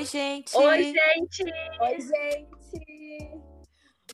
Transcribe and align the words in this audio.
Oi, 0.00 0.06
gente! 0.06 0.56
Oi, 0.56 0.82
gente! 0.82 1.44
Oi, 1.78 2.00
gente! 2.00 3.40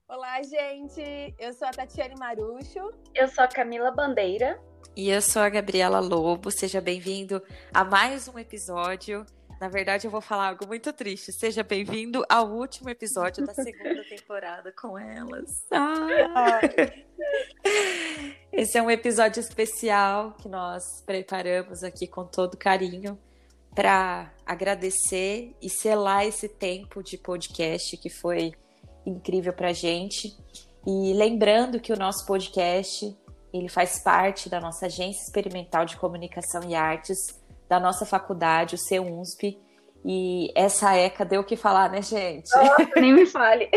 Olá, 0.09 0.43
gente! 0.43 1.33
Eu 1.39 1.53
sou 1.53 1.69
a 1.69 1.71
Tatiane 1.71 2.17
Marucho. 2.19 2.93
Eu 3.15 3.29
sou 3.29 3.45
a 3.45 3.47
Camila 3.47 3.93
Bandeira. 3.93 4.61
E 4.97 5.09
eu 5.09 5.23
sou 5.23 5.43
a 5.43 5.49
Gabriela 5.49 6.01
Lobo. 6.01 6.51
Seja 6.51 6.81
bem-vindo 6.81 7.41
a 7.73 7.85
mais 7.85 8.27
um 8.27 8.37
episódio. 8.37 9.25
Na 9.61 9.69
verdade, 9.69 10.09
eu 10.09 10.11
vou 10.11 10.21
falar 10.21 10.49
algo 10.49 10.67
muito 10.67 10.93
triste. 10.93 11.33
Seja 11.33 11.63
bem-vindo 11.63 12.25
ao 12.29 12.51
último 12.51 12.91
episódio 12.91 13.47
da 13.47 13.55
segunda 13.55 14.03
temporada 14.11 14.73
com 14.73 14.99
elas. 14.99 15.69
Ah. 15.71 16.63
Esse 18.51 18.77
é 18.77 18.83
um 18.83 18.91
episódio 18.91 19.39
especial 19.39 20.33
que 20.33 20.49
nós 20.49 21.01
preparamos 21.07 21.85
aqui 21.85 22.09
com 22.09 22.27
todo 22.27 22.57
carinho 22.57 23.17
para 23.77 24.33
agradecer 24.47 25.55
e 25.61 25.69
selar 25.69 26.25
esse 26.25 26.49
tempo 26.49 27.03
de 27.03 27.19
podcast 27.19 27.95
que 27.99 28.09
foi 28.09 28.55
incrível 29.05 29.53
para 29.53 29.71
gente. 29.75 30.35
E 30.87 31.13
lembrando 31.13 31.79
que 31.79 31.93
o 31.93 31.97
nosso 31.97 32.25
podcast 32.25 33.15
ele 33.53 33.69
faz 33.69 33.99
parte 33.99 34.49
da 34.49 34.61
nossa 34.61 34.87
agência 34.87 35.23
experimental 35.23 35.85
de 35.85 35.97
comunicação 35.99 36.63
e 36.67 36.75
artes 36.75 37.39
da 37.69 37.79
nossa 37.79 38.07
faculdade, 38.07 38.77
o 38.77 38.79
CEUNSP. 38.79 39.61
E 40.05 40.51
essa 40.55 40.97
ECA 40.97 41.25
deu 41.25 41.43
o 41.43 41.45
que 41.45 41.57
falar, 41.57 41.91
né, 41.91 42.01
gente? 42.01 42.49
Oh, 42.57 42.99
nem 43.01 43.13
me 43.13 43.27
fale. 43.27 43.69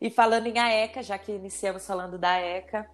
e 0.00 0.08
falando 0.08 0.46
em 0.46 0.58
AECA, 0.58 1.02
já 1.02 1.18
que 1.18 1.32
iniciamos 1.32 1.84
falando 1.84 2.16
da 2.16 2.38
ECA, 2.38 2.88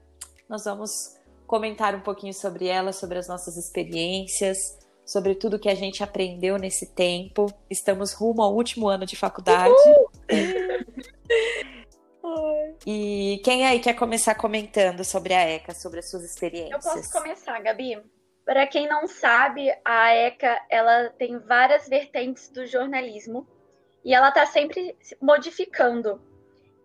nós 0.49 0.65
vamos 0.65 1.20
comentar 1.51 1.97
um 1.97 2.01
pouquinho 2.01 2.33
sobre 2.33 2.69
ela, 2.69 2.93
sobre 2.93 3.19
as 3.19 3.27
nossas 3.27 3.57
experiências, 3.57 4.79
sobre 5.05 5.35
tudo 5.35 5.59
que 5.59 5.69
a 5.69 5.75
gente 5.75 6.01
aprendeu 6.01 6.57
nesse 6.57 6.95
tempo. 6.95 7.53
Estamos 7.69 8.13
rumo 8.13 8.41
ao 8.41 8.55
último 8.55 8.87
ano 8.87 9.05
de 9.05 9.17
faculdade. 9.17 9.75
e 12.87 13.41
quem 13.43 13.67
aí 13.67 13.81
quer 13.81 13.95
começar 13.95 14.37
comentando 14.37 15.03
sobre 15.03 15.35
a 15.35 15.41
ECA, 15.41 15.75
sobre 15.75 15.99
as 15.99 16.09
suas 16.09 16.23
experiências? 16.23 16.87
Eu 16.87 16.93
posso 16.93 17.11
começar, 17.11 17.59
Gabi? 17.59 18.01
Para 18.45 18.65
quem 18.69 18.89
não 18.89 19.09
sabe, 19.09 19.77
a 19.85 20.15
ECA 20.15 20.57
ela 20.71 21.11
tem 21.19 21.37
várias 21.41 21.89
vertentes 21.89 22.49
do 22.49 22.65
jornalismo 22.65 23.45
e 24.05 24.15
ela 24.15 24.29
está 24.29 24.47
sempre 24.47 24.97
modificando. 25.21 26.23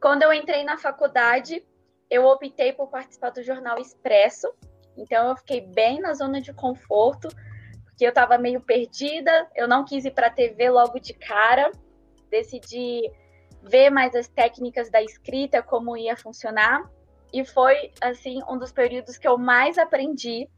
Quando 0.01 0.23
eu 0.23 0.33
entrei 0.33 0.63
na 0.63 0.75
faculdade, 0.75 1.63
eu 2.09 2.25
optei 2.25 2.73
por 2.73 2.87
participar 2.87 3.31
do 3.31 3.43
jornal 3.43 3.79
Expresso, 3.79 4.53
então 4.97 5.29
eu 5.29 5.35
fiquei 5.35 5.61
bem 5.61 5.99
na 5.99 6.13
zona 6.13 6.39
de 6.39 6.53
conforto, 6.53 7.27
porque 7.83 8.05
eu 8.05 8.09
estava 8.09 8.37
meio 8.37 8.61
perdida, 8.61 9.49
eu 9.55 9.67
não 9.67 9.85
quis 9.85 10.05
ir 10.05 10.11
para 10.11 10.27
a 10.27 10.31
TV 10.31 10.69
logo 10.69 10.99
de 10.99 11.13
cara, 11.13 11.71
decidi 12.29 13.01
ver 13.61 13.89
mais 13.89 14.15
as 14.15 14.27
técnicas 14.27 14.89
da 14.89 15.01
escrita, 15.01 15.61
como 15.61 15.97
ia 15.97 16.15
funcionar, 16.15 16.89
e 17.33 17.43
foi 17.43 17.91
assim 18.01 18.39
um 18.49 18.57
dos 18.57 18.71
períodos 18.71 19.17
que 19.17 19.27
eu 19.27 19.37
mais 19.37 19.77
aprendi 19.77 20.49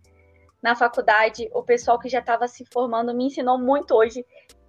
na 0.62 0.76
faculdade. 0.76 1.50
O 1.54 1.64
pessoal 1.64 1.98
que 2.00 2.10
já 2.10 2.20
estava 2.20 2.48
se 2.48 2.66
formando 2.66 3.16
me 3.16 3.26
ensinou 3.26 3.58
muito 3.58 3.96
hoje, 3.96 4.26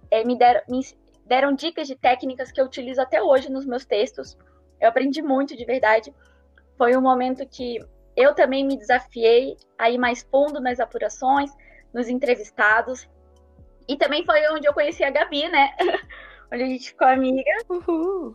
é, 0.09 0.23
me, 0.23 0.37
deram, 0.37 0.61
me 0.67 0.81
deram 1.25 1.53
dicas 1.53 1.87
de 1.87 1.95
técnicas 1.95 2.51
que 2.51 2.59
eu 2.59 2.65
utilizo 2.65 3.01
até 3.01 3.21
hoje 3.21 3.51
nos 3.51 3.65
meus 3.65 3.85
textos. 3.85 4.37
Eu 4.79 4.89
aprendi 4.89 5.21
muito 5.21 5.55
de 5.55 5.65
verdade 5.65 6.13
foi 6.79 6.95
um 6.95 7.01
momento 7.01 7.45
que 7.45 7.77
eu 8.15 8.33
também 8.33 8.65
me 8.65 8.77
desafiei 8.77 9.57
a 9.77 9.89
ir 9.89 9.97
mais 9.97 10.23
fundo 10.23 10.61
nas 10.61 10.79
apurações, 10.79 11.51
nos 11.93 12.07
entrevistados. 12.07 13.07
E 13.85 13.97
também 13.97 14.23
foi 14.23 14.47
onde 14.49 14.65
eu 14.65 14.73
conheci 14.73 15.03
a 15.03 15.09
Gabi, 15.09 15.49
né? 15.49 15.75
onde 16.51 16.63
a 16.63 16.65
gente 16.65 16.89
ficou 16.89 17.07
amiga. 17.07 17.51
Uhul. 17.69 18.33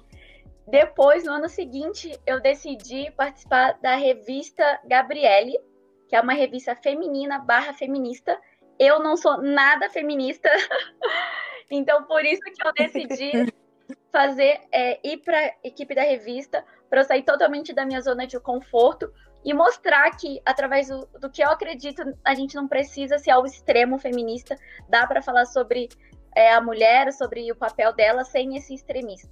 Depois, 0.68 1.24
no 1.24 1.32
ano 1.32 1.48
seguinte, 1.48 2.18
eu 2.26 2.38
decidi 2.38 3.10
participar 3.12 3.78
da 3.80 3.94
revista 3.94 4.78
Gabriele, 4.84 5.58
que 6.06 6.14
é 6.14 6.20
uma 6.20 6.34
revista 6.34 6.76
feminina 6.76 7.38
barra 7.38 7.72
feminista. 7.72 8.38
Eu 8.78 9.00
não 9.00 9.16
sou 9.16 9.40
nada 9.40 9.88
feminista, 9.88 10.50
então 11.70 12.04
por 12.04 12.24
isso 12.24 12.42
que 12.42 12.66
eu 12.66 12.72
decidi 12.74 13.54
fazer 14.12 14.60
é, 14.70 15.00
ir 15.02 15.18
para 15.18 15.38
a 15.38 15.52
equipe 15.62 15.94
da 15.94 16.02
revista 16.02 16.64
para 16.94 17.00
eu 17.00 17.04
sair 17.04 17.24
totalmente 17.24 17.72
da 17.72 17.84
minha 17.84 18.00
zona 18.00 18.24
de 18.24 18.38
conforto 18.38 19.12
e 19.44 19.52
mostrar 19.52 20.08
que 20.12 20.40
através 20.44 20.86
do, 20.86 21.08
do, 21.18 21.28
que 21.28 21.42
eu 21.42 21.50
acredito 21.50 22.00
a 22.24 22.34
gente 22.34 22.54
não 22.54 22.68
precisa 22.68 23.18
ser 23.18 23.32
ao 23.32 23.44
extremo 23.44 23.98
feminista 23.98 24.56
dá 24.88 25.04
para 25.04 25.20
falar 25.20 25.44
sobre 25.46 25.88
é, 26.36 26.52
a 26.52 26.60
mulher 26.60 27.12
sobre 27.12 27.50
o 27.50 27.56
papel 27.56 27.92
dela 27.92 28.22
sem 28.22 28.56
esse 28.56 28.72
extremismo 28.72 29.28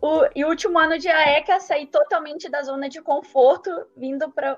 o, 0.00 0.24
e 0.36 0.44
o 0.44 0.48
último 0.48 0.78
ano 0.78 0.96
de 0.98 1.08
AECA 1.08 1.58
saí 1.58 1.88
totalmente 1.88 2.48
da 2.48 2.62
zona 2.62 2.88
de 2.88 3.02
conforto 3.02 3.70
vindo 3.96 4.30
para 4.30 4.56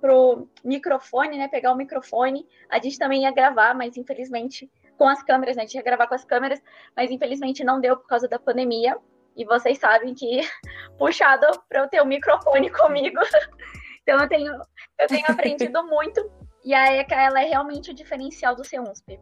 pro 0.00 0.48
microfone, 0.64 1.36
né? 1.36 1.46
Pegar 1.46 1.72
o 1.72 1.76
microfone. 1.76 2.48
A 2.70 2.80
gente 2.80 2.98
também 2.98 3.24
ia 3.24 3.30
gravar, 3.30 3.74
mas 3.74 3.98
infelizmente 3.98 4.70
com 4.96 5.06
as 5.06 5.22
câmeras, 5.22 5.56
né? 5.56 5.64
A 5.64 5.66
gente 5.66 5.74
ia 5.74 5.82
gravar 5.82 6.06
com 6.06 6.14
as 6.14 6.24
câmeras, 6.24 6.58
mas 6.96 7.10
infelizmente 7.10 7.62
não 7.62 7.78
deu 7.78 7.98
por 7.98 8.06
causa 8.06 8.26
da 8.26 8.38
pandemia. 8.38 8.96
E 9.36 9.44
vocês 9.44 9.78
sabem 9.78 10.14
que 10.14 10.40
puxado 10.98 11.46
para 11.68 11.80
eu 11.80 11.88
ter 11.88 12.00
o 12.00 12.06
microfone 12.06 12.70
comigo. 12.70 13.20
Então 14.02 14.18
eu 14.18 14.28
tenho, 14.28 14.52
eu 14.98 15.06
tenho 15.06 15.26
aprendido 15.28 15.84
muito. 15.84 16.28
E 16.64 16.74
a 16.74 16.94
ECA 16.94 17.14
ela 17.14 17.42
é 17.42 17.44
realmente 17.44 17.90
o 17.90 17.94
diferencial 17.94 18.56
do 18.56 18.64
CEUNSP. 18.64 19.20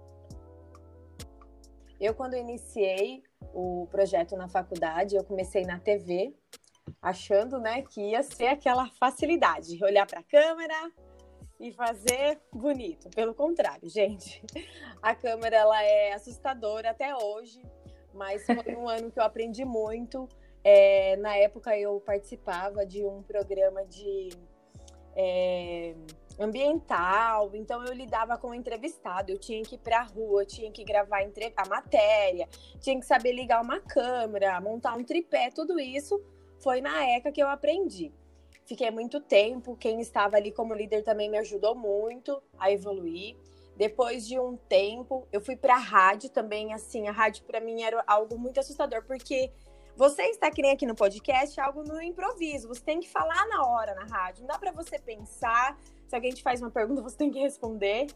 Eu, 2.01 2.15
quando 2.15 2.37
iniciei 2.37 3.23
o 3.53 3.87
projeto 3.91 4.37
na 4.37 4.49
faculdade, 4.49 5.17
eu 5.17 5.25
comecei 5.25 5.65
na 5.65 5.81
TV, 5.81 6.33
achando 7.03 7.59
né, 7.59 7.83
que 7.83 8.01
ia 8.01 8.23
ser 8.23 8.47
aquela 8.47 8.89
facilidade, 9.01 9.85
olhar 9.85 10.07
para 10.07 10.21
a 10.21 10.23
câmera, 10.23 10.91
e 11.61 11.73
fazer 11.73 12.41
bonito. 12.53 13.11
Pelo 13.11 13.35
contrário, 13.35 13.89
gente, 13.89 14.43
a 15.03 15.15
câmera 15.15 15.57
ela 15.57 15.83
é 15.83 16.13
assustadora 16.13 16.91
até 16.91 17.15
hoje, 17.17 17.61
mas 18.15 18.45
foi 18.45 18.75
um 18.75 18.89
ano 18.89 19.11
que 19.11 19.19
eu 19.19 19.25
aprendi 19.25 19.65
muito. 19.65 20.29
É, 20.65 21.17
na 21.17 21.37
época 21.37 21.77
eu 21.79 22.01
participava 22.01 22.85
de 22.85 23.05
um 23.05 23.23
programa 23.23 23.85
de 23.85 24.31
é, 25.17 25.95
ambiental, 26.39 27.51
então 27.55 27.85
eu 27.85 27.93
lidava 27.93 28.37
com 28.37 28.49
o 28.49 28.55
entrevistado, 28.55 29.31
eu 29.31 29.39
tinha 29.39 29.63
que 29.63 29.77
ir 29.77 29.79
para 29.79 30.01
a 30.01 30.03
rua, 30.03 30.45
tinha 30.45 30.71
que 30.71 30.85
gravar 30.85 31.21
a 31.57 31.69
matéria, 31.69 32.49
tinha 32.81 32.99
que 32.99 33.07
saber 33.07 33.33
ligar 33.33 33.63
uma 33.63 33.81
câmera, 33.81 34.61
montar 34.61 34.95
um 34.95 35.05
tripé, 35.05 35.51
tudo 35.51 35.79
isso 35.81 36.21
foi 36.61 36.81
na 36.81 37.09
ECA 37.09 37.33
que 37.33 37.43
eu 37.43 37.49
aprendi. 37.49 38.13
Fiquei 38.69 38.91
muito 38.91 39.19
tempo. 39.19 39.75
Quem 39.77 39.99
estava 39.99 40.37
ali 40.37 40.53
como 40.53 40.75
líder 40.75 41.03
também 41.03 41.31
me 41.31 41.39
ajudou 41.39 41.75
muito 41.75 42.43
a 42.59 42.71
evoluir. 42.71 43.35
Depois 43.79 44.27
de 44.27 44.41
um 44.41 44.57
tempo, 44.57 45.25
eu 45.31 45.41
fui 45.41 45.55
para 45.55 45.77
a 45.77 45.79
rádio 45.79 46.29
também. 46.31 46.75
Assim, 46.75 47.07
a 47.07 47.13
rádio 47.13 47.45
para 47.45 47.61
mim 47.61 47.81
era 47.85 48.03
algo 48.09 48.37
muito 48.37 48.59
assustador, 48.59 49.05
porque 49.05 49.53
você 49.97 50.23
está 50.25 50.51
que 50.51 50.61
nem 50.61 50.73
aqui 50.73 50.85
no 50.85 50.97
podcast, 50.97 51.61
algo 51.61 51.85
no 51.85 52.03
improviso. 52.03 52.67
Você 52.67 52.83
tem 52.83 52.99
que 52.99 53.09
falar 53.09 53.47
na 53.47 53.65
hora 53.65 53.95
na 53.95 54.05
rádio. 54.05 54.41
Não 54.41 54.49
dá 54.49 54.59
para 54.59 54.73
você 54.73 54.99
pensar. 54.99 55.79
Se 56.09 56.17
alguém 56.17 56.33
te 56.33 56.43
faz 56.43 56.61
uma 56.61 56.73
pergunta, 56.73 57.01
você 57.09 57.17
tem 57.17 57.31
que 57.31 57.39
responder. 57.39 58.09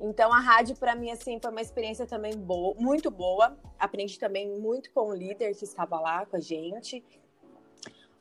Então 0.00 0.32
a 0.32 0.40
rádio 0.40 0.76
para 0.76 0.94
mim 0.94 1.10
assim 1.10 1.38
foi 1.38 1.50
uma 1.50 1.60
experiência 1.60 2.06
também 2.06 2.34
boa, 2.34 2.74
muito 2.78 3.10
boa. 3.10 3.54
Aprendi 3.78 4.18
também 4.18 4.48
muito 4.48 4.90
com 4.92 5.10
o 5.10 5.14
líder 5.14 5.54
que 5.54 5.64
estava 5.64 6.00
lá 6.00 6.24
com 6.24 6.36
a 6.36 6.40
gente. 6.40 7.04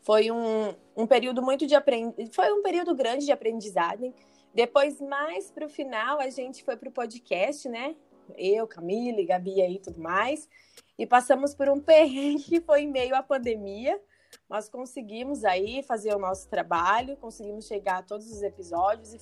Foi 0.02 0.30
um, 0.30 0.76
um 0.98 1.08
período 1.08 1.42
muito 1.42 1.66
de 1.66 1.74
aprendizagem, 1.74 2.30
foi 2.34 2.52
um 2.52 2.62
período 2.62 2.94
grande 2.94 3.24
de 3.24 3.32
aprendizagem. 3.32 4.14
Depois, 4.54 5.00
mais 5.00 5.50
para 5.50 5.66
o 5.66 5.70
final, 5.70 6.20
a 6.20 6.30
gente 6.30 6.64
foi 6.64 6.76
para 6.76 6.90
o 6.90 6.92
podcast, 6.92 7.70
né? 7.70 7.96
Eu, 8.38 8.68
Camila, 8.68 9.24
Gabi 9.26 9.62
aí 9.62 9.76
e 9.76 9.80
tudo 9.80 10.00
mais. 10.00 10.48
E 10.98 11.06
passamos 11.06 11.56
por 11.56 11.70
um 11.70 11.80
perrengue 11.82 12.44
que 12.44 12.62
foi 12.62 12.82
em 12.82 12.92
meio 12.92 13.16
à 13.16 13.24
pandemia. 13.24 14.00
Nós 14.50 14.70
conseguimos 14.70 15.44
aí 15.44 15.84
fazer 15.84 16.14
o 16.14 16.20
nosso 16.20 16.50
trabalho, 16.50 17.18
conseguimos 17.18 17.66
chegar 17.66 18.00
a 18.00 18.04
todos 18.04 18.32
os 18.32 18.42
episódios 18.42 19.14
e, 19.14 19.20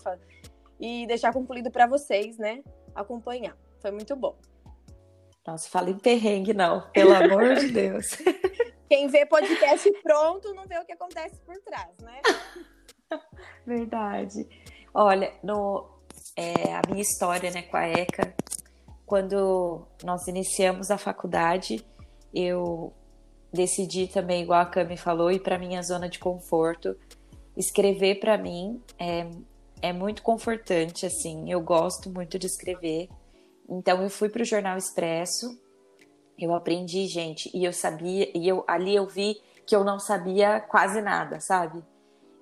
e 0.79 1.07
deixar 1.07 1.33
concluído 1.33 1.71
para 1.71 1.87
vocês, 1.87 2.37
né? 2.37 2.63
Acompanhar. 2.93 3.57
Foi 3.79 3.91
muito 3.91 4.15
bom. 4.15 4.37
Nossa, 5.45 5.69
fala 5.69 5.89
em 5.89 5.97
perrengue, 5.97 6.53
não, 6.53 6.89
pelo 6.91 7.13
amor 7.13 7.55
de 7.55 7.69
Deus. 7.73 8.17
Quem 8.87 9.07
vê 9.07 9.25
podcast 9.25 9.91
pronto 10.03 10.53
não 10.53 10.65
vê 10.67 10.77
o 10.77 10.85
que 10.85 10.91
acontece 10.91 11.39
por 11.41 11.57
trás, 11.61 11.95
né? 12.01 12.21
Verdade. 13.65 14.47
Olha, 14.93 15.31
no, 15.43 15.87
é, 16.35 16.73
a 16.73 16.81
minha 16.89 17.01
história 17.01 17.51
né, 17.51 17.61
com 17.63 17.77
a 17.77 17.87
ECA, 17.87 18.33
quando 19.05 19.81
nós 20.03 20.27
iniciamos 20.27 20.91
a 20.91 20.97
faculdade, 20.97 21.85
eu 22.33 22.93
decidi 23.51 24.07
também, 24.07 24.43
igual 24.43 24.61
a 24.61 24.65
Cami 24.65 24.97
falou, 24.97 25.31
ir 25.31 25.41
para 25.41 25.57
minha 25.57 25.81
zona 25.81 26.07
de 26.07 26.19
conforto. 26.19 26.95
Escrever 27.57 28.19
para 28.19 28.37
mim 28.37 28.81
é, 28.97 29.27
é 29.81 29.91
muito 29.91 30.21
confortante, 30.21 31.05
assim. 31.05 31.51
Eu 31.51 31.61
gosto 31.61 32.09
muito 32.09 32.37
de 32.37 32.45
escrever 32.45 33.09
Então 33.67 34.01
eu 34.01 34.09
fui 34.09 34.29
para 34.29 34.41
o 34.41 34.45
Jornal 34.45 34.77
Expresso, 34.77 35.59
eu 36.37 36.53
aprendi, 36.55 37.05
gente, 37.07 37.49
e 37.53 37.65
eu 37.65 37.73
sabia, 37.73 38.31
e 38.33 38.47
eu 38.47 38.63
ali 38.67 38.95
eu 38.95 39.05
vi 39.05 39.41
que 39.65 39.75
eu 39.75 39.83
não 39.83 39.99
sabia 39.99 40.61
quase 40.61 41.01
nada, 41.01 41.39
sabe? 41.39 41.83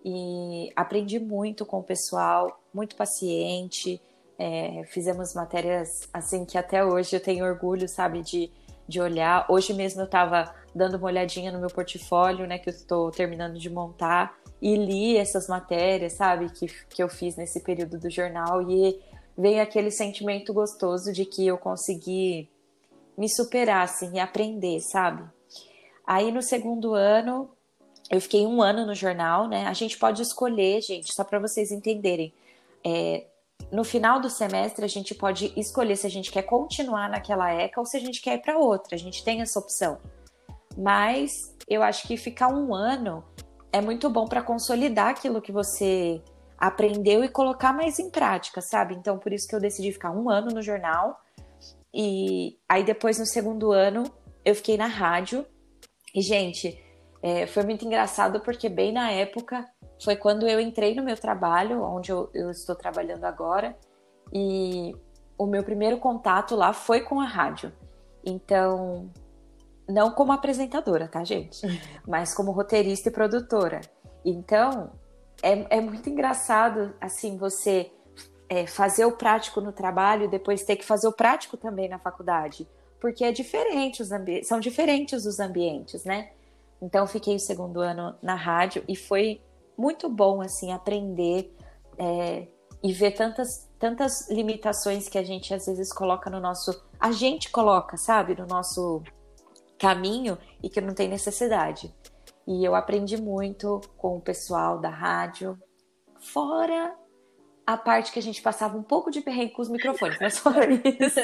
E 0.05 0.71
aprendi 0.75 1.19
muito 1.19 1.65
com 1.65 1.79
o 1.79 1.83
pessoal, 1.83 2.61
muito 2.73 2.95
paciente. 2.95 4.01
É, 4.39 4.83
fizemos 4.91 5.33
matérias 5.33 6.07
assim 6.13 6.45
que 6.45 6.57
até 6.57 6.85
hoje 6.85 7.15
eu 7.15 7.19
tenho 7.19 7.45
orgulho, 7.45 7.89
sabe, 7.89 8.21
de, 8.21 8.51
de 8.87 9.01
olhar. 9.01 9.45
Hoje 9.49 9.73
mesmo 9.73 10.01
eu 10.01 10.05
estava 10.05 10.53
dando 10.73 10.97
uma 10.97 11.07
olhadinha 11.07 11.51
no 11.51 11.59
meu 11.59 11.69
portfólio, 11.69 12.45
né, 12.45 12.59
que 12.59 12.69
eu 12.69 12.73
estou 12.73 13.09
terminando 13.09 13.57
de 13.57 13.69
montar, 13.69 14.37
e 14.61 14.75
li 14.75 15.17
essas 15.17 15.47
matérias, 15.47 16.13
sabe, 16.13 16.49
que, 16.51 16.67
que 16.87 17.01
eu 17.01 17.09
fiz 17.09 17.35
nesse 17.35 17.61
período 17.61 17.99
do 17.99 18.09
jornal, 18.09 18.61
e 18.61 18.99
veio 19.35 19.61
aquele 19.61 19.89
sentimento 19.89 20.53
gostoso 20.53 21.11
de 21.11 21.25
que 21.25 21.45
eu 21.45 21.57
consegui 21.57 22.49
me 23.17 23.27
superar, 23.27 23.83
assim, 23.83 24.13
e 24.13 24.19
aprender, 24.19 24.79
sabe? 24.81 25.23
Aí 26.05 26.31
no 26.31 26.41
segundo 26.41 26.93
ano, 26.93 27.49
eu 28.09 28.21
fiquei 28.21 28.45
um 28.45 28.61
ano 28.61 28.85
no 28.85 28.95
jornal, 28.95 29.47
né? 29.47 29.65
A 29.67 29.73
gente 29.73 29.97
pode 29.97 30.21
escolher, 30.21 30.81
gente, 30.81 31.13
só 31.13 31.23
para 31.23 31.39
vocês 31.39 31.71
entenderem. 31.71 32.33
É, 32.85 33.25
no 33.71 33.83
final 33.83 34.19
do 34.19 34.29
semestre, 34.29 34.85
a 34.85 34.87
gente 34.87 35.13
pode 35.13 35.51
escolher 35.57 35.97
se 35.97 36.07
a 36.07 36.09
gente 36.09 36.31
quer 36.31 36.43
continuar 36.43 37.09
naquela 37.09 37.51
ECA 37.51 37.79
ou 37.79 37.85
se 37.85 37.97
a 37.97 37.99
gente 37.99 38.21
quer 38.21 38.35
ir 38.35 38.41
para 38.41 38.57
outra. 38.57 38.95
A 38.95 38.99
gente 38.99 39.23
tem 39.23 39.41
essa 39.41 39.59
opção. 39.59 39.99
Mas 40.77 41.53
eu 41.67 41.83
acho 41.83 42.07
que 42.07 42.15
ficar 42.15 42.47
um 42.47 42.73
ano 42.73 43.25
é 43.73 43.81
muito 43.81 44.09
bom 44.09 44.25
para 44.25 44.41
consolidar 44.41 45.09
aquilo 45.09 45.41
que 45.41 45.51
você 45.51 46.21
aprendeu 46.57 47.23
e 47.23 47.29
colocar 47.29 47.73
mais 47.73 47.99
em 47.99 48.09
prática, 48.09 48.61
sabe? 48.61 48.95
Então, 48.95 49.19
por 49.19 49.33
isso 49.33 49.47
que 49.47 49.55
eu 49.55 49.59
decidi 49.59 49.91
ficar 49.91 50.11
um 50.11 50.29
ano 50.29 50.49
no 50.51 50.61
jornal. 50.61 51.19
E 51.93 52.57
aí, 52.69 52.83
depois, 52.83 53.19
no 53.19 53.25
segundo 53.25 53.71
ano, 53.73 54.03
eu 54.45 54.55
fiquei 54.55 54.77
na 54.77 54.87
rádio. 54.87 55.45
E, 56.15 56.21
gente, 56.21 56.81
é, 57.21 57.47
foi 57.47 57.63
muito 57.63 57.85
engraçado 57.85 58.39
porque, 58.39 58.69
bem 58.69 58.91
na 58.91 59.11
época, 59.11 59.65
foi 60.03 60.15
quando 60.15 60.47
eu 60.47 60.59
entrei 60.59 60.95
no 60.95 61.03
meu 61.03 61.17
trabalho, 61.17 61.83
onde 61.83 62.11
eu, 62.11 62.29
eu 62.33 62.51
estou 62.51 62.75
trabalhando 62.75 63.25
agora. 63.25 63.75
E 64.31 64.95
o 65.37 65.45
meu 65.45 65.63
primeiro 65.63 65.97
contato 65.97 66.55
lá 66.55 66.73
foi 66.73 67.01
com 67.01 67.19
a 67.19 67.25
rádio. 67.25 67.71
Então, 68.25 69.09
não 69.87 70.11
como 70.11 70.31
apresentadora, 70.31 71.07
tá, 71.07 71.23
gente? 71.23 71.61
Mas 72.07 72.33
como 72.33 72.51
roteirista 72.51 73.09
e 73.09 73.11
produtora. 73.11 73.81
Então, 74.23 74.91
é, 75.41 75.77
é 75.77 75.81
muito 75.81 76.09
engraçado, 76.09 76.93
assim, 76.99 77.37
você 77.37 77.91
é, 78.49 78.65
fazer 78.65 79.05
o 79.05 79.11
prático 79.13 79.61
no 79.61 79.71
trabalho 79.71 80.25
e 80.25 80.27
depois 80.27 80.63
ter 80.63 80.75
que 80.75 80.85
fazer 80.85 81.07
o 81.07 81.13
prático 81.13 81.57
também 81.57 81.89
na 81.89 81.99
faculdade. 81.99 82.67
Porque 82.99 83.23
é 83.23 83.31
diferente 83.31 84.01
os 84.01 84.11
ambientes, 84.11 84.47
são 84.47 84.59
diferentes 84.59 85.25
os 85.25 85.39
ambientes, 85.39 86.03
né? 86.03 86.31
Então, 86.81 87.07
fiquei 87.07 87.35
o 87.35 87.39
segundo 87.39 87.81
ano 87.81 88.15
na 88.21 88.35
rádio 88.35 88.83
e 88.87 88.95
foi 88.95 89.41
muito 89.77 90.09
bom, 90.09 90.41
assim, 90.41 90.71
aprender 90.71 91.55
é, 91.97 92.47
e 92.83 92.93
ver 92.93 93.11
tantas, 93.11 93.69
tantas 93.79 94.29
limitações 94.29 95.09
que 95.09 95.17
a 95.17 95.23
gente 95.23 95.53
às 95.53 95.65
vezes 95.65 95.91
coloca 95.91 96.29
no 96.29 96.39
nosso. 96.39 96.83
A 96.99 97.11
gente 97.11 97.49
coloca, 97.49 97.97
sabe? 97.97 98.35
No 98.35 98.45
nosso 98.45 99.03
caminho 99.77 100.37
e 100.61 100.69
que 100.69 100.81
não 100.81 100.93
tem 100.93 101.07
necessidade. 101.07 101.93
E 102.47 102.63
eu 102.63 102.75
aprendi 102.75 103.21
muito 103.21 103.81
com 103.97 104.17
o 104.17 104.21
pessoal 104.21 104.79
da 104.79 104.89
rádio, 104.89 105.57
fora 106.19 106.95
a 107.67 107.75
parte 107.75 108.13
que 108.13 108.19
a 108.19 108.21
gente 108.21 108.41
passava 108.41 108.77
um 108.77 108.81
pouco 108.81 109.11
de 109.11 109.19
perrengue 109.19 109.51
com 109.51 109.61
os 109.61 109.67
microfones, 109.67 110.17
mas 110.21 110.37
fora 110.37 110.65
isso. 110.71 111.19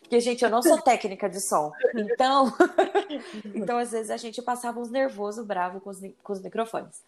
Porque, 0.00 0.18
gente, 0.18 0.42
eu 0.44 0.50
não 0.50 0.60
sou 0.60 0.82
técnica 0.82 1.28
de 1.28 1.40
som. 1.40 1.72
Então, 1.94 2.52
então 3.54 3.78
às 3.78 3.92
vezes 3.92 4.10
a 4.10 4.16
gente 4.16 4.42
passava 4.42 4.80
uns 4.80 4.90
nervoso, 4.90 5.44
bravo 5.44 5.80
com 5.80 5.90
os, 5.90 6.00
com 6.24 6.32
os 6.32 6.42
microfones. 6.42 7.04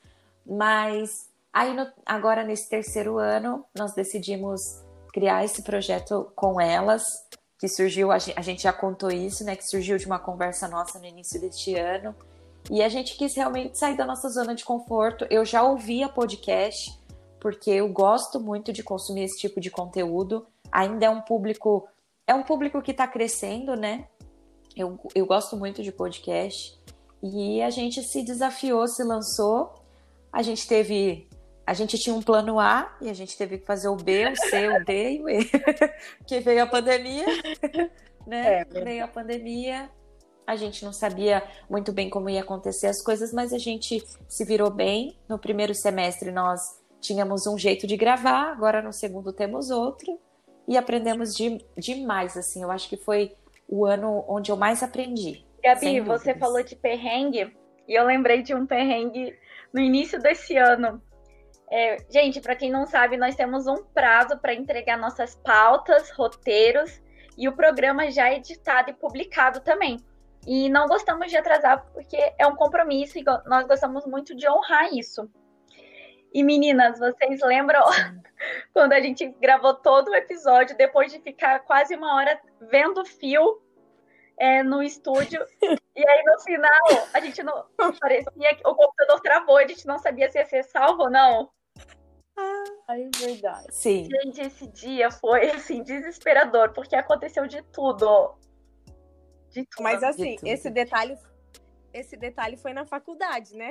Mas 0.47 1.29
aí, 1.53 1.75
no, 1.75 1.91
agora 2.07 2.45
nesse 2.45 2.69
terceiro 2.69 3.19
ano, 3.19 3.65
nós 3.77 3.95
decidimos 3.95 4.81
criar 5.13 5.45
esse 5.45 5.63
projeto 5.63 6.31
com 6.37 6.61
elas 6.61 7.27
que 7.59 7.67
surgiu, 7.67 8.13
a 8.13 8.19
gente 8.19 8.63
já 8.63 8.73
contou 8.73 9.11
isso, 9.11 9.43
né? 9.43 9.57
Que 9.57 9.67
surgiu 9.67 9.99
de 9.99 10.07
uma 10.07 10.21
conversa 10.21 10.69
nossa 10.69 11.01
no 11.01 11.05
início 11.05 11.41
deste 11.41 11.75
ano. 11.75 12.15
E 12.71 12.81
a 12.81 12.89
gente 12.89 13.17
quis 13.17 13.35
realmente 13.35 13.77
sair 13.77 13.97
da 13.97 14.07
nossa 14.07 14.29
zona 14.29 14.55
de 14.55 14.65
conforto. 14.65 15.27
Eu 15.29 15.45
já 15.45 15.65
ouvia 15.65 16.09
podcast, 16.09 16.97
porque 17.41 17.71
eu 17.71 17.89
gosto 17.89 18.41
muito 18.41 18.73
de 18.73 18.83
consumir 18.83 19.25
esse 19.25 19.39
tipo 19.39 19.61
de 19.61 19.71
conteúdo. 19.71 20.47
Ainda 20.71 21.07
é 21.07 21.11
um 21.11 21.21
público, 21.21 21.89
é 22.27 22.35
um 22.35 22.43
público 22.43 22.83
que 22.83 22.91
está 22.91 23.07
crescendo, 23.07 23.77
né? 23.77 24.07
Eu, 24.77 24.99
eu 25.15 25.27
gosto 25.27 25.57
muito 25.57 25.83
de 25.83 25.93
podcast. 25.93 26.79
E 27.23 27.61
a 27.63 27.71
gente 27.71 28.03
se 28.03 28.23
desafiou, 28.23 28.87
se 28.87 29.03
lançou. 29.03 29.75
A 30.33 30.43
gente 30.43 30.67
teve 30.67 31.29
a 31.69 31.75
gente 31.75 31.99
tinha 31.99 32.17
um 32.17 32.23
plano 32.23 32.59
A 32.59 32.97
e 32.99 33.11
a 33.11 33.13
gente 33.13 33.37
teve 33.37 33.59
que 33.59 33.67
fazer 33.67 33.89
o 33.89 33.97
B, 33.97 34.27
o 34.33 34.37
C, 34.37 34.69
o 34.69 34.83
D 34.87 35.17
e 35.17 35.23
o 35.23 35.29
E. 35.29 35.45
que 36.27 36.41
veio 36.41 36.63
a 36.63 36.67
pandemia, 36.67 37.27
né? 38.27 38.61
É, 38.61 38.65
veio 38.65 39.05
a 39.05 39.09
pandemia, 39.09 39.91
a 40.47 40.57
gente 40.57 40.83
não 40.83 40.95
sabia 40.95 41.43
muito 41.69 41.93
bem 41.93 42.09
como 42.09 42.31
ia 42.31 42.41
acontecer 42.41 42.87
as 42.87 43.03
coisas, 43.03 43.35
mas 43.35 43.53
a 43.53 43.59
gente 43.59 44.03
se 44.27 44.45
virou 44.47 44.71
bem. 44.71 45.19
No 45.29 45.39
primeiro 45.39 45.75
semestre 45.75 46.31
nós 46.33 46.78
tínhamos 47.01 47.47
um 47.47 47.59
jeito 47.59 47.87
de 47.87 47.97
gravar, 47.97 48.53
agora 48.53 48.83
no 48.83 48.93
segundo 48.93 49.33
temos 49.33 49.71
outro 49.71 50.19
e 50.67 50.77
aprendemos 50.77 51.35
de, 51.35 51.65
demais, 51.77 52.37
assim. 52.37 52.63
Eu 52.63 52.71
acho 52.71 52.89
que 52.89 52.97
foi 52.97 53.35
o 53.69 53.85
ano 53.85 54.25
onde 54.29 54.51
eu 54.51 54.57
mais 54.57 54.83
aprendi. 54.83 55.47
Gabi, 55.63 56.01
você 56.01 56.35
falou 56.35 56.63
de 56.63 56.77
perrengue 56.77 57.57
e 57.87 57.95
eu 57.95 58.05
lembrei 58.05 58.43
de 58.43 58.55
um 58.55 58.67
perrengue 58.67 59.37
no 59.73 59.81
início 59.81 60.21
desse 60.21 60.57
ano 60.57 61.03
é, 61.71 61.99
gente, 62.09 62.41
para 62.41 62.57
quem 62.57 62.71
não 62.71 62.87
sabe, 62.87 63.17
nós 63.17 63.35
temos 63.35 63.67
um 63.67 63.85
prazo 63.85 64.39
para 64.39 64.55
entregar 64.55 64.97
nossas 64.97 65.35
pautas, 65.35 66.11
roteiros 66.11 67.01
e 67.37 67.49
o 67.49 67.55
programa 67.55 68.11
já 68.11 68.31
é 68.31 68.37
editado 68.37 68.91
e 68.91 68.95
publicado 68.95 69.61
também. 69.61 69.99
E 70.47 70.69
não 70.71 70.87
gostamos 70.87 71.31
de 71.31 71.37
atrasar 71.37 71.85
porque 71.93 72.17
é 72.39 72.47
um 72.47 72.57
compromisso 72.57 73.19
e 73.19 73.25
nós 73.47 73.67
gostamos 73.67 74.07
muito 74.07 74.35
de 74.35 74.49
honrar 74.49 74.95
isso. 74.95 75.31
E 76.33 76.43
meninas, 76.43 76.99
vocês 76.99 77.41
lembram 77.43 77.83
quando 78.73 78.93
a 78.93 79.01
gente 79.01 79.27
gravou 79.41 79.75
todo 79.75 80.09
o 80.09 80.15
episódio 80.15 80.77
depois 80.77 81.13
de 81.13 81.21
ficar 81.21 81.61
quase 81.61 81.95
uma 81.95 82.15
hora 82.15 82.41
vendo 82.61 83.05
fio 83.05 83.63
é, 84.39 84.63
no 84.63 84.83
estúdio? 84.83 85.45
e 85.63 86.09
aí 86.09 86.23
no 86.25 86.41
final 86.41 87.09
a 87.15 87.21
gente 87.21 87.43
não 87.43 87.67
parecia 88.01 88.55
que 88.55 88.67
o 88.67 88.75
computador 88.75 89.21
travou, 89.21 89.57
a 89.57 89.67
gente 89.67 89.87
não 89.87 89.99
sabia 89.99 90.31
se 90.31 90.39
ia 90.39 90.47
ser 90.47 90.63
salvo 90.65 91.05
ou 91.05 91.11
não. 91.11 91.51
Ai, 92.89 93.03
é 93.03 93.27
verdade. 93.27 93.67
Sim. 93.71 94.09
Gente, 94.09 94.41
esse 94.41 94.67
dia 94.69 95.11
foi, 95.11 95.51
assim, 95.51 95.83
desesperador, 95.83 96.73
porque 96.73 96.95
aconteceu 96.95 97.47
de 97.47 97.61
tudo. 97.65 98.39
De 99.51 99.67
tudo. 99.67 99.83
Mas, 99.83 100.03
assim, 100.05 100.37
de 100.37 100.49
esse 100.49 100.71
detalhe 100.71 101.19
esse 101.93 102.17
detalhe 102.17 102.57
foi 102.57 102.73
na 102.73 102.85
faculdade, 102.85 103.57
né? 103.57 103.71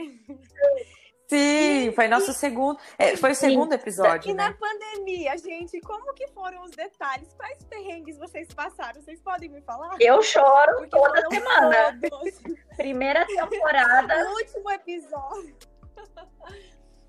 Sim, 1.28 1.92
foi 1.94 2.08
nosso 2.08 2.32
segundo. 2.32 2.80
É, 2.98 3.18
foi 3.18 3.32
o 3.32 3.36
segundo 3.36 3.74
episódio. 3.74 4.32
E 4.32 4.34
né? 4.34 4.48
na 4.48 4.54
pandemia, 4.54 5.38
gente, 5.38 5.80
como 5.82 6.14
que 6.14 6.26
foram 6.30 6.64
os 6.64 6.72
detalhes? 6.72 7.34
Quais 7.34 7.62
perrengues 7.66 8.18
vocês 8.18 8.48
passaram? 8.54 9.02
Vocês 9.02 9.20
podem 9.20 9.50
me 9.50 9.62
falar? 9.62 9.98
Eu 10.00 10.22
choro 10.22 10.76
Porque 10.76 10.90
toda 10.90 11.30
semana. 11.30 12.00
Todos. 12.10 12.40
Primeira 12.78 13.26
temporada. 13.26 14.08
O 14.28 14.34
último 14.36 14.72
episódio. 14.72 15.56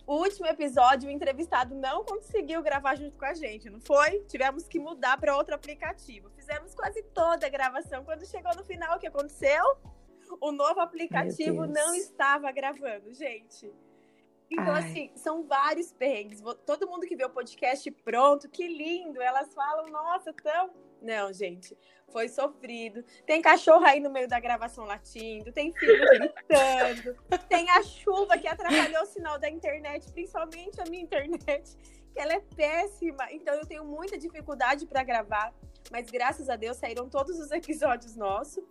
O 0.06 0.22
último 0.22 0.46
episódio, 0.46 1.06
o 1.06 1.12
entrevistado 1.12 1.74
não 1.74 2.02
conseguiu 2.02 2.62
gravar 2.62 2.94
junto 2.94 3.18
com 3.18 3.26
a 3.26 3.34
gente, 3.34 3.68
não 3.68 3.78
foi? 3.78 4.20
Tivemos 4.20 4.66
que 4.66 4.78
mudar 4.78 5.20
para 5.20 5.36
outro 5.36 5.54
aplicativo. 5.54 6.30
Fizemos 6.30 6.74
quase 6.74 7.02
toda 7.12 7.46
a 7.46 7.50
gravação. 7.50 8.02
Quando 8.06 8.24
chegou 8.24 8.50
no 8.56 8.64
final, 8.64 8.96
o 8.96 8.98
que 8.98 9.06
aconteceu? 9.06 9.62
O 10.40 10.50
novo 10.50 10.80
aplicativo 10.80 11.66
não 11.66 11.94
estava 11.94 12.50
gravando, 12.50 13.12
gente. 13.12 13.70
Então, 14.50 14.74
Ai. 14.74 14.82
assim, 14.82 15.10
são 15.14 15.44
vários 15.44 15.92
perrengues. 15.92 16.40
Todo 16.64 16.88
mundo 16.88 17.06
que 17.06 17.16
vê 17.16 17.24
o 17.24 17.30
podcast 17.30 17.90
pronto, 17.90 18.48
que 18.48 18.66
lindo. 18.66 19.20
Elas 19.20 19.52
falam, 19.54 19.88
nossa, 19.88 20.32
tão. 20.32 20.70
Não, 21.02 21.32
gente 21.32 21.76
foi 22.12 22.28
sofrido. 22.28 23.04
Tem 23.26 23.40
cachorro 23.40 23.84
aí 23.84 24.00
no 24.00 24.10
meio 24.10 24.28
da 24.28 24.40
gravação 24.40 24.84
latindo, 24.84 25.52
tem 25.52 25.72
filho 25.72 26.04
gritando, 26.10 27.16
tem 27.48 27.68
a 27.70 27.82
chuva 27.82 28.38
que 28.38 28.48
atrapalhou 28.48 29.02
o 29.02 29.06
sinal 29.06 29.38
da 29.38 29.48
internet, 29.48 30.10
principalmente 30.12 30.80
a 30.80 30.84
minha 30.84 31.02
internet, 31.02 31.76
que 32.12 32.20
ela 32.20 32.32
é 32.32 32.40
péssima. 32.40 33.30
Então 33.30 33.54
eu 33.54 33.66
tenho 33.66 33.84
muita 33.84 34.18
dificuldade 34.18 34.86
para 34.86 35.02
gravar, 35.02 35.54
mas 35.90 36.10
graças 36.10 36.48
a 36.48 36.56
Deus 36.56 36.76
saíram 36.76 37.08
todos 37.08 37.38
os 37.38 37.50
episódios 37.52 38.16
nossos. 38.16 38.64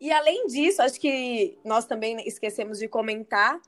E 0.00 0.12
além 0.12 0.46
disso, 0.48 0.82
acho 0.82 1.00
que 1.00 1.56
nós 1.64 1.86
também 1.86 2.16
esquecemos 2.26 2.78
de 2.78 2.88
comentar, 2.88 3.60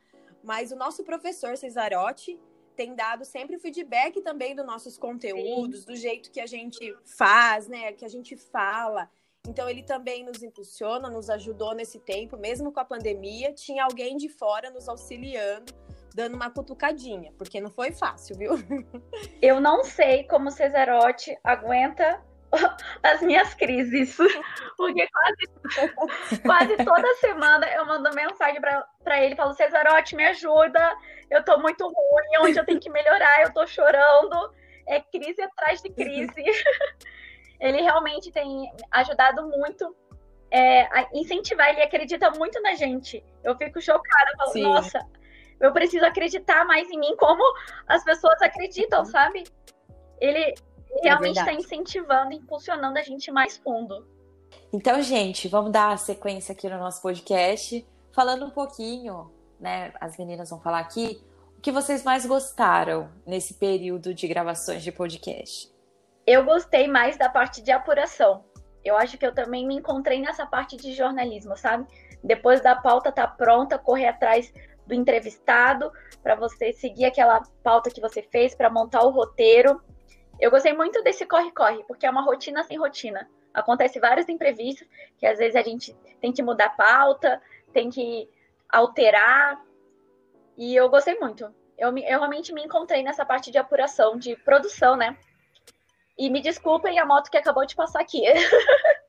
mas 0.47 0.71
o 0.71 0.77
nosso 0.77 1.03
professor 1.03 1.57
Cesarotti 1.57 2.39
tem 2.77 2.95
dado 2.95 3.25
sempre 3.25 3.59
feedback 3.59 4.23
também 4.23 4.55
dos 4.55 4.65
nossos 4.65 4.97
conteúdos, 4.97 5.81
Sim. 5.81 5.87
do 5.87 5.97
jeito 5.97 6.31
que 6.31 6.41
a 6.41 6.47
gente 6.47 6.97
faz, 7.05 7.67
né? 7.67 7.93
Que 7.93 8.05
a 8.05 8.09
gente 8.09 8.37
fala. 8.37 9.11
Então 9.49 9.69
ele 9.69 9.83
também 9.83 10.25
nos 10.25 10.45
impulsiona, 10.45 11.11
nos 11.11 11.29
ajudou 11.31 11.75
nesse 11.75 11.99
tempo, 11.99 12.37
mesmo 12.37 12.71
com 12.71 12.79
a 12.79 12.85
pandemia, 12.85 13.53
tinha 13.53 13.83
alguém 13.83 14.17
de 14.17 14.29
fora 14.29 14.71
nos 14.71 14.89
auxiliando, 14.89 15.73
dando 16.15 16.37
uma 16.37 16.49
cutucadinha, 16.49 17.33
porque 17.37 17.61
não 17.61 17.71
foi 17.71 17.91
fácil, 17.91 18.37
viu? 18.37 18.53
Eu 19.43 19.61
não 19.61 19.83
sei 19.83 20.23
como 20.25 20.49
o 20.49 20.53
Cesarote 20.53 21.37
aguenta 21.43 22.25
as 23.03 23.21
minhas 23.23 23.55
crises. 23.55 24.17
Porque 24.77 25.09
quase, 25.09 26.41
quase 26.43 26.77
toda 26.85 27.15
semana 27.17 27.67
eu 27.73 27.87
mando 27.87 28.15
mensagem 28.15 28.61
para 28.61 29.23
ele, 29.23 29.37
falo, 29.37 29.55
Cesarote, 29.55 30.15
me 30.15 30.25
ajuda, 30.27 30.97
eu 31.31 31.43
tô 31.45 31.59
muito 31.59 31.85
ruim, 31.85 32.49
onde 32.49 32.59
eu 32.59 32.65
tenho 32.65 32.81
que 32.81 32.91
melhorar, 32.91 33.43
eu 33.43 33.53
tô 33.53 33.67
chorando. 33.67 34.55
É 34.87 35.01
crise 35.01 35.43
atrás 35.43 35.83
de 35.83 35.91
crise. 35.91 36.45
ele 37.59 37.81
realmente 37.81 38.31
tem 38.31 38.71
ajudado 38.93 39.47
muito 39.49 39.97
é, 40.51 40.83
a 40.83 41.09
incentivar, 41.13 41.71
ele 41.71 41.83
acredita 41.83 42.31
muito 42.31 42.61
na 42.63 42.75
gente. 42.75 43.25
Eu 43.43 43.57
fico 43.57 43.81
chocada, 43.81 44.31
eu 44.31 44.37
falo, 44.37 44.53
Sim. 44.53 44.63
nossa, 44.63 45.01
eu 45.61 45.73
preciso 45.73 46.05
acreditar 46.05 46.65
mais 46.65 46.89
em 46.91 46.99
mim 46.99 47.17
como 47.17 47.43
as 47.89 48.05
pessoas 48.05 48.41
acreditam, 48.43 49.05
sabe? 49.05 49.45
Ele, 50.21 50.55
realmente 51.03 51.39
está 51.39 51.53
é 51.53 51.55
incentivando, 51.55 52.33
impulsionando 52.33 52.99
a 52.99 53.03
gente 53.03 53.31
mais 53.31 53.57
fundo. 53.57 54.07
Então, 54.73 55.01
gente, 55.03 55.49
vamos 55.49 55.73
dar 55.73 55.93
a 55.93 55.97
sequência 55.97 56.53
aqui 56.53 56.69
no 56.69 56.79
nosso 56.79 57.01
podcast, 57.03 57.87
falando 58.13 58.47
um 58.47 58.51
pouquinho, 58.51 59.31
né? 59.61 59.93
As 60.01 60.17
meninas 60.17 60.51
vão 60.51 60.61
falar 60.61 60.81
aqui 60.81 61.23
o 61.57 61.61
que 61.61 61.73
vocês 61.73 62.03
mais 62.03 62.27
gostaram 62.27 63.11
nesse 63.27 63.55
período 63.55 64.13
de 64.15 64.27
gravações 64.29 64.83
de 64.83 64.93
podcast. 64.93 65.73
Eu 66.27 66.45
gostei 66.45 66.89
mais 66.89 67.17
da 67.17 67.29
parte 67.29 67.63
de 67.63 67.71
apuração. 67.71 68.45
Eu 68.85 68.97
acho 68.97 69.17
que 69.19 69.27
eu 69.27 69.35
também 69.35 69.67
me 69.67 69.77
encontrei 69.77 70.21
nessa 70.21 70.47
parte 70.47 70.77
de 70.77 70.93
jornalismo, 70.93 71.57
sabe? 71.57 71.87
Depois 72.23 72.61
da 72.61 72.75
pauta 72.75 73.13
tá 73.13 73.27
pronta, 73.27 73.79
correr 73.79 74.09
atrás 74.09 74.53
do 74.87 74.95
entrevistado 74.95 75.91
para 76.23 76.35
você 76.35 76.73
seguir 76.73 77.05
aquela 77.05 77.43
pauta 77.63 77.91
que 77.91 78.01
você 78.01 78.23
fez 78.23 78.55
para 78.55 78.71
montar 78.71 79.03
o 79.03 79.11
roteiro 79.11 79.81
eu 80.39 80.51
gostei 80.51 80.73
muito 80.73 81.03
desse 81.03 81.25
corre-corre, 81.27 81.83
porque 81.85 82.07
é 82.07 82.11
uma 82.11 82.23
rotina 82.23 82.63
sem 82.63 82.79
rotina. 82.79 83.29
Acontece 83.53 83.99
vários 83.99 84.29
imprevistos, 84.29 84.87
que 85.19 85.27
às 85.27 85.39
vezes 85.39 85.57
a 85.57 85.63
gente 85.63 85.95
tem 86.21 86.33
que 86.33 86.43
mudar 86.43 86.67
a 86.67 86.71
pauta, 86.71 87.41
tem 87.73 87.89
que 87.89 88.29
alterar. 88.69 89.65
E 90.57 90.75
eu 90.75 90.89
gostei 90.91 91.19
muito. 91.19 91.55
Eu, 91.79 91.97
eu 91.97 92.19
realmente 92.19 92.53
me 92.53 92.63
encontrei 92.63 93.03
nessa 93.03 93.25
parte 93.25 93.51
de 93.51 93.59
apuração, 93.59 94.19
de 94.19 94.37
produção, 94.37 94.97
né? 94.97 95.17
E 96.19 96.31
me 96.31 96.41
desculpem 96.41 96.99
a 96.99 97.05
moto 97.07 97.31
que 97.31 97.37
acabou 97.37 97.67
de 97.67 97.75
passar 97.75 98.01
aqui. 98.01 98.23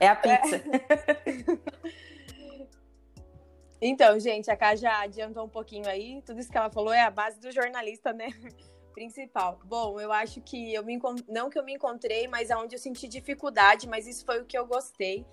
é 0.00 0.08
a 0.08 0.16
pizza. 0.16 0.56
É. 0.56 1.58
Então, 3.80 4.18
gente, 4.18 4.50
a 4.50 4.56
Cá 4.56 4.74
já 4.74 5.02
adiantou 5.02 5.44
um 5.44 5.48
pouquinho 5.48 5.88
aí. 5.88 6.20
Tudo 6.22 6.40
isso 6.40 6.50
que 6.50 6.58
ela 6.58 6.70
falou 6.70 6.92
é 6.92 7.02
a 7.02 7.10
base 7.10 7.38
do 7.38 7.50
jornalista, 7.52 8.12
né? 8.12 8.28
Principal. 8.92 9.60
Bom, 9.64 10.00
eu 10.00 10.12
acho 10.12 10.40
que 10.40 10.74
eu 10.74 10.84
me 10.84 10.94
encont... 10.94 11.24
não 11.28 11.48
que 11.48 11.58
eu 11.58 11.64
me 11.64 11.74
encontrei, 11.74 12.26
mas 12.26 12.50
aonde 12.50 12.74
eu 12.74 12.80
senti 12.80 13.06
dificuldade, 13.06 13.88
mas 13.88 14.08
isso 14.08 14.24
foi 14.24 14.40
o 14.40 14.44
que 14.44 14.58
eu 14.58 14.66
gostei. 14.66 15.24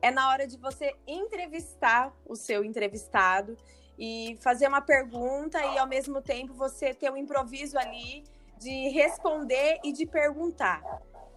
É 0.00 0.12
na 0.12 0.28
hora 0.30 0.46
de 0.46 0.56
você 0.56 0.94
entrevistar 1.06 2.14
o 2.24 2.36
seu 2.36 2.64
entrevistado 2.64 3.56
e 3.98 4.38
fazer 4.40 4.68
uma 4.68 4.80
pergunta 4.80 5.58
e 5.58 5.78
ao 5.78 5.86
mesmo 5.88 6.22
tempo 6.22 6.54
você 6.54 6.94
ter 6.94 7.10
um 7.10 7.16
improviso 7.16 7.76
ali 7.76 8.22
de 8.58 8.88
responder 8.90 9.80
e 9.82 9.92
de 9.92 10.06
perguntar. 10.06 10.80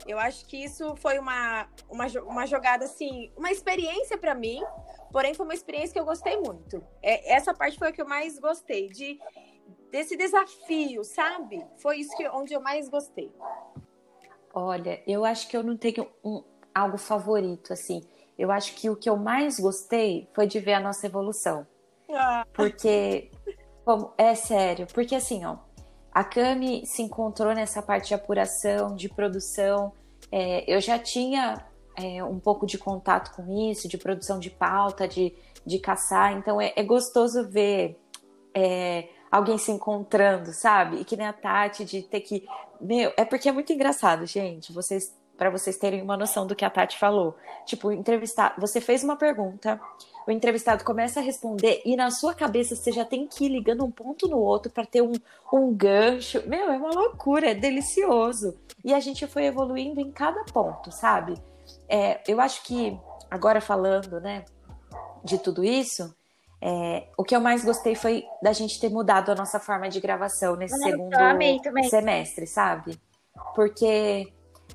Eu 0.08 0.20
acho 0.20 0.46
que 0.46 0.58
isso 0.58 0.96
foi 0.96 1.18
uma, 1.18 1.68
uma, 1.89 2.06
uma 2.25 2.46
jogada, 2.46 2.86
assim, 2.86 3.32
uma 3.36 3.51
experiência 3.51 4.18
para 4.18 4.36
mim, 4.36 4.63
porém 5.12 5.34
foi 5.34 5.46
uma 5.46 5.53
experiência 5.53 5.94
que 5.94 6.00
eu 6.00 6.06
gostei 6.06 6.38
muito. 6.38 6.84
É, 7.01 7.34
essa 7.34 7.53
parte 7.53 7.77
foi 7.77 7.89
a 7.89 7.91
que 7.91 8.01
eu 8.01 8.08
mais 8.08 8.39
gostei, 8.39 8.88
de 8.89 9.20
desse 9.91 10.15
desafio, 10.15 11.03
sabe? 11.03 11.65
Foi 11.77 11.98
isso 11.98 12.15
que, 12.15 12.27
onde 12.30 12.53
eu 12.53 12.62
mais 12.62 12.88
gostei. 12.88 13.32
Olha, 14.53 15.01
eu 15.06 15.25
acho 15.25 15.48
que 15.50 15.56
eu 15.56 15.63
não 15.63 15.75
tenho 15.77 16.08
um, 16.24 16.44
algo 16.74 16.98
favorito, 16.98 17.74
assim. 17.74 18.01
Eu 18.38 18.51
acho 18.51 18.74
que 18.75 18.89
o 18.89 18.96
que 18.96 19.10
eu 19.10 19.18
mais 19.18 19.60
gostei 19.60 20.30
foi 20.34 20.48
de 20.48 20.60
ver 20.60 20.74
a 20.74 20.80
nossa 20.80 21.06
evolução. 21.06 21.68
Ah. 22.10 22.46
Porque, 22.53 23.30
como, 23.86 24.13
é 24.18 24.34
sério, 24.34 24.88
porque 24.94 25.15
assim, 25.15 25.46
ó, 25.46 25.58
a 26.12 26.24
Cami 26.24 26.86
se 26.86 27.01
encontrou 27.01 27.53
nessa 27.53 27.82
parte 27.82 28.10
de 28.10 28.13
apuração, 28.13 28.96
de 28.96 29.08
produção. 29.08 29.94
É, 30.32 30.63
eu 30.74 30.80
já 30.82 31.00
tinha 31.00 31.65
é, 31.95 32.24
um 32.24 32.39
pouco 32.39 32.65
de 32.65 32.77
contato 32.77 33.36
com 33.36 33.69
isso, 33.69 33.88
de 33.88 33.98
produção 33.98 34.39
de 34.39 34.50
pauta, 34.50 35.07
de, 35.07 35.33
de 35.65 35.79
caçar. 35.79 36.33
Então 36.33 36.60
é, 36.60 36.74
é 36.75 36.83
gostoso 36.83 37.50
ver 37.50 38.00
é, 38.53 39.07
alguém 39.31 39.57
se 39.57 39.71
encontrando, 39.71 40.53
sabe? 40.53 40.98
E 40.98 41.05
que 41.05 41.15
nem 41.15 41.27
a 41.27 41.33
Tati 41.33 41.86
de 41.86 42.01
ter 42.01 42.21
que. 42.21 42.45
Meu, 42.79 43.13
é 43.17 43.25
porque 43.25 43.50
é 43.50 43.51
muito 43.51 43.71
engraçado, 43.71 44.25
gente. 44.25 44.74
Vocês 44.74 45.15
para 45.41 45.50
vocês 45.50 45.75
terem 45.75 46.03
uma 46.03 46.15
noção 46.15 46.45
do 46.45 46.55
que 46.55 46.63
a 46.63 46.69
Tati 46.69 47.00
falou. 47.00 47.36
Tipo, 47.65 47.91
entrevistar, 47.91 48.53
você 48.60 48.79
fez 48.79 49.03
uma 49.03 49.15
pergunta, 49.15 49.81
o 50.27 50.31
entrevistado 50.31 50.83
começa 50.83 51.19
a 51.19 51.24
responder 51.24 51.81
e 51.83 51.95
na 51.95 52.12
sua 52.12 52.36
cabeça 52.36 52.75
você 52.75 52.91
já 52.91 53.03
tem 53.03 53.25
que 53.25 53.45
ir 53.45 53.50
ligando 53.50 53.83
um 53.83 53.89
ponto 53.89 54.27
no 54.27 54.38
outro 54.38 54.71
para 54.71 54.86
ter 54.86 55.01
um, 55.01 55.13
um 55.51 55.74
gancho. 55.74 56.48
Meu, 56.48 56.71
é 56.71 56.77
uma 56.77 56.91
loucura, 56.91 57.50
é 57.50 57.55
delicioso. 57.55 58.55
E 58.86 58.93
a 58.93 59.00
gente 59.00 59.25
foi 59.25 59.45
evoluindo 59.45 60.00
em 60.00 60.12
cada 60.12 60.43
ponto, 60.43 60.91
sabe? 60.91 61.33
É, 61.91 62.21
eu 62.25 62.39
acho 62.39 62.63
que, 62.63 62.98
agora 63.29 63.60
falando, 63.60 64.21
né, 64.21 64.45
de 65.25 65.38
tudo 65.38 65.62
isso, 65.62 66.15
é, 66.62 67.07
o 67.17 67.24
que 67.24 67.36
eu 67.36 67.41
mais 67.41 67.65
gostei 67.65 67.95
foi 67.95 68.24
da 68.41 68.53
gente 68.53 68.79
ter 68.79 68.89
mudado 68.89 69.29
a 69.29 69.36
nossa 69.36 69.60
forma 69.60 69.89
de 69.89 70.00
gravação 70.00 70.55
nesse 70.55 70.77
segundo 70.77 71.17
semestre, 71.89 72.48
sabe? 72.48 72.98
Porque 73.53 74.31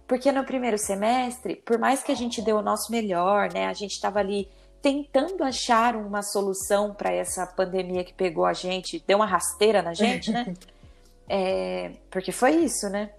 porque 0.07 0.31
no 0.31 0.45
primeiro 0.45 0.77
semestre, 0.77 1.57
por 1.57 1.79
mais 1.79 2.03
que 2.03 2.13
a 2.13 2.15
gente 2.15 2.43
deu 2.43 2.59
o 2.59 2.63
nosso 2.63 2.93
melhor, 2.93 3.53
né, 3.53 3.67
a 3.67 3.73
gente 3.73 3.93
estava 3.93 4.19
ali 4.19 4.49
tentando 4.83 5.43
achar 5.43 5.97
uma 5.97 6.23
solução 6.23 6.95
para 6.95 7.11
essa 7.11 7.47
pandemia 7.47 8.05
que 8.05 8.13
pegou 8.13 8.45
a 8.45 8.53
gente, 8.53 9.03
deu 9.07 9.17
uma 9.19 9.27
rasteira 9.27 9.81
na 9.81 9.95
gente, 9.95 10.31
né? 10.31 10.55
é, 11.29 11.93
porque 12.11 12.31
foi 12.31 12.57
isso, 12.57 12.89
né? 12.91 13.11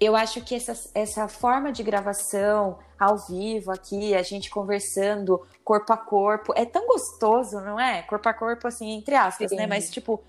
Eu 0.00 0.14
acho 0.14 0.40
que 0.42 0.54
essa, 0.54 0.90
essa 0.94 1.26
forma 1.26 1.72
de 1.72 1.82
gravação 1.82 2.78
ao 2.98 3.18
vivo 3.18 3.72
aqui, 3.72 4.14
a 4.14 4.22
gente 4.22 4.48
conversando 4.48 5.44
corpo 5.64 5.92
a 5.92 5.96
corpo, 5.96 6.52
é 6.56 6.64
tão 6.64 6.86
gostoso, 6.86 7.60
não 7.60 7.78
é? 7.78 8.02
Corpo 8.02 8.28
a 8.28 8.34
corpo, 8.34 8.68
assim, 8.68 8.92
entre 8.92 9.14
aspas, 9.14 9.50
né? 9.50 9.56
Sim. 9.56 9.56
né? 9.56 9.66
Mas, 9.66 9.90
tipo, 9.90 10.22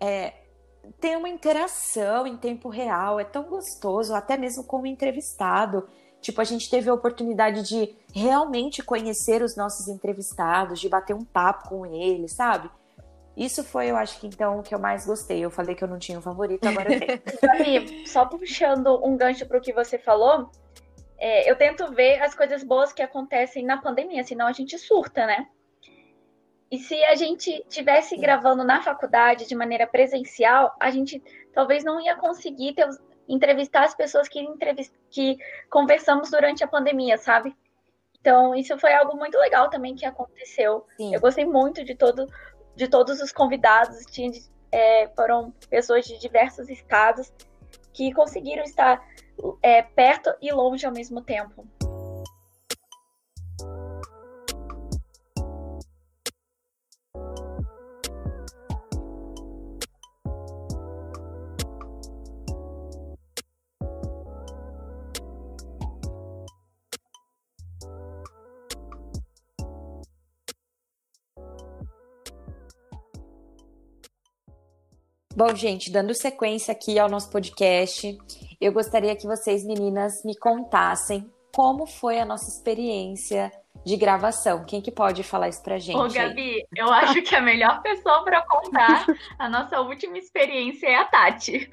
é, 0.00 0.34
tem 1.00 1.16
uma 1.16 1.28
interação 1.28 2.26
em 2.26 2.36
tempo 2.36 2.68
real, 2.68 3.20
é 3.20 3.24
tão 3.24 3.44
gostoso, 3.44 4.14
até 4.14 4.36
mesmo 4.36 4.64
como 4.64 4.86
entrevistado. 4.86 5.88
Tipo, 6.20 6.40
a 6.40 6.44
gente 6.44 6.68
teve 6.68 6.90
a 6.90 6.94
oportunidade 6.94 7.62
de 7.62 7.94
realmente 8.12 8.82
conhecer 8.82 9.42
os 9.42 9.56
nossos 9.56 9.88
entrevistados, 9.88 10.80
de 10.80 10.88
bater 10.88 11.14
um 11.14 11.24
papo 11.24 11.68
com 11.68 11.86
eles, 11.86 12.34
sabe? 12.34 12.70
Isso 13.36 13.64
foi, 13.64 13.90
eu 13.90 13.96
acho 13.96 14.20
que 14.20 14.26
então, 14.26 14.58
o 14.58 14.62
que 14.62 14.74
eu 14.74 14.78
mais 14.78 15.06
gostei. 15.06 15.42
Eu 15.42 15.50
falei 15.50 15.74
que 15.74 15.82
eu 15.82 15.88
não 15.88 15.98
tinha 15.98 16.18
um 16.18 16.22
favorito, 16.22 16.66
agora 16.66 16.92
eu 16.92 17.00
tenho. 17.00 18.06
só 18.06 18.26
puxando 18.26 19.04
um 19.04 19.16
gancho 19.16 19.46
para 19.46 19.58
o 19.58 19.60
que 19.60 19.72
você 19.72 19.98
falou, 19.98 20.50
é, 21.18 21.50
eu 21.50 21.56
tento 21.56 21.90
ver 21.92 22.20
as 22.20 22.34
coisas 22.34 22.62
boas 22.62 22.92
que 22.92 23.02
acontecem 23.02 23.64
na 23.64 23.80
pandemia, 23.80 24.22
senão 24.24 24.46
a 24.46 24.52
gente 24.52 24.78
surta, 24.78 25.24
né? 25.26 25.46
E 26.70 26.78
se 26.78 27.02
a 27.04 27.14
gente 27.14 27.64
tivesse 27.68 28.16
gravando 28.16 28.64
na 28.64 28.82
faculdade 28.82 29.46
de 29.46 29.54
maneira 29.54 29.86
presencial, 29.86 30.74
a 30.80 30.90
gente 30.90 31.22
talvez 31.52 31.84
não 31.84 32.00
ia 32.00 32.16
conseguir 32.16 32.72
ter, 32.72 32.88
entrevistar 33.28 33.84
as 33.84 33.94
pessoas 33.94 34.26
que, 34.26 34.40
entrevist, 34.40 34.92
que 35.10 35.36
conversamos 35.70 36.30
durante 36.30 36.64
a 36.64 36.66
pandemia, 36.66 37.18
sabe? 37.18 37.54
Então, 38.22 38.54
isso 38.54 38.78
foi 38.78 38.94
algo 38.94 39.16
muito 39.16 39.36
legal 39.36 39.68
também 39.68 39.94
que 39.94 40.06
aconteceu. 40.06 40.86
Sim. 40.96 41.14
Eu 41.14 41.20
gostei 41.20 41.44
muito 41.44 41.84
de, 41.84 41.94
todo, 41.94 42.26
de 42.74 42.88
todos 42.88 43.20
os 43.20 43.32
convidados, 43.32 44.04
tinha, 44.06 44.30
é, 44.70 45.08
foram 45.14 45.52
pessoas 45.68 46.04
de 46.04 46.18
diversos 46.18 46.68
estados 46.68 47.32
que 47.92 48.12
conseguiram 48.12 48.62
estar 48.64 49.02
é, 49.62 49.82
perto 49.82 50.34
e 50.40 50.52
longe 50.52 50.86
ao 50.86 50.92
mesmo 50.92 51.20
tempo. 51.22 51.66
Bom, 75.34 75.54
gente, 75.54 75.90
dando 75.90 76.12
sequência 76.14 76.72
aqui 76.72 76.98
ao 76.98 77.08
nosso 77.08 77.30
podcast, 77.30 78.18
eu 78.60 78.70
gostaria 78.70 79.16
que 79.16 79.26
vocês, 79.26 79.64
meninas, 79.64 80.22
me 80.24 80.36
contassem 80.36 81.32
como 81.54 81.86
foi 81.86 82.18
a 82.18 82.24
nossa 82.24 82.50
experiência 82.50 83.50
de 83.84 83.96
gravação. 83.96 84.64
Quem 84.66 84.82
que 84.82 84.90
pode 84.90 85.22
falar 85.22 85.48
isso 85.48 85.62
pra 85.62 85.78
gente? 85.78 85.96
Ô, 85.96 86.06
Gabi, 86.06 86.66
eu 86.76 86.92
acho 86.92 87.22
que 87.22 87.34
a 87.34 87.40
melhor 87.40 87.80
pessoa 87.80 88.22
para 88.24 88.46
contar 88.46 89.06
a 89.38 89.48
nossa 89.48 89.80
última 89.80 90.18
experiência 90.18 90.86
é 90.86 90.96
a 90.96 91.06
Tati. 91.06 91.70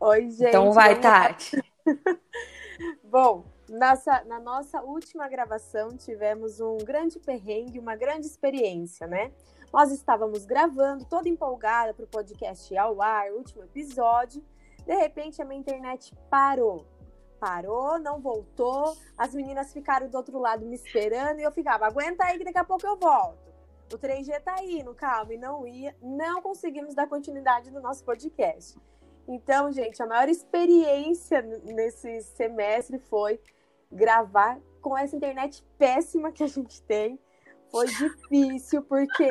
Oi, 0.00 0.30
gente. 0.30 0.48
Então 0.48 0.72
vai, 0.72 0.98
Tati. 0.98 1.62
Bom, 3.04 3.44
nossa, 3.68 4.24
na 4.24 4.40
nossa 4.40 4.80
última 4.80 5.28
gravação 5.28 5.96
tivemos 5.98 6.60
um 6.60 6.78
grande 6.78 7.18
perrengue, 7.20 7.78
uma 7.78 7.94
grande 7.94 8.26
experiência, 8.26 9.06
né? 9.06 9.30
Nós 9.72 9.92
estávamos 9.92 10.44
gravando, 10.44 11.04
toda 11.04 11.28
empolgada 11.28 11.94
para 11.94 12.04
o 12.04 12.08
podcast 12.08 12.76
ao 12.76 13.00
ar, 13.00 13.30
último 13.30 13.62
episódio. 13.62 14.44
De 14.84 14.94
repente, 14.94 15.40
a 15.40 15.44
minha 15.44 15.60
internet 15.60 16.12
parou. 16.28 16.84
Parou, 17.38 17.98
não 17.98 18.20
voltou. 18.20 18.96
As 19.16 19.32
meninas 19.32 19.72
ficaram 19.72 20.08
do 20.08 20.16
outro 20.16 20.38
lado 20.40 20.66
me 20.66 20.74
esperando 20.74 21.38
e 21.38 21.44
eu 21.44 21.52
ficava, 21.52 21.86
aguenta 21.86 22.24
aí 22.24 22.36
que 22.36 22.44
daqui 22.44 22.58
a 22.58 22.64
pouco 22.64 22.84
eu 22.84 22.96
volto. 22.96 23.38
O 23.92 23.98
3G 23.98 24.40
tá 24.40 24.56
indo, 24.62 24.92
calma, 24.94 25.34
e 25.34 25.38
não 25.38 25.66
ia. 25.66 25.96
Não 26.02 26.42
conseguimos 26.42 26.94
dar 26.94 27.08
continuidade 27.08 27.70
no 27.70 27.80
nosso 27.80 28.04
podcast. 28.04 28.76
Então, 29.26 29.70
gente, 29.70 30.02
a 30.02 30.06
maior 30.06 30.28
experiência 30.28 31.42
nesse 31.42 32.22
semestre 32.22 32.98
foi 32.98 33.40
gravar 33.90 34.60
com 34.80 34.98
essa 34.98 35.14
internet 35.14 35.64
péssima 35.78 36.32
que 36.32 36.42
a 36.42 36.48
gente 36.48 36.82
tem 36.82 37.18
foi 37.70 37.86
difícil, 37.86 38.82
porque 38.82 39.28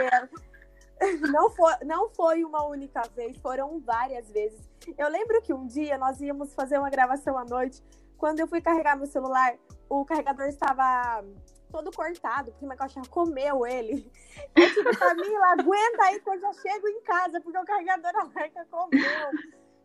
não 1.31 1.49
foi, 1.51 1.73
não 1.85 2.09
foi 2.09 2.43
uma 2.43 2.65
única 2.67 3.01
vez, 3.15 3.37
foram 3.37 3.79
várias 3.79 4.29
vezes. 4.29 4.59
Eu 4.97 5.09
lembro 5.09 5.41
que 5.41 5.53
um 5.53 5.67
dia 5.67 5.97
nós 5.97 6.19
íamos 6.21 6.53
fazer 6.53 6.77
uma 6.77 6.89
gravação 6.89 7.37
à 7.37 7.45
noite. 7.45 7.83
Quando 8.17 8.39
eu 8.39 8.47
fui 8.47 8.61
carregar 8.61 8.97
meu 8.97 9.07
celular, 9.07 9.55
o 9.89 10.03
carregador 10.03 10.45
estava 10.47 11.23
todo 11.71 11.91
cortado, 11.91 12.51
porque 12.51 12.65
minha 12.65 12.77
cachorra 12.77 13.07
comeu 13.07 13.65
ele. 13.65 14.11
Eu 14.55 14.73
tive 14.73 14.95
Camila, 14.97 15.53
aguenta 15.53 16.03
aí 16.05 16.19
que 16.19 16.29
eu 16.29 16.39
já 16.39 16.53
chego 16.53 16.87
em 16.87 17.01
casa, 17.01 17.39
porque 17.41 17.57
o 17.57 17.65
carregador 17.65 18.11
a 18.15 18.25
marca 18.25 18.65
comeu. 18.69 19.29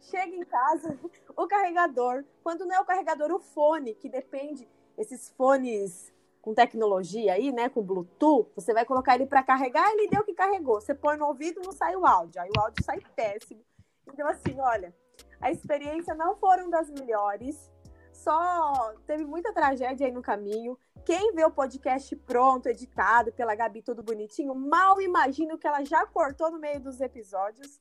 Chega 0.00 0.34
em 0.37 0.44
casa, 0.44 0.99
o 1.34 1.46
carregador, 1.46 2.25
quando 2.42 2.66
não 2.66 2.75
é 2.75 2.80
o 2.80 2.84
carregador, 2.84 3.32
o 3.32 3.40
fone, 3.40 3.94
que 3.94 4.08
depende, 4.08 4.68
esses 4.99 5.30
fones 5.30 6.12
com 6.45 6.53
tecnologia 6.53 7.33
aí, 7.33 7.51
né, 7.51 7.71
com 7.71 7.83
Bluetooth, 7.83 8.51
você 8.55 8.75
vai 8.75 8.85
colocar 8.85 9.15
ele 9.15 9.25
para 9.25 9.43
carregar, 9.43 9.91
ele 9.93 10.09
deu 10.09 10.23
que 10.23 10.35
carregou. 10.35 10.79
Você 10.79 10.95
põe 10.95 11.17
no 11.17 11.25
ouvido, 11.25 11.63
não 11.65 11.73
sai 11.73 11.97
o 11.97 12.05
áudio, 12.05 12.39
aí 12.39 12.51
o 12.55 12.61
áudio 12.61 12.85
sai 12.85 13.01
péssimo. 13.17 13.65
Então 14.07 14.29
assim, 14.29 14.61
olha, 14.61 14.95
a 15.41 15.51
experiência 15.51 16.15
não 16.15 16.37
foram 16.37 16.69
das 16.69 16.91
melhores. 16.91 17.73
Só 18.13 18.93
teve 19.07 19.25
muita 19.25 19.55
tragédia 19.55 20.07
aí 20.07 20.13
no 20.13 20.21
caminho. 20.21 20.79
Quem 21.07 21.33
vê 21.33 21.47
o 21.47 21.51
podcast 21.51 22.15
pronto, 22.15 22.69
editado 22.69 23.33
pela 23.33 23.55
Gabi, 23.55 23.81
tudo 23.81 24.03
bonitinho, 24.03 24.55
mal 24.55 25.01
imagina 25.01 25.55
o 25.55 25.59
que 25.59 25.67
ela 25.67 25.83
já 25.83 26.05
cortou 26.05 26.51
no 26.51 26.59
meio 26.59 26.79
dos 26.79 27.01
episódios. 27.01 27.81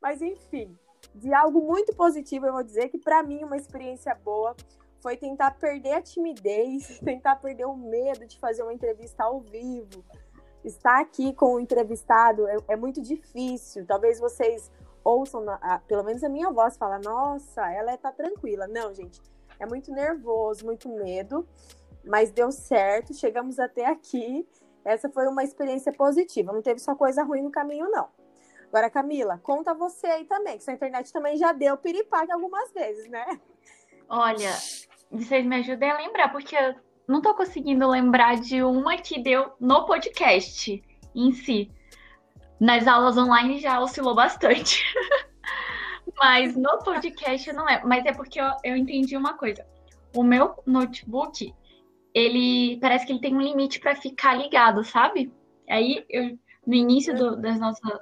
Mas 0.00 0.22
enfim, 0.22 0.78
de 1.12 1.34
algo 1.34 1.60
muito 1.60 1.92
positivo, 1.96 2.46
eu 2.46 2.52
vou 2.52 2.62
dizer 2.62 2.88
que 2.88 2.98
para 2.98 3.24
mim 3.24 3.42
uma 3.42 3.56
experiência 3.56 4.14
boa 4.14 4.54
foi 5.00 5.16
tentar 5.16 5.52
perder 5.52 5.92
a 5.92 6.02
timidez, 6.02 6.98
tentar 7.04 7.36
perder 7.36 7.66
o 7.66 7.76
medo 7.76 8.26
de 8.26 8.38
fazer 8.38 8.62
uma 8.62 8.72
entrevista 8.72 9.24
ao 9.24 9.40
vivo. 9.40 10.04
Estar 10.64 11.00
aqui 11.00 11.32
com 11.32 11.54
o 11.54 11.60
entrevistado 11.60 12.46
é, 12.48 12.56
é 12.68 12.76
muito 12.76 13.00
difícil. 13.00 13.86
Talvez 13.86 14.18
vocês 14.18 14.70
ouçam, 15.04 15.44
a, 15.48 15.78
pelo 15.86 16.02
menos 16.02 16.24
a 16.24 16.28
minha 16.28 16.50
voz, 16.50 16.76
fala: 16.76 16.98
Nossa, 16.98 17.70
ela 17.72 17.94
está 17.94 18.10
tranquila. 18.10 18.66
Não, 18.66 18.92
gente, 18.92 19.22
é 19.60 19.66
muito 19.66 19.92
nervoso, 19.92 20.64
muito 20.64 20.88
medo, 20.88 21.46
mas 22.04 22.32
deu 22.32 22.50
certo. 22.50 23.14
Chegamos 23.14 23.58
até 23.58 23.86
aqui. 23.86 24.48
Essa 24.84 25.08
foi 25.08 25.26
uma 25.26 25.42
experiência 25.42 25.92
positiva. 25.92 26.52
Não 26.52 26.62
teve 26.62 26.80
só 26.80 26.94
coisa 26.94 27.22
ruim 27.22 27.42
no 27.42 27.50
caminho, 27.50 27.88
não. 27.90 28.08
Agora, 28.68 28.90
Camila, 28.90 29.38
conta 29.42 29.72
você 29.72 30.06
aí 30.06 30.24
também, 30.24 30.58
que 30.58 30.64
sua 30.64 30.72
internet 30.72 31.12
também 31.12 31.36
já 31.36 31.52
deu 31.52 31.76
piripaque 31.76 32.32
algumas 32.32 32.70
vezes, 32.72 33.08
né? 33.08 33.24
Olha, 34.08 34.50
vocês 35.10 35.44
me 35.44 35.56
ajudem 35.56 35.90
a 35.90 35.96
lembrar, 35.96 36.30
porque 36.30 36.56
eu 36.56 36.74
não 37.08 37.20
tô 37.20 37.34
conseguindo 37.34 37.88
lembrar 37.88 38.36
de 38.40 38.62
uma 38.62 38.96
que 38.96 39.20
deu 39.20 39.52
no 39.60 39.86
podcast 39.86 40.82
em 41.14 41.32
si. 41.32 41.70
Nas 42.58 42.86
aulas 42.86 43.16
online 43.16 43.58
já 43.58 43.80
oscilou 43.80 44.14
bastante. 44.14 44.82
Mas 46.18 46.56
no 46.56 46.78
podcast 46.78 47.52
não 47.52 47.68
é. 47.68 47.82
Mas 47.84 48.04
é 48.06 48.12
porque 48.12 48.40
eu, 48.40 48.50
eu 48.64 48.76
entendi 48.76 49.16
uma 49.16 49.34
coisa. 49.34 49.66
O 50.14 50.22
meu 50.22 50.54
notebook, 50.66 51.54
ele 52.14 52.78
parece 52.80 53.06
que 53.06 53.12
ele 53.12 53.20
tem 53.20 53.34
um 53.34 53.40
limite 53.40 53.78
para 53.78 53.94
ficar 53.94 54.34
ligado, 54.34 54.82
sabe? 54.82 55.32
Aí 55.68 56.04
eu, 56.08 56.38
no 56.66 56.74
início 56.74 57.14
do, 57.14 57.36
das, 57.36 57.60
nossas, 57.60 58.00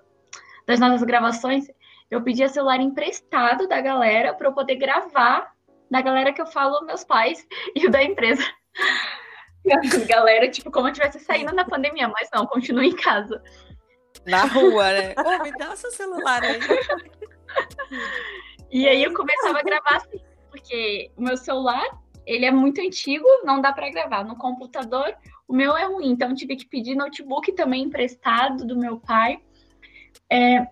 das 0.66 0.78
nossas 0.78 1.02
gravações, 1.02 1.66
eu 2.10 2.22
pedi 2.22 2.44
o 2.44 2.48
celular 2.48 2.80
emprestado 2.80 3.66
da 3.66 3.80
galera 3.80 4.34
para 4.34 4.48
eu 4.48 4.52
poder 4.52 4.76
gravar 4.76 5.53
da 5.90 6.00
galera 6.00 6.32
que 6.32 6.40
eu 6.40 6.46
falo, 6.46 6.84
meus 6.84 7.04
pais 7.04 7.46
e 7.74 7.86
o 7.86 7.90
da 7.90 8.02
empresa. 8.02 8.42
galera, 10.06 10.48
tipo, 10.50 10.70
como 10.70 10.88
eu 10.88 10.92
estivesse 10.92 11.20
saindo 11.20 11.52
na 11.54 11.64
pandemia, 11.64 12.08
mas 12.08 12.28
não, 12.32 12.46
continue 12.46 12.88
em 12.88 12.96
casa. 12.96 13.42
Na 14.26 14.44
rua, 14.44 14.90
né? 14.92 15.14
Ô, 15.18 15.42
me 15.42 15.52
dá 15.52 15.72
o 15.72 15.76
seu 15.76 15.90
celular 15.90 16.42
aí. 16.42 16.58
E 18.70 18.88
aí 18.88 19.04
eu 19.04 19.14
começava 19.14 19.58
a 19.58 19.62
gravar 19.62 19.96
assim, 19.96 20.18
porque 20.50 21.10
o 21.16 21.22
meu 21.22 21.36
celular, 21.36 21.84
ele 22.26 22.44
é 22.44 22.50
muito 22.50 22.80
antigo, 22.80 23.26
não 23.44 23.60
dá 23.60 23.72
para 23.72 23.90
gravar. 23.90 24.24
No 24.24 24.36
computador, 24.36 25.14
o 25.46 25.54
meu 25.54 25.76
é 25.76 25.84
ruim, 25.84 26.10
então 26.10 26.34
tive 26.34 26.56
que 26.56 26.66
pedir 26.66 26.94
notebook 26.94 27.52
também 27.52 27.84
emprestado 27.84 28.66
do 28.66 28.76
meu 28.76 28.98
pai. 28.98 29.38
É, 30.30 30.66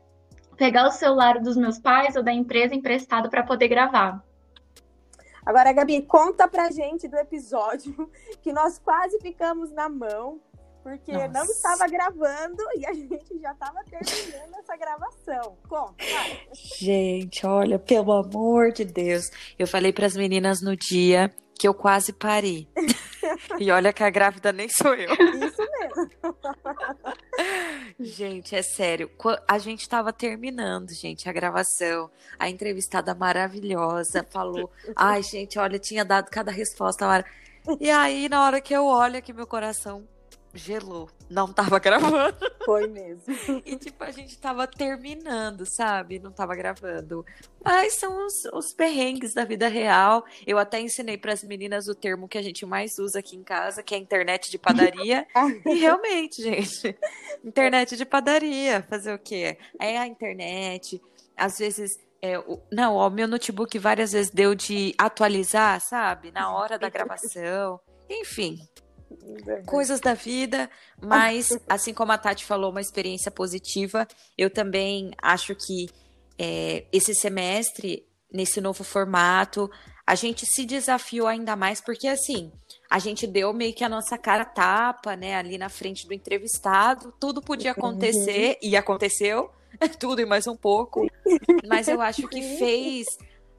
pegar 0.57 0.87
o 0.87 0.91
celular 0.91 1.41
dos 1.41 1.57
meus 1.57 1.79
pais 1.79 2.17
ou 2.17 2.23
da 2.23 2.33
empresa 2.33 2.75
emprestado 2.75 3.31
para 3.31 3.43
poder 3.43 3.69
gravar. 3.69 4.23
Agora, 5.45 5.73
Gabi, 5.73 6.03
conta 6.03 6.47
pra 6.47 6.71
gente 6.71 7.09
do 7.09 7.17
episódio 7.17 8.11
que 8.43 8.53
nós 8.53 8.79
quase 8.79 9.19
ficamos 9.21 9.73
na 9.73 9.89
mão, 9.89 10.41
porque 10.83 11.13
Nossa. 11.13 11.29
não 11.29 11.45
estava 11.45 11.87
gravando 11.89 12.63
e 12.77 12.87
a 12.87 12.93
gente 12.95 13.39
já 13.41 13.53
estava 13.53 13.81
terminando 13.85 14.55
essa 14.59 14.77
gravação. 14.77 15.57
Conta, 15.69 15.95
vai. 15.99 16.41
Gente, 16.79 17.47
olha, 17.47 17.79
pelo 17.79 18.13
amor 18.13 18.73
de 18.73 18.85
Deus. 18.85 19.31
Eu 19.59 19.67
falei 19.67 19.93
para 19.93 20.07
as 20.07 20.17
meninas 20.17 20.61
no 20.63 20.77
dia 20.77 21.33
que 21.63 21.69
eu 21.69 21.75
quase 21.75 22.13
parei. 22.13 22.67
e 23.61 23.71
olha 23.71 23.93
que 23.93 24.03
a 24.03 24.11
grávida 24.11 24.53
nem 24.53 24.69
sou 24.69 24.97
eu. 24.97 25.13
Isso 25.13 25.63
mesmo. 25.79 26.37
gente, 28.01 28.57
é 28.57 28.63
sério. 28.63 29.09
A 29.47 29.59
gente 29.59 29.89
tava 29.89 30.13
terminando, 30.13 30.93
gente, 30.93 31.29
a 31.29 31.33
gravação. 31.33 32.11
A 32.37 32.51
entrevistada 32.51 33.15
maravilhosa 33.15 34.27
falou: 34.29 34.73
ai, 34.97 35.23
gente, 35.23 35.57
olha, 35.57 35.79
tinha 35.79 36.05
dado 36.05 36.31
cada 36.31 36.51
resposta. 36.51 37.25
E 37.79 37.89
aí, 37.89 38.29
na 38.29 38.45
hora 38.45 38.61
que 38.61 38.75
eu 38.75 38.85
olho 38.85 39.19
aqui, 39.19 39.33
meu 39.33 39.47
coração 39.47 40.05
gelou. 40.55 41.09
Não 41.31 41.53
tava 41.53 41.79
gravando. 41.81 42.37
Foi 42.65 42.87
mesmo. 42.87 43.25
E 43.65 43.77
tipo, 43.77 44.03
a 44.05 44.11
gente 44.11 44.39
tava 44.39 44.67
terminando, 44.67 45.65
sabe? 45.67 46.19
Não 46.19 46.31
tava 46.31 46.55
gravando. 46.55 47.25
Mas 47.65 47.95
são 47.95 48.27
os, 48.27 48.45
os 48.53 48.73
perrengues 48.73 49.35
da 49.35 49.45
vida 49.45 49.69
real. 49.69 50.25
Eu 50.47 50.59
até 50.59 50.81
ensinei 50.81 51.17
para 51.17 51.33
as 51.33 51.43
meninas 51.43 51.89
o 51.89 51.95
termo 51.95 52.29
que 52.29 52.39
a 52.39 52.43
gente 52.43 52.67
mais 52.67 52.99
usa 52.99 53.21
aqui 53.21 53.37
em 53.37 53.43
casa, 53.43 53.83
que 53.83 53.95
é 53.95 53.99
internet 53.99 54.51
de 54.51 54.59
padaria. 54.59 55.27
e 55.67 55.75
realmente, 55.75 56.43
gente, 56.43 56.97
internet 57.45 57.97
de 57.97 58.05
padaria. 58.05 58.87
Fazer 58.89 59.15
o 59.15 59.19
quê? 59.19 59.59
É 59.81 59.99
a 59.99 60.07
internet. 60.07 61.01
Às 61.37 61.59
vezes 61.59 61.91
é, 62.21 62.39
o, 62.39 62.63
não, 62.71 62.95
o 62.95 63.11
meu 63.11 63.27
notebook 63.27 63.77
várias 63.81 64.13
vezes 64.13 64.31
deu 64.31 64.55
de 64.55 64.95
atualizar, 64.97 65.81
sabe? 65.81 66.31
Na 66.31 66.55
hora 66.55 66.79
da 66.79 66.89
gravação. 66.91 67.81
Enfim, 68.09 68.59
coisas 69.67 70.01
da 70.01 70.15
vida, 70.15 70.71
mas 71.01 71.59
assim 71.69 71.93
como 71.95 72.13
a 72.13 72.19
Tati 72.19 72.45
falou, 72.45 72.71
uma 72.71 72.81
experiência 72.81 73.31
positiva. 73.31 74.07
Eu 74.37 74.51
também 74.51 75.13
acho 75.23 75.55
que 75.55 75.89
é, 76.39 76.85
esse 76.93 77.15
semestre, 77.15 78.07
nesse 78.33 78.61
novo 78.61 78.83
formato, 78.83 79.71
a 80.07 80.15
gente 80.15 80.45
se 80.45 80.65
desafiou 80.65 81.27
ainda 81.27 81.55
mais, 81.55 81.81
porque 81.81 82.09
assim, 82.09 82.53
a 82.91 82.99
gente 82.99 83.27
deu 83.27 83.53
meio 83.53 83.75
que 83.75 83.85
a 83.85 83.89
nossa 83.89 84.19
cara 84.19 84.45
tapa, 84.45 85.15
né, 85.17 85.37
ali 85.37 85.57
na 85.57 85.69
frente 85.69 86.07
do 86.07 86.13
entrevistado, 86.13 87.15
tudo 87.21 87.41
podia 87.41 87.71
acontecer, 87.71 88.59
uhum. 88.63 88.69
e 88.69 88.77
aconteceu, 88.77 89.51
tudo 89.99 90.21
e 90.21 90.27
mais 90.27 90.47
um 90.47 90.57
pouco, 90.57 91.07
mas 91.67 91.89
eu 91.89 92.01
acho 92.01 92.27
que 92.29 92.43
fez 92.59 93.07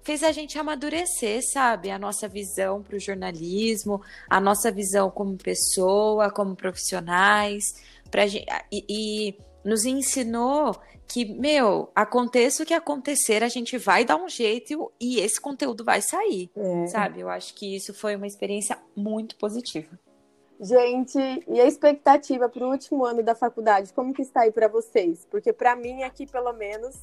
fez 0.04 0.22
a 0.24 0.32
gente 0.32 0.58
amadurecer, 0.60 1.42
sabe? 1.52 1.90
A 1.90 1.98
nossa 1.98 2.28
visão 2.28 2.84
para 2.84 2.96
o 2.96 3.00
jornalismo, 3.00 4.02
a 4.30 4.40
nossa 4.40 4.72
visão 4.72 5.10
como 5.10 5.38
pessoa, 5.38 6.30
como 6.30 6.56
profissionais, 6.56 7.64
pra 8.12 8.28
gente, 8.28 8.46
e, 8.72 8.86
e 8.90 9.38
nos 9.64 9.86
ensinou 9.86 10.76
que, 11.08 11.26
meu, 11.26 11.90
aconteça 11.96 12.64
o 12.64 12.66
que 12.66 12.74
acontecer, 12.74 13.44
a 13.44 13.48
gente 13.48 13.78
vai 13.78 14.04
dar 14.04 14.18
um 14.18 14.28
jeito 14.28 14.92
e 15.00 15.20
esse 15.20 15.40
conteúdo 15.40 15.84
vai 15.84 16.02
sair, 16.02 16.50
é. 16.56 16.88
sabe? 16.88 17.20
Eu 17.20 17.30
acho 17.30 17.54
que 17.54 17.76
isso 17.76 17.94
foi 17.94 18.16
uma 18.16 18.28
experiência 18.28 18.78
muito 18.96 19.36
positiva. 19.38 19.98
Gente, 20.60 21.18
e 21.48 21.60
a 21.60 21.66
expectativa 21.66 22.48
para 22.48 22.66
o 22.66 22.72
último 22.72 23.06
ano 23.06 23.22
da 23.22 23.36
faculdade, 23.36 23.92
como 23.94 24.14
que 24.14 24.22
está 24.22 24.42
aí 24.42 24.52
para 24.52 24.68
vocês? 24.68 25.28
Porque 25.30 25.52
para 25.52 25.76
mim 25.76 26.04
aqui, 26.04 26.26
pelo 26.26 26.54
menos, 26.54 26.96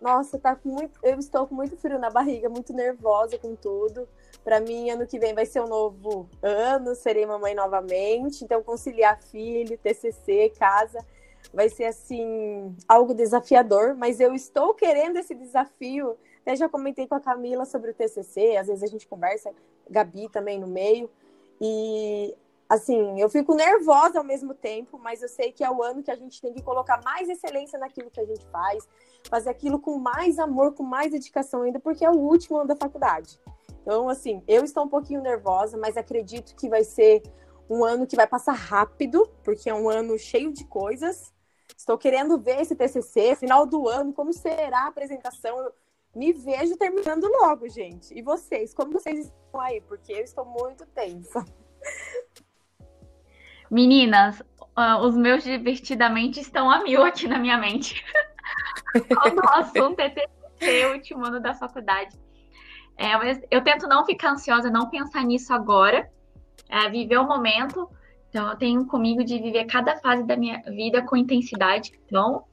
nossa, 0.00 0.38
tá 0.38 0.56
com 0.56 0.70
muito, 0.70 0.98
eu 1.02 1.18
estou 1.18 1.46
com 1.46 1.54
muito 1.54 1.76
frio 1.76 1.98
na 1.98 2.10
barriga, 2.10 2.48
muito 2.48 2.72
nervosa 2.72 3.38
com 3.38 3.54
tudo. 3.54 4.08
Para 4.42 4.58
mim, 4.58 4.88
ano 4.90 5.06
que 5.06 5.18
vem 5.18 5.34
vai 5.34 5.44
ser 5.44 5.60
um 5.60 5.68
novo 5.68 6.28
ano, 6.42 6.94
serei 6.94 7.26
mamãe 7.26 7.54
novamente, 7.54 8.42
então 8.42 8.62
conciliar 8.62 9.20
filho, 9.22 9.76
TCC, 9.78 10.52
casa, 10.58 11.04
vai 11.52 11.68
ser 11.68 11.84
assim 11.84 12.74
algo 12.88 13.12
desafiador, 13.12 13.94
mas 13.94 14.20
eu 14.20 14.34
estou 14.34 14.72
querendo 14.72 15.18
esse 15.18 15.34
desafio. 15.34 16.16
Até 16.40 16.56
já 16.56 16.68
comentei 16.68 17.06
com 17.06 17.14
a 17.14 17.20
Camila 17.20 17.66
sobre 17.66 17.90
o 17.90 17.94
TCC, 17.94 18.56
às 18.56 18.68
vezes 18.68 18.82
a 18.82 18.86
gente 18.86 19.06
conversa, 19.06 19.52
Gabi 19.88 20.30
também 20.30 20.58
no 20.58 20.66
meio. 20.66 21.10
E 21.60 22.34
assim, 22.70 23.20
eu 23.20 23.28
fico 23.28 23.52
nervosa 23.52 24.18
ao 24.18 24.24
mesmo 24.24 24.54
tempo, 24.54 24.96
mas 24.96 25.20
eu 25.20 25.28
sei 25.28 25.50
que 25.50 25.64
é 25.64 25.68
o 25.70 25.82
ano 25.82 26.04
que 26.04 26.10
a 26.10 26.14
gente 26.14 26.40
tem 26.40 26.54
que 26.54 26.62
colocar 26.62 27.02
mais 27.02 27.28
excelência 27.28 27.76
naquilo 27.76 28.08
que 28.08 28.20
a 28.20 28.24
gente 28.24 28.46
faz, 28.46 28.88
fazer 29.28 29.50
aquilo 29.50 29.80
com 29.80 29.98
mais 29.98 30.38
amor, 30.38 30.72
com 30.72 30.84
mais 30.84 31.10
dedicação 31.10 31.62
ainda, 31.62 31.80
porque 31.80 32.04
é 32.04 32.10
o 32.10 32.14
último 32.14 32.58
ano 32.58 32.68
da 32.68 32.76
faculdade. 32.76 33.40
Então, 33.82 34.08
assim, 34.08 34.44
eu 34.46 34.62
estou 34.62 34.84
um 34.84 34.88
pouquinho 34.88 35.20
nervosa, 35.20 35.76
mas 35.76 35.96
acredito 35.96 36.54
que 36.54 36.68
vai 36.68 36.84
ser 36.84 37.24
um 37.68 37.84
ano 37.84 38.06
que 38.06 38.14
vai 38.14 38.26
passar 38.26 38.52
rápido, 38.52 39.28
porque 39.42 39.68
é 39.68 39.74
um 39.74 39.88
ano 39.88 40.16
cheio 40.16 40.52
de 40.52 40.64
coisas. 40.64 41.34
Estou 41.76 41.98
querendo 41.98 42.38
ver 42.38 42.60
esse 42.60 42.76
TCC, 42.76 43.34
final 43.34 43.66
do 43.66 43.88
ano, 43.88 44.12
como 44.12 44.32
será 44.32 44.84
a 44.84 44.88
apresentação. 44.88 45.58
Eu 45.58 45.72
me 46.14 46.32
vejo 46.32 46.76
terminando 46.76 47.24
logo, 47.40 47.68
gente. 47.68 48.16
E 48.16 48.22
vocês, 48.22 48.72
como 48.72 48.92
vocês 48.92 49.26
estão 49.26 49.60
aí? 49.60 49.80
Porque 49.80 50.12
eu 50.12 50.22
estou 50.22 50.44
muito 50.44 50.86
tensa. 50.86 51.44
Meninas, 53.70 54.40
uh, 54.40 54.98
os 55.02 55.16
meus 55.16 55.44
divertidamente 55.44 56.40
estão 56.40 56.70
a 56.70 56.82
mil 56.82 57.02
aqui 57.02 57.28
na 57.28 57.38
minha 57.38 57.58
mente. 57.58 58.04
O 58.92 59.48
assunto 59.50 60.00
é 60.00 60.08
TCC, 60.08 60.86
último 60.92 61.24
ano 61.24 61.38
da 61.38 61.54
faculdade. 61.54 62.18
É, 62.98 63.12
eu 63.48 63.62
tento 63.62 63.86
não 63.86 64.04
ficar 64.04 64.32
ansiosa, 64.32 64.68
não 64.68 64.90
pensar 64.90 65.22
nisso 65.22 65.54
agora, 65.54 66.10
é, 66.68 66.88
viver 66.88 67.18
o 67.18 67.24
momento, 67.24 67.88
então, 68.30 68.48
eu 68.48 68.56
tenho 68.56 68.86
comigo 68.86 69.24
de 69.24 69.38
viver 69.40 69.64
cada 69.64 69.96
fase 69.96 70.22
da 70.22 70.36
minha 70.36 70.62
vida 70.62 71.02
com 71.02 71.16
intensidade. 71.16 71.92
Então, 72.06 72.44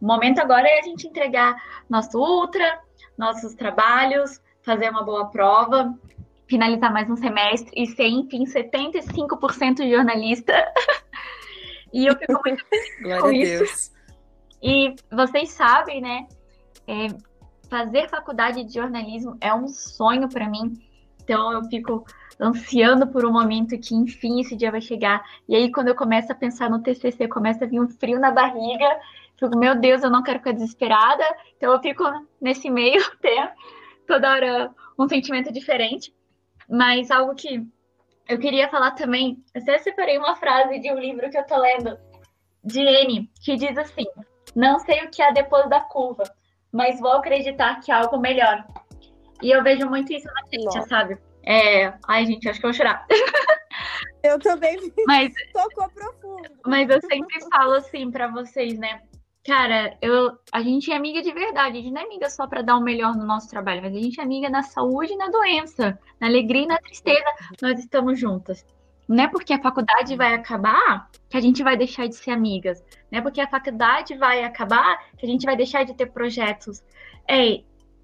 o 0.00 0.06
momento 0.06 0.40
agora 0.40 0.66
é 0.66 0.80
a 0.80 0.82
gente 0.82 1.06
entregar 1.06 1.54
nosso 1.88 2.18
ultra, 2.18 2.80
nossos 3.18 3.54
trabalhos, 3.54 4.40
fazer 4.62 4.90
uma 4.90 5.04
boa 5.04 5.26
prova, 5.26 5.94
finalizar 6.46 6.92
mais 6.92 7.10
um 7.10 7.16
semestre 7.16 7.70
e 7.74 7.86
ser, 7.86 8.06
enfim, 8.06 8.44
75% 8.44 9.88
jornalista. 9.88 10.52
e 11.92 12.06
eu 12.06 12.16
fico 12.16 12.40
muito 12.44 12.64
feliz 12.66 13.20
com 13.20 13.32
isso. 13.32 13.58
Deus. 13.58 13.96
E 14.62 14.94
vocês 15.10 15.50
sabem, 15.50 16.00
né? 16.00 16.26
É, 16.86 17.08
fazer 17.68 18.08
faculdade 18.08 18.64
de 18.64 18.74
jornalismo 18.74 19.36
é 19.40 19.52
um 19.54 19.68
sonho 19.68 20.28
para 20.28 20.48
mim. 20.48 20.72
Então, 21.22 21.52
eu 21.52 21.64
fico 21.64 22.04
ansiando 22.40 23.06
por 23.06 23.24
um 23.24 23.32
momento 23.32 23.78
que, 23.78 23.94
enfim, 23.94 24.40
esse 24.40 24.54
dia 24.54 24.70
vai 24.70 24.80
chegar. 24.80 25.24
E 25.48 25.56
aí, 25.56 25.70
quando 25.72 25.88
eu 25.88 25.94
começo 25.94 26.30
a 26.30 26.34
pensar 26.34 26.70
no 26.70 26.82
TCC, 26.82 27.26
começa 27.28 27.64
a 27.64 27.68
vir 27.68 27.80
um 27.80 27.88
frio 27.88 28.20
na 28.20 28.30
barriga. 28.30 28.86
Fico, 29.38 29.58
meu 29.58 29.74
Deus, 29.74 30.02
eu 30.02 30.10
não 30.10 30.22
quero 30.22 30.38
ficar 30.38 30.52
desesperada. 30.52 31.24
Então, 31.56 31.72
eu 31.72 31.80
fico 31.80 32.04
nesse 32.40 32.70
meio 32.70 33.02
tempo, 33.20 33.52
toda 34.06 34.30
hora 34.30 34.74
um 34.98 35.08
sentimento 35.08 35.52
diferente. 35.52 36.14
Mas 36.68 37.10
algo 37.10 37.34
que 37.34 37.66
eu 38.28 38.38
queria 38.38 38.68
falar 38.68 38.92
também, 38.92 39.42
eu 39.54 39.62
até 39.62 39.78
separei 39.78 40.18
uma 40.18 40.36
frase 40.36 40.78
de 40.78 40.90
um 40.92 40.98
livro 40.98 41.30
que 41.30 41.38
eu 41.38 41.46
tô 41.46 41.56
lendo, 41.56 41.96
de 42.64 42.80
N, 42.80 43.30
que 43.42 43.56
diz 43.56 43.76
assim: 43.78 44.06
Não 44.54 44.78
sei 44.80 45.04
o 45.04 45.10
que 45.10 45.22
há 45.22 45.30
depois 45.30 45.68
da 45.68 45.80
curva, 45.80 46.24
mas 46.72 47.00
vou 47.00 47.12
acreditar 47.12 47.80
que 47.80 47.92
há 47.92 47.98
algo 47.98 48.18
melhor. 48.18 48.66
E 49.42 49.50
eu 49.50 49.62
vejo 49.62 49.88
muito 49.88 50.12
isso 50.12 50.26
na 50.26 50.42
gente, 50.52 50.88
sabe? 50.88 51.18
É... 51.44 51.92
Ai, 52.08 52.26
gente, 52.26 52.48
acho 52.48 52.58
que 52.58 52.66
eu 52.66 52.70
vou 52.70 52.76
chorar. 52.76 53.06
Eu 54.22 54.40
também 54.40 54.76
mas, 55.06 55.32
tocou 55.52 55.88
profundo. 55.90 56.50
Mas 56.66 56.90
eu 56.90 57.00
sempre 57.02 57.40
falo 57.52 57.74
assim 57.74 58.10
para 58.10 58.26
vocês, 58.26 58.76
né? 58.76 59.00
Cara, 59.46 59.96
eu, 60.02 60.36
a 60.50 60.60
gente 60.60 60.90
é 60.90 60.96
amiga 60.96 61.22
de 61.22 61.32
verdade, 61.32 61.78
a 61.78 61.80
gente 61.80 61.92
não 61.92 62.00
é 62.00 62.04
amiga 62.04 62.28
só 62.28 62.48
para 62.48 62.62
dar 62.62 62.76
o 62.76 62.82
melhor 62.82 63.14
no 63.14 63.24
nosso 63.24 63.48
trabalho, 63.48 63.80
mas 63.80 63.94
a 63.94 64.00
gente 64.00 64.18
é 64.18 64.24
amiga 64.24 64.50
na 64.50 64.64
saúde 64.64 65.12
e 65.12 65.16
na 65.16 65.28
doença, 65.28 65.96
na 66.18 66.26
alegria 66.26 66.64
e 66.64 66.66
na 66.66 66.78
tristeza, 66.78 67.24
nós 67.62 67.78
estamos 67.78 68.18
juntas. 68.18 68.66
Não 69.08 69.22
é 69.22 69.28
porque 69.28 69.52
a 69.52 69.62
faculdade 69.62 70.16
vai 70.16 70.34
acabar 70.34 71.08
que 71.28 71.36
a 71.36 71.40
gente 71.40 71.62
vai 71.62 71.76
deixar 71.76 72.08
de 72.08 72.16
ser 72.16 72.32
amigas. 72.32 72.82
Não 73.08 73.20
é 73.20 73.22
porque 73.22 73.40
a 73.40 73.46
faculdade 73.46 74.16
vai 74.16 74.42
acabar 74.42 74.98
que 75.16 75.24
a 75.24 75.28
gente 75.28 75.46
vai 75.46 75.56
deixar 75.56 75.84
de 75.84 75.94
ter 75.94 76.06
projetos. 76.06 76.82
É, 77.28 77.62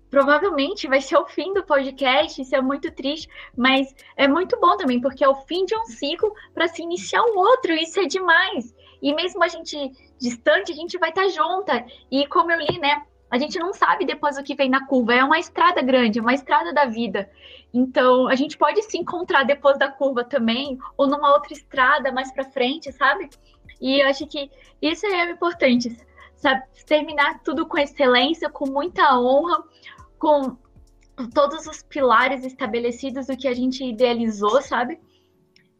provavelmente 0.09 0.87
vai 0.87 1.01
ser 1.01 1.17
o 1.17 1.27
fim 1.27 1.53
do 1.53 1.65
podcast, 1.65 2.41
isso 2.41 2.55
é 2.55 2.61
muito 2.61 2.89
triste, 2.93 3.29
mas 3.57 3.93
é 4.17 4.29
muito 4.29 4.61
bom 4.61 4.77
também, 4.77 5.01
porque 5.01 5.25
é 5.25 5.29
o 5.29 5.35
fim 5.35 5.65
de 5.65 5.75
um 5.75 5.87
ciclo 5.87 6.33
para 6.55 6.69
se 6.69 6.83
iniciar 6.83 7.25
um 7.25 7.37
outro, 7.37 7.73
isso 7.73 7.99
é 7.99 8.05
demais. 8.05 8.73
E 9.03 9.13
mesmo 9.13 9.43
a 9.43 9.49
gente 9.49 9.91
distante, 10.23 10.71
a 10.73 10.75
gente 10.75 10.97
vai 10.99 11.11
estar 11.11 11.25
tá 11.25 11.29
junta. 11.29 11.85
E 12.11 12.27
como 12.29 12.53
eu 12.53 12.61
li, 12.61 12.79
né? 12.79 13.03
A 13.29 13.39
gente 13.39 13.59
não 13.59 13.73
sabe 13.73 14.05
depois 14.05 14.39
o 14.39 14.43
que 14.43 14.55
vem 14.55 14.71
na 14.71 14.87
curva. 14.87 15.15
É 15.15 15.25
uma 15.25 15.39
estrada 15.39 15.83
grande, 15.83 16.21
uma 16.21 16.35
estrada 16.35 16.73
da 16.73 16.85
vida. 16.85 17.31
Então, 17.75 18.29
a 18.29 18.35
gente 18.37 18.57
pode 18.57 18.83
se 18.83 18.97
encontrar 18.97 19.43
depois 19.45 19.79
da 19.79 19.91
curva 19.91 20.23
também, 20.23 20.79
ou 20.97 21.07
numa 21.09 21.33
outra 21.33 21.53
estrada 21.53 22.13
mais 22.13 22.31
para 22.31 22.45
frente, 22.45 22.93
sabe? 22.93 23.29
E 23.81 24.01
eu 24.01 24.09
acho 24.09 24.27
que 24.27 24.51
isso 24.81 25.07
é 25.07 25.31
importante, 25.31 25.97
sabe? 26.37 26.63
Terminar 26.87 27.41
tudo 27.43 27.67
com 27.67 27.79
excelência, 27.79 28.49
com 28.51 28.67
muita 28.71 29.19
honra, 29.19 29.65
com 30.19 30.57
todos 31.35 31.67
os 31.67 31.83
pilares 31.83 32.45
estabelecidos 32.45 33.27
do 33.27 33.37
que 33.37 33.49
a 33.49 33.55
gente 33.55 33.85
idealizou, 33.85 34.61
sabe? 34.63 35.01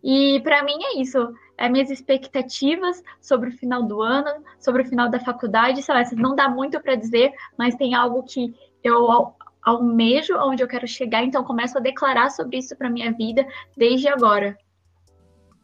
E 0.03 0.41
para 0.41 0.65
mim 0.65 0.79
é 0.83 1.01
isso. 1.01 1.33
É 1.59 1.69
minhas 1.69 1.91
expectativas 1.91 3.03
sobre 3.21 3.51
o 3.51 3.53
final 3.53 3.83
do 3.83 4.03
ano, 4.03 4.45
sobre 4.59 4.83
o 4.83 4.85
final 4.85 5.09
da 5.09 5.21
faculdade, 5.21 5.83
sei 5.83 5.95
lá, 5.95 6.03
não 6.17 6.35
dá 6.35 6.49
muito 6.49 6.81
para 6.81 6.95
dizer, 6.95 7.33
mas 7.57 7.75
tem 7.77 7.95
algo 7.95 8.23
que 8.23 8.55
eu 8.83 9.35
almejo 9.63 10.37
onde 10.39 10.63
eu 10.63 10.69
quero 10.69 10.89
chegar, 10.89 11.23
então 11.23 11.45
começo 11.45 11.79
a 11.79 11.81
declarar 11.81 12.31
sobre 12.31 12.59
isso 12.59 12.77
para 12.77 12.91
minha 12.91 13.13
vida 13.13 13.47
desde 13.77 14.09
agora. 14.09 14.59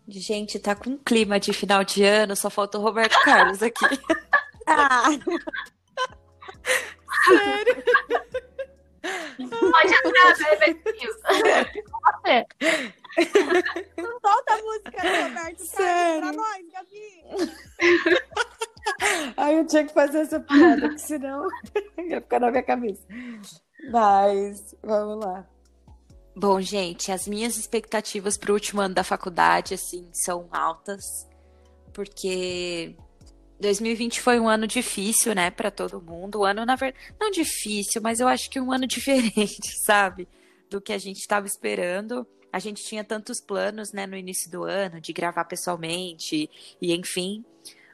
Gente, 0.06 0.58
tá 0.58 0.74
com 0.74 0.90
um 0.90 0.96
clima 0.96 1.38
de 1.38 1.52
final 1.52 1.84
de 1.84 2.02
ano, 2.02 2.34
só 2.34 2.48
falta 2.48 2.78
o 2.78 2.82
Roberto 2.82 3.18
Carlos 3.24 3.62
aqui. 3.62 3.84
ah. 4.66 5.10
Sério? 7.26 7.84
Pode 9.48 9.94
entrar. 9.94 10.34
Com 11.90 12.08
você. 13.14 14.02
Solta 14.20 14.52
a 14.52 14.62
música 14.62 14.90
do 14.90 15.28
Roberto 15.28 15.64
Sério? 15.64 16.20
Carlos 16.20 16.20
pra 16.20 16.32
nós, 16.32 16.66
Gabi. 16.72 17.24
Ai, 19.36 19.58
eu 19.58 19.66
tinha 19.66 19.84
que 19.84 19.92
fazer 19.92 20.18
essa 20.18 20.40
piada, 20.40 20.80
porque 20.80 20.98
senão 20.98 21.46
ia 21.98 22.20
ficar 22.20 22.40
na 22.40 22.50
minha 22.50 22.62
cabeça. 22.62 23.06
Mas, 23.90 24.74
vamos 24.82 25.24
lá. 25.24 25.46
Bom, 26.34 26.60
gente, 26.60 27.10
as 27.10 27.26
minhas 27.26 27.56
expectativas 27.56 28.36
para 28.36 28.50
o 28.50 28.54
último 28.54 28.80
ano 28.80 28.94
da 28.94 29.02
faculdade, 29.02 29.74
assim, 29.74 30.08
são 30.12 30.48
altas, 30.52 31.28
porque 31.92 32.94
2020 33.60 34.20
foi 34.20 34.38
um 34.38 34.48
ano 34.48 34.66
difícil, 34.66 35.34
né, 35.34 35.50
para 35.50 35.70
todo 35.70 36.00
mundo. 36.00 36.40
Um 36.40 36.44
ano, 36.44 36.64
na 36.64 36.76
verdade, 36.76 37.04
não 37.20 37.30
difícil, 37.30 38.00
mas 38.00 38.20
eu 38.20 38.28
acho 38.28 38.48
que 38.50 38.60
um 38.60 38.72
ano 38.72 38.86
diferente, 38.86 39.76
sabe? 39.84 40.28
Do 40.70 40.80
que 40.80 40.92
a 40.92 40.98
gente 40.98 41.18
estava 41.18 41.46
esperando. 41.46 42.26
A 42.52 42.58
gente 42.58 42.82
tinha 42.82 43.04
tantos 43.04 43.40
planos, 43.40 43.92
né, 43.92 44.06
no 44.06 44.16
início 44.16 44.50
do 44.50 44.64
ano, 44.64 45.00
de 45.00 45.12
gravar 45.12 45.44
pessoalmente 45.44 46.48
e 46.80 46.94
enfim. 46.94 47.44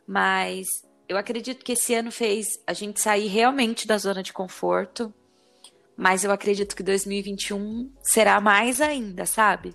Mas 0.07 0.69
eu 1.09 1.17
acredito 1.17 1.65
que 1.65 1.73
esse 1.73 1.95
ano 1.95 2.11
fez 2.11 2.61
a 2.67 2.73
gente 2.73 3.01
sair 3.01 3.27
realmente 3.27 3.87
da 3.87 3.99
zona 3.99 4.23
de 4.23 4.33
conforto. 4.33 5.13
Mas 5.97 6.25
eu 6.25 6.33
acredito 6.33 6.75
que 6.75 6.83
2021 6.83 7.91
será 8.03 8.41
mais 8.41 8.81
ainda, 8.81 9.27
sabe? 9.27 9.75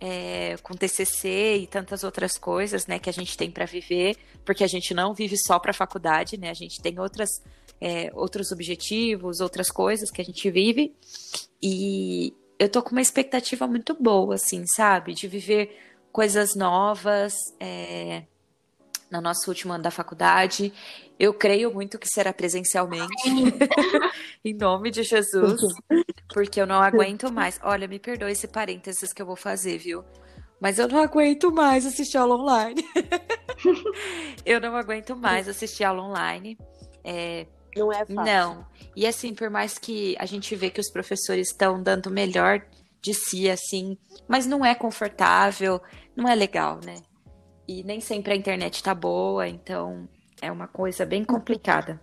é, 0.00 0.56
com 0.62 0.74
TCC 0.74 1.58
e 1.62 1.66
tantas 1.66 2.04
outras 2.04 2.36
coisas, 2.36 2.86
né, 2.86 2.98
que 2.98 3.08
a 3.08 3.12
gente 3.12 3.36
tem 3.36 3.50
para 3.50 3.64
viver, 3.64 4.16
porque 4.44 4.62
a 4.62 4.66
gente 4.66 4.92
não 4.92 5.14
vive 5.14 5.36
só 5.36 5.58
para 5.58 5.72
faculdade, 5.72 6.36
né, 6.36 6.50
a 6.50 6.54
gente 6.54 6.80
tem 6.80 6.98
outras 6.98 7.42
é, 7.80 8.10
outros 8.14 8.52
objetivos, 8.52 9.40
outras 9.40 9.70
coisas 9.70 10.10
que 10.10 10.20
a 10.20 10.24
gente 10.24 10.50
vive. 10.50 10.94
E 11.62 12.32
eu 12.58 12.68
tô 12.68 12.82
com 12.82 12.90
uma 12.90 13.00
expectativa 13.00 13.66
muito 13.66 13.94
boa, 13.94 14.34
assim, 14.34 14.66
sabe? 14.66 15.14
De 15.14 15.28
viver 15.28 15.78
coisas 16.10 16.54
novas 16.54 17.34
é, 17.60 18.24
no 19.10 19.20
nosso 19.20 19.48
último 19.50 19.72
ano 19.72 19.82
da 19.82 19.90
faculdade. 19.90 20.72
Eu 21.18 21.32
creio 21.32 21.72
muito 21.72 21.98
que 21.98 22.08
será 22.08 22.32
presencialmente, 22.32 23.12
em 24.44 24.54
nome 24.54 24.90
de 24.90 25.02
Jesus, 25.02 25.60
porque 26.32 26.60
eu 26.60 26.66
não 26.66 26.82
aguento 26.82 27.32
mais. 27.32 27.60
Olha, 27.62 27.88
me 27.88 27.98
perdoe 27.98 28.32
esse 28.32 28.48
parênteses 28.48 29.12
que 29.12 29.20
eu 29.20 29.26
vou 29.26 29.36
fazer, 29.36 29.78
viu? 29.78 30.04
Mas 30.60 30.78
eu 30.78 30.88
não 30.88 30.98
aguento 30.98 31.52
mais 31.52 31.84
assistir 31.84 32.16
aula 32.16 32.36
online. 32.36 32.82
eu 34.44 34.60
não 34.60 34.74
aguento 34.74 35.14
mais 35.14 35.48
assistir 35.48 35.84
aula 35.84 36.02
online. 36.02 36.58
É, 37.04 37.46
não 37.76 37.92
é 37.92 38.04
fácil. 38.04 38.14
Não. 38.14 38.66
E 38.94 39.06
assim, 39.06 39.34
por 39.34 39.50
mais 39.50 39.78
que 39.78 40.16
a 40.18 40.26
gente 40.26 40.54
vê 40.56 40.70
que 40.70 40.80
os 40.80 40.90
professores 40.90 41.48
estão 41.48 41.82
dando 41.82 42.06
o 42.06 42.12
melhor 42.12 42.62
de 43.00 43.14
si, 43.14 43.48
assim, 43.48 43.96
mas 44.26 44.46
não 44.46 44.64
é 44.64 44.74
confortável, 44.74 45.80
não 46.16 46.28
é 46.28 46.34
legal, 46.34 46.80
né? 46.84 46.96
E 47.68 47.82
nem 47.82 48.00
sempre 48.00 48.32
a 48.32 48.36
internet 48.36 48.82
tá 48.82 48.94
boa, 48.94 49.46
então 49.46 50.08
é 50.40 50.50
uma 50.50 50.66
coisa 50.66 51.04
bem 51.04 51.24
complicada. 51.24 52.00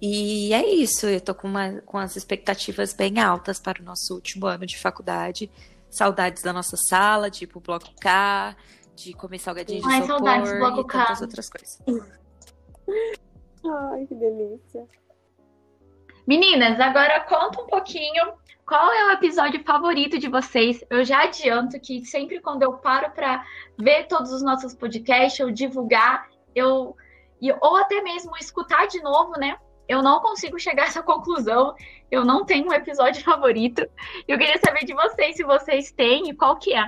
E 0.00 0.52
é 0.52 0.68
isso, 0.68 1.06
eu 1.06 1.20
tô 1.20 1.34
com, 1.34 1.46
uma, 1.46 1.80
com 1.82 1.96
as 1.96 2.16
expectativas 2.16 2.92
bem 2.92 3.20
altas 3.20 3.60
para 3.60 3.80
o 3.80 3.84
nosso 3.84 4.14
último 4.14 4.46
ano 4.46 4.66
de 4.66 4.76
faculdade. 4.76 5.50
Saudades 5.88 6.42
da 6.42 6.52
nossa 6.52 6.76
sala, 6.76 7.30
tipo 7.30 7.60
Bloco 7.60 7.92
K, 8.00 8.56
de 8.96 9.12
comer 9.12 9.38
salgadinho 9.38 9.80
de 9.80 9.88
Ai, 9.88 9.98
isopor 9.98 10.18
saudades, 10.18 10.52
bloco 10.58 10.80
e 10.80 10.86
tantas 10.86 11.18
K. 11.18 11.24
outras 11.24 11.48
coisas. 11.48 11.78
Ai, 13.64 14.06
que 14.06 14.14
delícia. 14.14 14.86
Meninas, 16.26 16.78
agora 16.78 17.20
conta 17.20 17.62
um 17.62 17.66
pouquinho 17.66 18.34
qual 18.66 18.92
é 18.92 19.06
o 19.06 19.10
episódio 19.10 19.62
favorito 19.64 20.18
de 20.18 20.28
vocês. 20.28 20.84
Eu 20.88 21.04
já 21.04 21.24
adianto 21.24 21.78
que 21.80 22.04
sempre 22.04 22.40
quando 22.40 22.62
eu 22.62 22.74
paro 22.74 23.10
para 23.10 23.44
ver 23.78 24.06
todos 24.06 24.32
os 24.32 24.42
nossos 24.42 24.74
podcasts, 24.74 25.40
eu 25.40 25.50
divulgar, 25.50 26.28
eu 26.54 26.96
ou 27.60 27.76
até 27.76 28.00
mesmo 28.00 28.36
escutar 28.36 28.86
de 28.86 29.02
novo, 29.02 29.32
né? 29.32 29.58
Eu 29.88 30.00
não 30.00 30.20
consigo 30.20 30.60
chegar 30.60 30.84
a 30.84 30.86
essa 30.86 31.02
conclusão. 31.02 31.74
Eu 32.08 32.24
não 32.24 32.44
tenho 32.44 32.68
um 32.68 32.72
episódio 32.72 33.22
favorito. 33.24 33.82
Eu 34.28 34.38
queria 34.38 34.58
saber 34.64 34.84
de 34.84 34.94
vocês 34.94 35.36
se 35.36 35.42
vocês 35.42 35.90
têm 35.90 36.28
e 36.28 36.34
qual 36.34 36.56
que 36.56 36.72
é. 36.72 36.86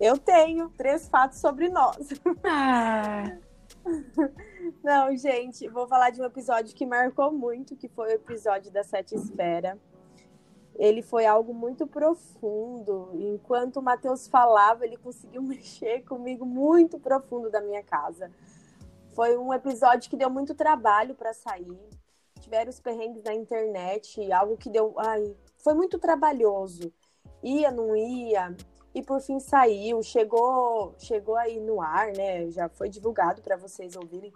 Eu 0.00 0.18
tenho 0.18 0.70
três 0.70 1.08
fatos 1.08 1.38
sobre 1.40 1.68
nós. 1.68 2.20
Ah. 2.44 3.38
Não, 4.82 5.14
gente, 5.16 5.68
vou 5.68 5.86
falar 5.86 6.10
de 6.10 6.20
um 6.20 6.24
episódio 6.24 6.74
que 6.74 6.86
marcou 6.86 7.32
muito, 7.32 7.76
que 7.76 7.88
foi 7.88 8.08
o 8.08 8.14
episódio 8.14 8.72
da 8.72 8.82
Sete 8.82 9.14
Esfera. 9.14 9.78
Ele 10.76 11.02
foi 11.02 11.26
algo 11.26 11.52
muito 11.52 11.86
profundo. 11.86 13.10
Enquanto 13.14 13.76
o 13.76 13.82
Matheus 13.82 14.26
falava, 14.26 14.84
ele 14.84 14.96
conseguiu 14.96 15.42
mexer 15.42 16.02
comigo 16.04 16.46
muito 16.46 16.98
profundo 16.98 17.50
da 17.50 17.60
minha 17.60 17.82
casa. 17.82 18.30
Foi 19.12 19.36
um 19.36 19.52
episódio 19.52 20.10
que 20.10 20.16
deu 20.16 20.30
muito 20.30 20.54
trabalho 20.54 21.14
para 21.14 21.32
sair. 21.32 21.78
Tiveram 22.40 22.70
os 22.70 22.80
perrengues 22.80 23.22
na 23.22 23.34
internet, 23.34 24.32
algo 24.32 24.56
que 24.56 24.68
deu. 24.68 24.94
Ai, 24.98 25.36
foi 25.58 25.74
muito 25.74 25.98
trabalhoso. 25.98 26.92
Ia, 27.42 27.70
não 27.70 27.94
ia 27.94 28.56
e 28.94 29.02
por 29.02 29.20
fim 29.20 29.40
saiu, 29.40 30.02
chegou, 30.02 30.94
chegou 30.98 31.36
aí 31.36 31.58
no 31.58 31.82
ar, 31.82 32.12
né? 32.12 32.48
Já 32.50 32.68
foi 32.68 32.88
divulgado 32.88 33.42
para 33.42 33.56
vocês 33.56 33.96
ouvirem. 33.96 34.32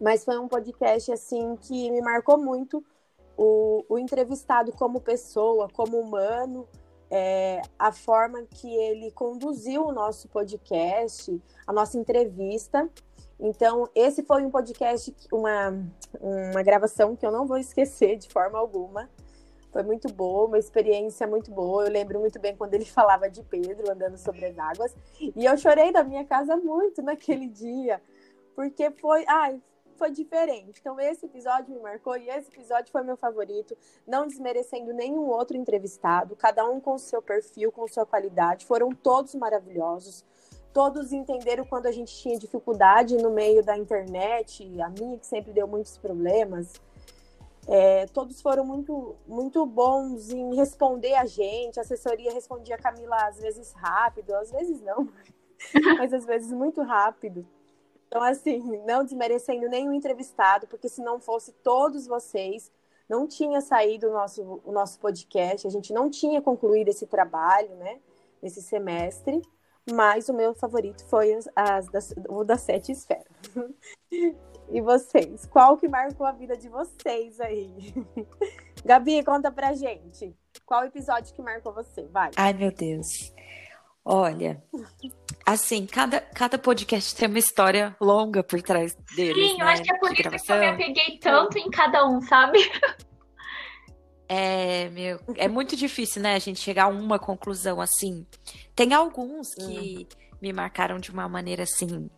Mas 0.00 0.24
foi 0.24 0.38
um 0.38 0.48
podcast 0.48 1.12
assim 1.12 1.56
que 1.56 1.90
me 1.90 2.00
marcou 2.00 2.38
muito 2.38 2.82
o, 3.36 3.84
o 3.88 3.98
entrevistado 3.98 4.72
como 4.72 5.00
pessoa, 5.00 5.68
como 5.68 5.98
humano, 5.98 6.66
é, 7.10 7.60
a 7.78 7.92
forma 7.92 8.42
que 8.42 8.74
ele 8.74 9.10
conduziu 9.10 9.86
o 9.86 9.92
nosso 9.92 10.28
podcast, 10.28 11.40
a 11.66 11.72
nossa 11.72 11.98
entrevista. 11.98 12.88
Então, 13.38 13.88
esse 13.94 14.22
foi 14.22 14.44
um 14.44 14.50
podcast, 14.50 15.14
uma, 15.30 15.78
uma 16.18 16.62
gravação 16.62 17.14
que 17.14 17.26
eu 17.26 17.30
não 17.30 17.46
vou 17.46 17.58
esquecer 17.58 18.16
de 18.16 18.28
forma 18.28 18.58
alguma. 18.58 19.08
Foi 19.76 19.82
muito 19.82 20.10
boa, 20.10 20.46
uma 20.46 20.58
experiência 20.58 21.26
muito 21.26 21.50
boa. 21.50 21.84
Eu 21.84 21.92
lembro 21.92 22.18
muito 22.18 22.40
bem 22.40 22.56
quando 22.56 22.72
ele 22.72 22.86
falava 22.86 23.28
de 23.28 23.42
Pedro 23.42 23.92
andando 23.92 24.16
sobre 24.16 24.46
as 24.46 24.58
águas. 24.58 24.96
E 25.20 25.44
eu 25.44 25.54
chorei 25.58 25.92
da 25.92 26.02
minha 26.02 26.24
casa 26.24 26.56
muito 26.56 27.02
naquele 27.02 27.46
dia, 27.46 28.00
porque 28.54 28.90
foi, 28.90 29.26
ai, 29.28 29.60
foi 29.98 30.10
diferente. 30.10 30.80
Então 30.80 30.98
esse 30.98 31.26
episódio 31.26 31.74
me 31.74 31.78
marcou 31.78 32.16
e 32.16 32.26
esse 32.30 32.48
episódio 32.48 32.90
foi 32.90 33.02
meu 33.02 33.18
favorito, 33.18 33.76
não 34.06 34.26
desmerecendo 34.26 34.94
nenhum 34.94 35.28
outro 35.28 35.58
entrevistado, 35.58 36.34
cada 36.36 36.66
um 36.66 36.80
com 36.80 36.96
seu 36.96 37.20
perfil, 37.20 37.70
com 37.70 37.86
sua 37.86 38.06
qualidade. 38.06 38.64
Foram 38.64 38.88
todos 38.92 39.34
maravilhosos. 39.34 40.24
Todos 40.72 41.12
entenderam 41.12 41.66
quando 41.66 41.84
a 41.84 41.92
gente 41.92 42.16
tinha 42.16 42.38
dificuldade 42.38 43.14
no 43.18 43.28
meio 43.28 43.62
da 43.62 43.76
internet, 43.76 44.64
a 44.80 44.88
minha 44.88 45.18
que 45.18 45.26
sempre 45.26 45.52
deu 45.52 45.68
muitos 45.68 45.98
problemas. 45.98 46.80
É, 47.68 48.06
todos 48.06 48.40
foram 48.40 48.64
muito, 48.64 49.16
muito 49.26 49.66
bons 49.66 50.30
em 50.30 50.54
responder 50.54 51.14
a 51.14 51.26
gente. 51.26 51.78
A 51.78 51.82
assessoria 51.82 52.32
respondia 52.32 52.76
a 52.76 52.78
Camila 52.78 53.16
às 53.26 53.40
vezes 53.40 53.72
rápido, 53.72 54.34
às 54.34 54.50
vezes 54.52 54.80
não, 54.82 55.08
mas 55.98 56.12
às 56.12 56.24
vezes 56.24 56.52
muito 56.52 56.82
rápido. 56.82 57.46
Então, 58.06 58.22
assim, 58.22 58.60
não 58.86 59.04
desmerecendo 59.04 59.68
nenhum 59.68 59.92
entrevistado, 59.92 60.66
porque 60.68 60.88
se 60.88 61.02
não 61.02 61.20
fosse 61.20 61.52
todos 61.52 62.06
vocês, 62.06 62.70
não 63.08 63.26
tinha 63.26 63.60
saído 63.60 64.08
o 64.08 64.12
nosso, 64.12 64.60
o 64.64 64.72
nosso 64.72 65.00
podcast, 65.00 65.66
a 65.66 65.70
gente 65.70 65.92
não 65.92 66.08
tinha 66.08 66.40
concluído 66.40 66.88
esse 66.88 67.06
trabalho, 67.06 67.74
né, 67.76 67.98
nesse 68.40 68.62
semestre. 68.62 69.42
Mas 69.92 70.28
o 70.28 70.34
meu 70.34 70.52
favorito 70.52 71.04
foi 71.06 71.32
as, 71.34 71.48
as 71.54 72.14
o 72.28 72.42
das 72.42 72.62
sete 72.62 72.90
esferas. 72.90 73.26
E 74.70 74.80
vocês? 74.80 75.46
Qual 75.46 75.76
que 75.76 75.88
marcou 75.88 76.26
a 76.26 76.32
vida 76.32 76.56
de 76.56 76.68
vocês 76.68 77.40
aí? 77.40 77.94
Gabi, 78.84 79.22
conta 79.24 79.50
pra 79.50 79.74
gente. 79.74 80.34
Qual 80.64 80.84
episódio 80.84 81.34
que 81.34 81.42
marcou 81.42 81.72
você? 81.72 82.02
Vai. 82.06 82.30
Ai, 82.36 82.52
meu 82.52 82.72
Deus. 82.72 83.32
Olha, 84.04 84.62
assim, 85.44 85.84
cada, 85.84 86.20
cada 86.20 86.56
podcast 86.56 87.14
tem 87.16 87.28
uma 87.28 87.40
história 87.40 87.96
longa 88.00 88.42
por 88.42 88.62
trás 88.62 88.94
deles. 89.16 89.50
Sim, 89.50 89.58
né? 89.58 89.64
eu 89.64 89.68
acho 89.68 89.82
que 89.82 89.92
é 89.92 89.98
por 89.98 90.12
isso 90.12 90.44
que 90.44 90.52
eu 90.52 90.58
me 90.58 90.66
apeguei 90.66 91.18
tanto 91.18 91.58
em 91.58 91.68
cada 91.70 92.06
um, 92.06 92.20
sabe? 92.20 92.58
É, 94.28 94.88
meu, 94.90 95.20
é 95.36 95.48
muito 95.48 95.76
difícil, 95.76 96.20
né, 96.20 96.34
a 96.34 96.38
gente 96.38 96.60
chegar 96.60 96.84
a 96.84 96.88
uma 96.88 97.18
conclusão 97.18 97.80
assim. 97.80 98.26
Tem 98.74 98.92
alguns 98.92 99.54
que 99.54 100.06
hum. 100.08 100.36
me 100.40 100.52
marcaram 100.52 100.98
de 100.98 101.10
uma 101.10 101.28
maneira 101.28 101.62
assim 101.62 102.10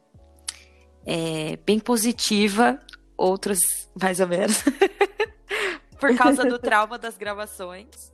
é, 1.10 1.56
bem 1.64 1.80
positiva, 1.80 2.78
outros 3.16 3.58
mais 3.98 4.20
ou 4.20 4.28
menos, 4.28 4.62
por 5.98 6.14
causa 6.14 6.44
do 6.44 6.58
trauma 6.58 6.98
das 6.98 7.16
gravações. 7.16 8.12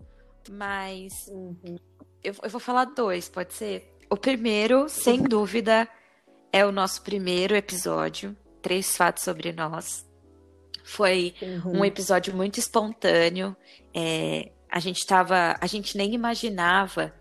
Mas 0.48 1.26
uhum. 1.28 1.76
eu, 2.22 2.34
eu 2.40 2.50
vou 2.50 2.60
falar 2.60 2.84
dois, 2.84 3.28
pode 3.28 3.52
ser? 3.52 3.92
O 4.08 4.16
primeiro, 4.16 4.88
sem 4.88 5.20
dúvida, 5.24 5.88
é 6.52 6.64
o 6.64 6.70
nosso 6.70 7.02
primeiro 7.02 7.56
episódio, 7.56 8.36
Três 8.62 8.96
Fatos 8.96 9.24
sobre 9.24 9.52
Nós. 9.52 10.08
Foi 10.84 11.34
uhum. 11.42 11.80
um 11.80 11.84
episódio 11.84 12.32
muito 12.36 12.60
espontâneo. 12.60 13.56
É, 13.92 14.52
a 14.70 14.78
gente 14.78 15.04
tava. 15.04 15.56
A 15.60 15.66
gente 15.66 15.96
nem 15.96 16.14
imaginava 16.14 17.12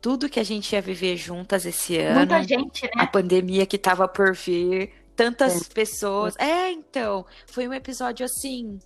tudo 0.00 0.28
que 0.28 0.40
a 0.40 0.44
gente 0.44 0.72
ia 0.72 0.80
viver 0.82 1.16
juntas 1.16 1.64
esse 1.64 1.96
ano. 1.96 2.18
Muita 2.18 2.42
gente, 2.42 2.84
né? 2.84 2.90
A 2.96 3.06
pandemia 3.06 3.66
que 3.66 3.76
estava 3.76 4.06
por 4.06 4.34
vir, 4.34 4.92
tantas 5.18 5.62
é. 5.62 5.74
pessoas. 5.74 6.36
É, 6.38 6.70
então, 6.70 7.26
foi 7.48 7.66
um 7.66 7.74
episódio 7.74 8.24
assim, 8.24 8.78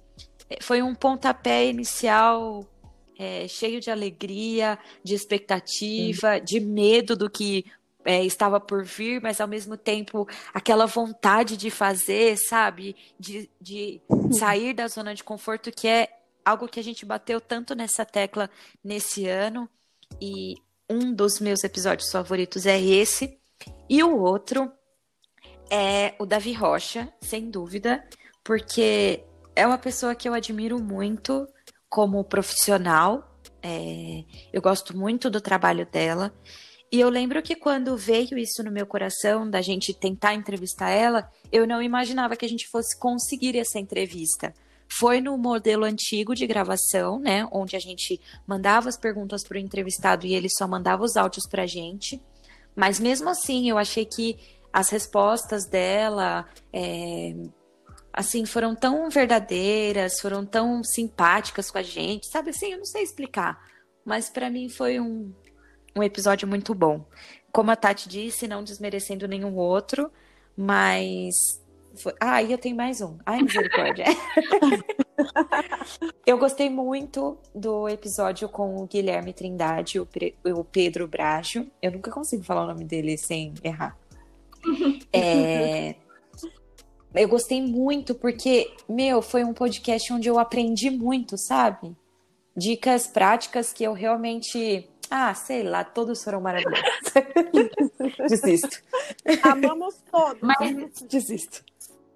é, 0.48 0.56
foi 0.62 0.80
um 0.80 0.94
pontapé 0.94 1.66
inicial 1.66 2.66
é, 3.18 3.46
cheio 3.46 3.78
de 3.78 3.90
alegria, 3.90 4.78
de 5.04 5.14
expectativa, 5.14 6.40
de 6.40 6.58
medo 6.58 7.14
do 7.14 7.28
que 7.28 7.66
é, 8.02 8.24
estava 8.24 8.58
por 8.58 8.82
vir, 8.82 9.20
mas 9.20 9.42
ao 9.42 9.46
mesmo 9.46 9.76
tempo 9.76 10.26
aquela 10.54 10.86
vontade 10.86 11.54
de 11.54 11.70
fazer, 11.70 12.38
sabe? 12.38 12.96
De, 13.20 13.48
de 13.60 14.00
sair 14.32 14.72
da 14.72 14.88
zona 14.88 15.14
de 15.14 15.22
conforto, 15.22 15.70
que 15.70 15.86
é 15.86 16.08
algo 16.42 16.66
que 16.66 16.80
a 16.80 16.82
gente 16.82 17.04
bateu 17.04 17.42
tanto 17.42 17.74
nessa 17.74 18.06
tecla 18.06 18.48
nesse 18.82 19.28
ano. 19.28 19.68
E 20.18 20.54
um 20.88 21.12
dos 21.12 21.38
meus 21.40 21.62
episódios 21.62 22.10
favoritos 22.10 22.64
é 22.64 22.80
esse. 22.80 23.38
E 23.88 24.02
o 24.02 24.18
outro 24.18 24.72
é 25.70 26.14
o 26.18 26.26
Davi 26.26 26.52
Rocha, 26.52 27.12
sem 27.20 27.50
dúvida, 27.50 28.04
porque 28.44 29.24
é 29.54 29.66
uma 29.66 29.78
pessoa 29.78 30.14
que 30.14 30.28
eu 30.28 30.34
admiro 30.34 30.78
muito 30.78 31.46
como 31.88 32.24
profissional. 32.24 33.38
É, 33.62 34.24
eu 34.52 34.60
gosto 34.60 34.96
muito 34.96 35.30
do 35.30 35.40
trabalho 35.40 35.86
dela. 35.86 36.32
E 36.90 37.00
eu 37.00 37.08
lembro 37.08 37.42
que 37.42 37.56
quando 37.56 37.96
veio 37.96 38.36
isso 38.36 38.62
no 38.62 38.70
meu 38.70 38.86
coração, 38.86 39.48
da 39.48 39.62
gente 39.62 39.94
tentar 39.94 40.34
entrevistar 40.34 40.90
ela, 40.90 41.30
eu 41.50 41.66
não 41.66 41.82
imaginava 41.82 42.36
que 42.36 42.44
a 42.44 42.48
gente 42.48 42.68
fosse 42.68 42.98
conseguir 42.98 43.56
essa 43.56 43.78
entrevista. 43.78 44.52
Foi 44.86 45.18
no 45.18 45.38
modelo 45.38 45.84
antigo 45.84 46.34
de 46.34 46.46
gravação, 46.46 47.18
né? 47.18 47.48
Onde 47.50 47.76
a 47.76 47.78
gente 47.78 48.20
mandava 48.46 48.90
as 48.90 48.98
perguntas 48.98 49.42
para 49.42 49.56
o 49.56 49.60
entrevistado 49.60 50.26
e 50.26 50.34
ele 50.34 50.50
só 50.50 50.68
mandava 50.68 51.02
os 51.02 51.16
áudios 51.16 51.46
para 51.46 51.62
a 51.62 51.66
gente. 51.66 52.20
Mas 52.76 53.00
mesmo 53.00 53.30
assim, 53.30 53.70
eu 53.70 53.78
achei 53.78 54.04
que 54.04 54.38
as 54.72 54.88
respostas 54.88 55.66
dela, 55.66 56.48
é, 56.72 57.34
assim, 58.12 58.46
foram 58.46 58.74
tão 58.74 59.10
verdadeiras, 59.10 60.20
foram 60.20 60.46
tão 60.46 60.82
simpáticas 60.82 61.70
com 61.70 61.78
a 61.78 61.82
gente, 61.82 62.26
sabe 62.26 62.50
assim, 62.50 62.72
eu 62.72 62.78
não 62.78 62.84
sei 62.84 63.02
explicar, 63.02 63.62
mas 64.04 64.30
para 64.30 64.50
mim 64.50 64.68
foi 64.68 64.98
um, 64.98 65.32
um 65.94 66.02
episódio 66.02 66.48
muito 66.48 66.74
bom. 66.74 67.04
Como 67.52 67.70
a 67.70 67.76
Tati 67.76 68.08
disse, 68.08 68.48
não 68.48 68.64
desmerecendo 68.64 69.28
nenhum 69.28 69.54
outro, 69.56 70.10
mas. 70.56 71.60
Ah, 72.18 72.42
e 72.42 72.50
eu 72.50 72.56
tenho 72.56 72.74
mais 72.74 73.02
um. 73.02 73.18
Ai, 73.26 73.42
misericórdia. 73.42 74.06
eu 76.24 76.38
gostei 76.38 76.70
muito 76.70 77.36
do 77.54 77.86
episódio 77.86 78.48
com 78.48 78.76
o 78.76 78.86
Guilherme 78.86 79.34
Trindade, 79.34 80.00
o, 80.00 80.08
o 80.56 80.64
Pedro 80.64 81.06
Brajo. 81.06 81.66
Eu 81.82 81.92
nunca 81.92 82.10
consigo 82.10 82.42
falar 82.42 82.64
o 82.64 82.68
nome 82.68 82.86
dele 82.86 83.18
sem 83.18 83.52
errar. 83.62 83.98
É, 85.14 85.96
eu 87.14 87.28
gostei 87.28 87.60
muito 87.60 88.14
porque, 88.14 88.74
meu, 88.88 89.20
foi 89.20 89.44
um 89.44 89.52
podcast 89.52 90.12
onde 90.12 90.28
eu 90.28 90.38
aprendi 90.38 90.90
muito, 90.90 91.36
sabe? 91.36 91.94
Dicas 92.56 93.06
práticas 93.06 93.72
que 93.72 93.84
eu 93.84 93.92
realmente. 93.92 94.88
Ah, 95.10 95.34
sei 95.34 95.62
lá, 95.62 95.84
todos 95.84 96.24
foram 96.24 96.40
maravilhosos. 96.40 96.86
Desisto. 98.30 98.82
Amamos 99.42 100.02
todos. 100.10 100.40
Mas, 100.40 101.02
Desisto. 101.02 101.62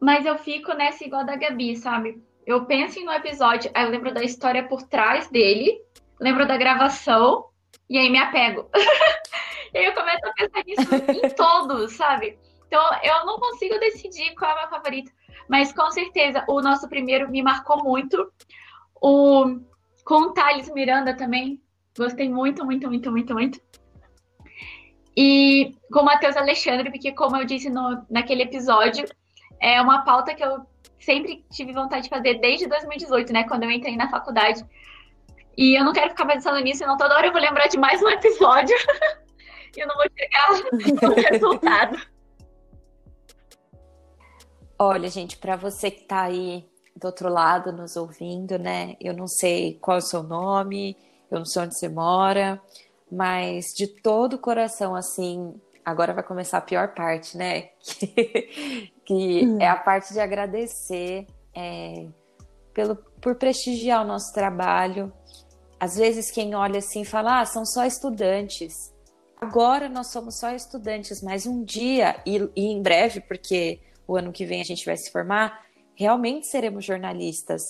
Mas 0.00 0.24
eu 0.24 0.38
fico 0.38 0.72
nessa 0.72 1.04
igual 1.04 1.24
da 1.24 1.36
Gabi, 1.36 1.76
sabe? 1.76 2.22
Eu 2.46 2.64
penso 2.64 2.98
no 3.04 3.12
episódio, 3.12 3.70
aí 3.74 3.84
eu 3.84 3.90
lembro 3.90 4.14
da 4.14 4.22
história 4.22 4.66
por 4.66 4.82
trás 4.82 5.28
dele, 5.28 5.78
lembro 6.20 6.46
da 6.46 6.56
gravação, 6.56 7.44
e 7.88 7.98
aí 7.98 8.10
me 8.10 8.18
apego. 8.18 8.70
e 9.74 9.78
aí 9.78 9.84
eu 9.84 9.94
começo 9.94 10.26
a 10.26 10.32
pensar 10.32 10.64
nisso 10.64 11.24
em 11.24 11.30
todos, 11.30 11.92
sabe? 11.92 12.38
Então, 12.66 12.82
eu 13.02 13.26
não 13.26 13.38
consigo 13.38 13.78
decidir 13.78 14.34
qual 14.34 14.50
é 14.50 14.54
o 14.54 14.58
meu 14.58 14.68
favorito. 14.68 15.10
Mas, 15.48 15.72
com 15.72 15.90
certeza, 15.90 16.44
o 16.48 16.60
nosso 16.60 16.88
primeiro 16.88 17.30
me 17.30 17.42
marcou 17.42 17.82
muito. 17.82 18.32
O 19.00 19.60
com 20.06 20.22
o 20.22 20.32
Thales 20.32 20.72
Miranda 20.72 21.16
também. 21.16 21.60
Gostei 21.98 22.28
muito, 22.28 22.64
muito, 22.64 22.88
muito, 22.88 23.10
muito, 23.10 23.34
muito. 23.34 23.60
E 25.16 25.74
com 25.90 26.00
o 26.00 26.04
Matheus 26.04 26.36
Alexandre, 26.36 26.90
porque, 26.90 27.12
como 27.12 27.36
eu 27.36 27.44
disse 27.44 27.68
no, 27.68 28.04
naquele 28.08 28.42
episódio, 28.42 29.04
é 29.60 29.80
uma 29.80 30.04
pauta 30.04 30.34
que 30.34 30.44
eu 30.44 30.64
sempre 30.98 31.44
tive 31.50 31.72
vontade 31.72 32.04
de 32.04 32.08
fazer 32.08 32.34
desde 32.34 32.68
2018, 32.68 33.32
né? 33.32 33.44
Quando 33.44 33.64
eu 33.64 33.70
entrei 33.70 33.96
na 33.96 34.08
faculdade. 34.08 34.64
E 35.56 35.78
eu 35.78 35.84
não 35.84 35.92
quero 35.92 36.10
ficar 36.10 36.26
pensando 36.26 36.58
nisso, 36.60 36.78
senão 36.78 36.96
toda 36.96 37.14
hora 37.16 37.28
eu 37.28 37.32
vou 37.32 37.40
lembrar 37.40 37.66
de 37.68 37.78
mais 37.78 38.02
um 38.02 38.08
episódio. 38.08 38.76
e 39.76 39.80
eu 39.80 39.86
não 39.86 39.94
vou 39.96 40.06
chegar 40.16 41.08
no 41.08 41.14
resultado. 41.30 41.98
Olha, 44.78 45.08
gente, 45.08 45.38
para 45.38 45.56
você 45.56 45.90
que 45.90 46.02
está 46.02 46.22
aí 46.22 46.68
do 46.94 47.06
outro 47.06 47.28
lado 47.28 47.72
nos 47.72 47.96
ouvindo, 47.96 48.58
né? 48.58 48.96
Eu 49.00 49.14
não 49.14 49.26
sei 49.26 49.78
qual 49.80 49.96
é 49.96 50.00
o 50.00 50.02
seu 50.02 50.22
nome, 50.22 50.96
eu 51.30 51.38
não 51.38 51.46
sei 51.46 51.62
onde 51.62 51.78
você 51.78 51.88
mora, 51.88 52.60
mas 53.10 53.66
de 53.74 53.86
todo 53.86 54.34
o 54.34 54.38
coração, 54.38 54.94
assim, 54.94 55.54
agora 55.84 56.12
vai 56.12 56.22
começar 56.22 56.58
a 56.58 56.62
pior 56.62 56.94
parte, 56.94 57.36
né? 57.36 57.70
Que, 57.80 58.92
que 59.14 59.46
hum. 59.46 59.58
é 59.60 59.68
a 59.68 59.76
parte 59.76 60.12
de 60.12 60.18
agradecer 60.18 61.28
é, 61.54 62.08
pelo, 62.74 62.96
por 63.20 63.36
prestigiar 63.36 64.02
o 64.02 64.06
nosso 64.06 64.32
trabalho. 64.32 65.12
Às 65.78 65.96
vezes 65.96 66.30
quem 66.30 66.54
olha 66.54 66.78
assim 66.78 67.04
fala, 67.04 67.40
ah, 67.40 67.46
são 67.46 67.64
só 67.64 67.84
estudantes. 67.84 68.92
Agora 69.38 69.88
nós 69.88 70.10
somos 70.10 70.38
só 70.38 70.50
estudantes, 70.50 71.22
mas 71.22 71.46
um 71.46 71.62
dia, 71.62 72.20
e, 72.24 72.38
e 72.56 72.66
em 72.66 72.80
breve, 72.80 73.20
porque 73.20 73.80
o 74.08 74.16
ano 74.16 74.32
que 74.32 74.46
vem 74.46 74.60
a 74.60 74.64
gente 74.64 74.86
vai 74.86 74.96
se 74.96 75.10
formar, 75.10 75.66
realmente 75.94 76.46
seremos 76.46 76.84
jornalistas. 76.84 77.62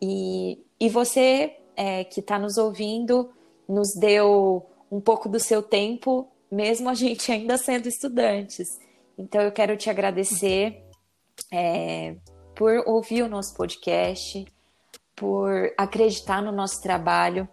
E, 0.00 0.58
e 0.78 0.88
você 0.88 1.56
é, 1.76 2.04
que 2.04 2.20
está 2.20 2.38
nos 2.38 2.56
ouvindo 2.56 3.30
nos 3.70 3.94
deu 3.94 4.66
um 4.90 5.00
pouco 5.00 5.28
do 5.28 5.38
seu 5.38 5.62
tempo, 5.62 6.28
mesmo 6.50 6.90
a 6.90 6.94
gente 6.94 7.30
ainda 7.32 7.56
sendo 7.56 7.88
estudantes. 7.88 8.78
Então 9.16 9.40
eu 9.40 9.52
quero 9.52 9.76
te 9.76 9.88
agradecer 9.88 10.82
é, 11.52 12.16
por 12.54 12.82
ouvir 12.86 13.22
o 13.22 13.28
nosso 13.28 13.54
podcast, 13.54 14.44
por 15.20 15.70
acreditar 15.76 16.40
no 16.40 16.50
nosso 16.50 16.80
trabalho. 16.80 17.46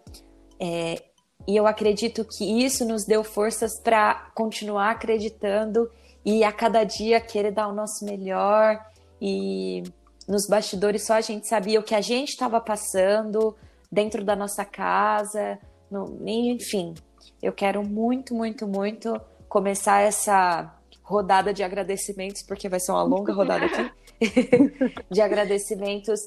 É, 0.58 1.04
e 1.46 1.54
eu 1.54 1.68
acredito 1.68 2.24
que 2.24 2.64
isso 2.64 2.86
nos 2.86 3.04
deu 3.04 3.26
forças 3.26 3.78
para 3.78 4.32
continuar 4.34 4.92
acreditando 4.92 5.92
e 6.24 6.46
a 6.46 6.52
cada 6.52 6.86
dia 6.86 7.20
querer 7.20 7.52
dar 7.52 7.68
o 7.68 7.74
nosso 7.74 8.06
melhor 8.06 8.80
e 9.22 9.84
nos 10.26 10.48
bastidores 10.48 11.06
só 11.06 11.16
a 11.16 11.22
gente 11.22 11.46
sabia 11.46 11.80
o 11.80 11.84
que 11.84 11.94
a 11.94 12.00
gente 12.00 12.30
estava 12.30 12.62
passando 12.62 13.54
dentro 13.92 14.24
da 14.24 14.36
nossa 14.36 14.64
casa, 14.64 15.60
no, 15.92 16.18
enfim. 16.26 16.94
Eu 17.42 17.52
quero 17.52 17.86
muito, 17.86 18.34
muito, 18.34 18.66
muito 18.66 19.20
começar 19.50 20.02
essa 20.02 20.74
rodada 21.04 21.54
de 21.54 21.64
agradecimentos, 21.64 22.44
porque 22.44 22.70
vai 22.70 22.80
ser 22.80 22.94
uma 22.94 23.04
longa 23.04 23.34
rodada 23.34 23.66
aqui, 23.66 23.92
de 25.12 25.22
agradecimentos 25.22 26.22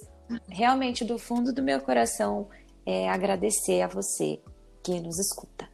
realmente 0.48 1.04
do 1.04 1.18
fundo 1.18 1.52
do 1.52 1.62
meu 1.62 1.80
coração, 1.80 2.48
é 2.86 3.08
agradecer 3.08 3.82
a 3.82 3.86
você 3.86 4.40
que 4.82 5.00
nos 5.00 5.18
escuta. 5.18 5.68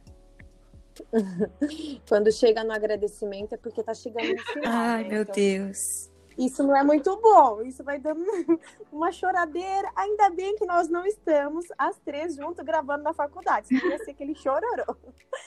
Quando 2.07 2.31
chega 2.31 2.63
no 2.63 2.73
agradecimento 2.73 3.53
é 3.53 3.57
porque 3.57 3.83
tá 3.83 3.93
chegando 3.93 4.33
no 4.33 4.41
final. 4.41 4.73
Ai, 4.73 5.03
né? 5.03 5.09
meu 5.09 5.21
então, 5.21 5.35
Deus. 5.35 6.09
Isso 6.37 6.61
não 6.61 6.75
é 6.75 6.83
muito 6.83 7.19
bom. 7.19 7.63
Isso 7.63 7.83
vai 7.83 7.99
dando 7.99 8.23
uma 8.91 9.11
choradeira. 9.11 9.91
Ainda 9.95 10.29
bem 10.29 10.55
que 10.55 10.65
nós 10.65 10.87
não 10.87 11.05
estamos 11.05 11.65
as 11.77 11.97
três 11.99 12.35
juntas 12.35 12.63
gravando 12.63 13.03
na 13.03 13.13
faculdade. 13.13 13.67
Senão 13.67 13.89
ia 13.89 13.97
ser 13.99 14.11
aquele 14.11 14.35
chororô. 14.35 14.95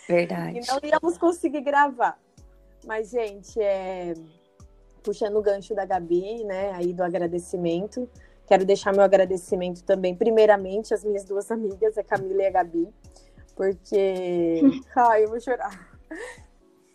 Verdade. 0.08 0.58
E 0.58 0.66
não 0.66 0.80
íamos 0.82 1.16
conseguir 1.16 1.60
gravar. 1.60 2.18
Mas, 2.84 3.10
gente, 3.10 3.60
é... 3.60 4.14
puxando 5.02 5.36
o 5.36 5.42
gancho 5.42 5.74
da 5.74 5.84
Gabi, 5.84 6.42
né? 6.44 6.72
Aí 6.72 6.92
do 6.92 7.04
agradecimento. 7.04 8.08
Quero 8.50 8.64
deixar 8.64 8.92
meu 8.92 9.02
agradecimento 9.02 9.84
também, 9.84 10.12
primeiramente, 10.12 10.92
às 10.92 11.04
minhas 11.04 11.24
duas 11.24 11.50
amigas, 11.52 11.96
a 11.96 12.02
Camila 12.02 12.42
e 12.42 12.46
a 12.46 12.50
Gabi 12.50 12.92
porque. 13.60 14.62
Ai, 14.96 15.24
eu 15.24 15.28
vou 15.28 15.38
chorar. 15.38 15.90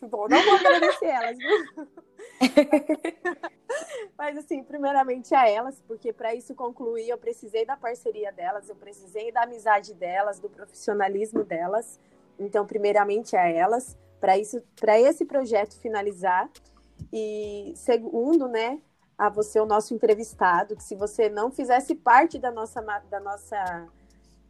Bom, 0.00 0.26
não 0.28 0.42
vou 0.44 0.54
agradecer 0.56 1.06
elas, 1.06 1.38
viu? 1.38 1.88
Mas, 4.18 4.36
assim, 4.36 4.64
primeiramente 4.64 5.32
a 5.32 5.48
elas, 5.48 5.80
porque 5.86 6.12
para 6.12 6.34
isso 6.34 6.56
concluir, 6.56 7.08
eu 7.08 7.18
precisei 7.18 7.64
da 7.64 7.76
parceria 7.76 8.32
delas, 8.32 8.68
eu 8.68 8.74
precisei 8.74 9.30
da 9.30 9.42
amizade 9.42 9.94
delas, 9.94 10.40
do 10.40 10.50
profissionalismo 10.50 11.44
delas. 11.44 12.00
Então, 12.36 12.66
primeiramente 12.66 13.36
a 13.36 13.48
elas, 13.48 13.96
para 14.20 14.36
isso, 14.36 14.60
para 14.74 14.98
esse 15.00 15.24
projeto 15.24 15.78
finalizar. 15.80 16.50
E 17.12 17.74
segundo, 17.76 18.48
né, 18.48 18.80
a 19.18 19.30
você, 19.30 19.58
o 19.58 19.66
nosso 19.66 19.94
entrevistado, 19.94 20.76
que 20.76 20.84
se 20.84 20.94
você 20.94 21.28
não 21.28 21.50
fizesse 21.50 21.94
parte 21.94 22.38
da 22.38 22.50
nossa, 22.50 22.80
da 23.10 23.20
nossa 23.20 23.88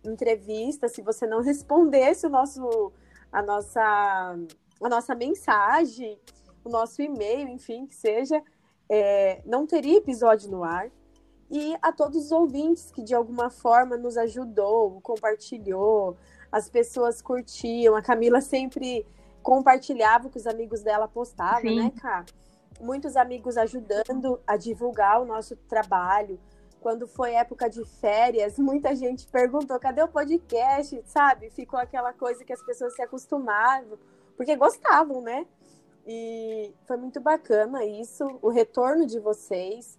entrevista, 0.04 0.88
se 0.88 1.02
você 1.02 1.26
não 1.26 1.40
respondesse 1.40 2.26
o 2.26 2.30
nosso, 2.30 2.92
a, 3.30 3.42
nossa, 3.42 4.36
a 4.82 4.88
nossa 4.88 5.14
mensagem, 5.14 6.18
o 6.64 6.68
nosso 6.68 7.00
e-mail, 7.00 7.48
enfim, 7.48 7.86
que 7.86 7.94
seja, 7.94 8.42
é, 8.88 9.40
não 9.44 9.66
teria 9.66 9.98
episódio 9.98 10.50
no 10.50 10.64
ar. 10.64 10.90
E 11.48 11.76
a 11.80 11.92
todos 11.92 12.26
os 12.26 12.32
ouvintes 12.32 12.90
que 12.90 13.04
de 13.04 13.14
alguma 13.14 13.50
forma 13.50 13.96
nos 13.96 14.16
ajudou, 14.16 15.00
compartilhou, 15.00 16.16
as 16.50 16.68
pessoas 16.68 17.22
curtiam, 17.22 17.94
a 17.94 18.02
Camila 18.02 18.40
sempre 18.40 19.06
compartilhava 19.42 20.26
o 20.26 20.30
que 20.30 20.38
os 20.38 20.46
amigos 20.46 20.82
dela 20.82 21.06
postavam, 21.06 21.60
Sim. 21.60 21.84
né, 21.84 21.92
Cá? 22.00 22.24
Muitos 22.80 23.16
amigos 23.16 23.56
ajudando 23.56 24.40
a 24.46 24.56
divulgar 24.56 25.20
o 25.20 25.24
nosso 25.24 25.56
trabalho, 25.68 26.38
quando 26.80 27.06
foi 27.08 27.32
época 27.32 27.68
de 27.68 27.84
férias, 27.84 28.58
muita 28.60 28.94
gente 28.94 29.26
perguntou: 29.26 29.78
cadê 29.78 30.02
o 30.02 30.08
podcast? 30.08 31.02
Sabe? 31.06 31.50
Ficou 31.50 31.78
aquela 31.78 32.12
coisa 32.12 32.44
que 32.44 32.52
as 32.52 32.62
pessoas 32.64 32.94
se 32.94 33.02
acostumavam, 33.02 33.98
porque 34.36 34.54
gostavam, 34.54 35.20
né? 35.20 35.46
E 36.06 36.72
foi 36.86 36.96
muito 36.96 37.20
bacana 37.20 37.84
isso, 37.84 38.38
o 38.40 38.48
retorno 38.48 39.06
de 39.06 39.18
vocês. 39.18 39.98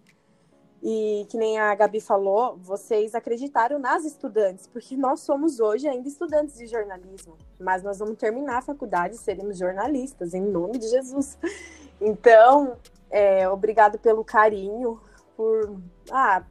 E 0.82 1.26
que 1.28 1.36
nem 1.36 1.58
a 1.58 1.74
Gabi 1.74 2.00
falou, 2.00 2.56
vocês 2.56 3.14
acreditaram 3.14 3.78
nas 3.78 4.04
estudantes, 4.04 4.66
porque 4.68 4.96
nós 4.96 5.20
somos 5.20 5.58
hoje 5.58 5.88
ainda 5.88 6.06
estudantes 6.06 6.56
de 6.56 6.66
jornalismo, 6.66 7.36
mas 7.58 7.82
nós 7.82 7.98
vamos 7.98 8.16
terminar 8.16 8.58
a 8.58 8.62
faculdade 8.62 9.16
e 9.16 9.18
seremos 9.18 9.58
jornalistas, 9.58 10.34
em 10.34 10.42
nome 10.42 10.78
de 10.78 10.88
Jesus. 10.88 11.36
Então, 12.00 12.76
é, 13.10 13.48
obrigado 13.48 13.98
pelo 13.98 14.24
carinho, 14.24 15.00
por, 15.36 15.80
ah, 16.12 16.44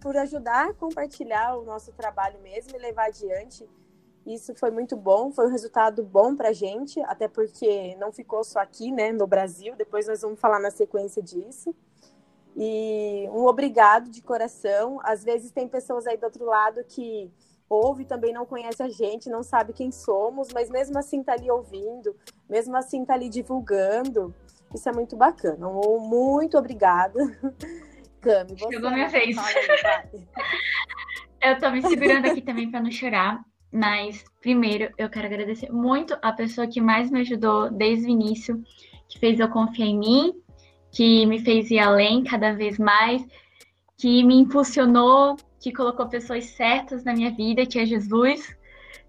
por 0.00 0.16
ajudar 0.16 0.70
a 0.70 0.74
compartilhar 0.74 1.56
o 1.56 1.64
nosso 1.64 1.92
trabalho 1.92 2.40
mesmo 2.40 2.74
e 2.74 2.78
levar 2.78 3.08
adiante. 3.08 3.68
Isso 4.26 4.54
foi 4.54 4.70
muito 4.70 4.96
bom, 4.96 5.30
foi 5.30 5.46
um 5.46 5.50
resultado 5.50 6.02
bom 6.02 6.34
para 6.34 6.48
a 6.48 6.52
gente, 6.52 6.98
até 7.02 7.28
porque 7.28 7.94
não 7.96 8.10
ficou 8.10 8.42
só 8.42 8.60
aqui, 8.60 8.90
né, 8.90 9.12
no 9.12 9.26
Brasil. 9.26 9.74
Depois 9.76 10.06
nós 10.06 10.22
vamos 10.22 10.40
falar 10.40 10.58
na 10.58 10.70
sequência 10.70 11.22
disso. 11.22 11.74
E 12.56 13.28
um 13.30 13.46
obrigado 13.46 14.10
de 14.10 14.22
coração. 14.22 15.00
Às 15.02 15.24
vezes 15.24 15.50
tem 15.50 15.68
pessoas 15.68 16.06
aí 16.06 16.16
do 16.16 16.24
outro 16.24 16.44
lado 16.44 16.84
que 16.84 17.30
ouve 17.68 18.04
também 18.04 18.32
não 18.32 18.46
conhece 18.46 18.82
a 18.82 18.88
gente, 18.88 19.28
não 19.28 19.42
sabe 19.42 19.72
quem 19.72 19.90
somos, 19.90 20.48
mas 20.54 20.70
mesmo 20.70 20.96
assim 20.98 21.22
tá 21.22 21.32
ali 21.32 21.50
ouvindo, 21.50 22.14
mesmo 22.48 22.76
assim 22.76 23.04
tá 23.04 23.14
ali 23.14 23.28
divulgando. 23.28 24.34
Isso 24.74 24.88
é 24.88 24.92
muito 24.92 25.16
bacana. 25.16 25.68
Muito 25.68 26.56
obrigada. 26.56 27.18
Cami, 28.20 28.58
você 28.58 28.72
Chegou 28.72 28.90
minha 28.90 29.08
vez. 29.08 29.36
Eu 31.42 31.58
tô 31.58 31.70
me 31.70 31.82
segurando 31.82 32.26
aqui 32.26 32.40
também 32.40 32.70
para 32.70 32.80
não 32.80 32.90
chorar, 32.90 33.44
mas 33.70 34.24
primeiro 34.40 34.90
eu 34.96 35.10
quero 35.10 35.26
agradecer 35.26 35.70
muito 35.70 36.16
a 36.22 36.32
pessoa 36.32 36.66
que 36.66 36.80
mais 36.80 37.10
me 37.10 37.20
ajudou 37.20 37.70
desde 37.70 38.06
o 38.06 38.08
início, 38.08 38.64
que 39.06 39.18
fez 39.18 39.38
eu 39.38 39.50
confiar 39.50 39.84
em 39.84 39.98
mim 39.98 40.43
que 40.94 41.26
me 41.26 41.40
fez 41.40 41.70
ir 41.70 41.80
além 41.80 42.22
cada 42.22 42.52
vez 42.52 42.78
mais, 42.78 43.26
que 43.98 44.22
me 44.22 44.36
impulsionou, 44.36 45.36
que 45.60 45.72
colocou 45.72 46.08
pessoas 46.08 46.44
certas 46.46 47.04
na 47.04 47.12
minha 47.12 47.32
vida, 47.32 47.66
que 47.66 47.80
é 47.80 47.84
Jesus. 47.84 48.56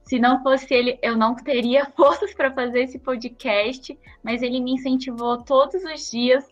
Se 0.04 0.20
não 0.20 0.42
fosse 0.42 0.74
ele, 0.74 0.98
eu 1.02 1.16
não 1.16 1.36
teria 1.36 1.86
forças 1.96 2.34
para 2.34 2.52
fazer 2.52 2.82
esse 2.82 2.98
podcast, 2.98 3.98
mas 4.24 4.42
ele 4.42 4.60
me 4.60 4.74
incentivou 4.74 5.44
todos 5.44 5.84
os 5.84 6.10
dias 6.10 6.48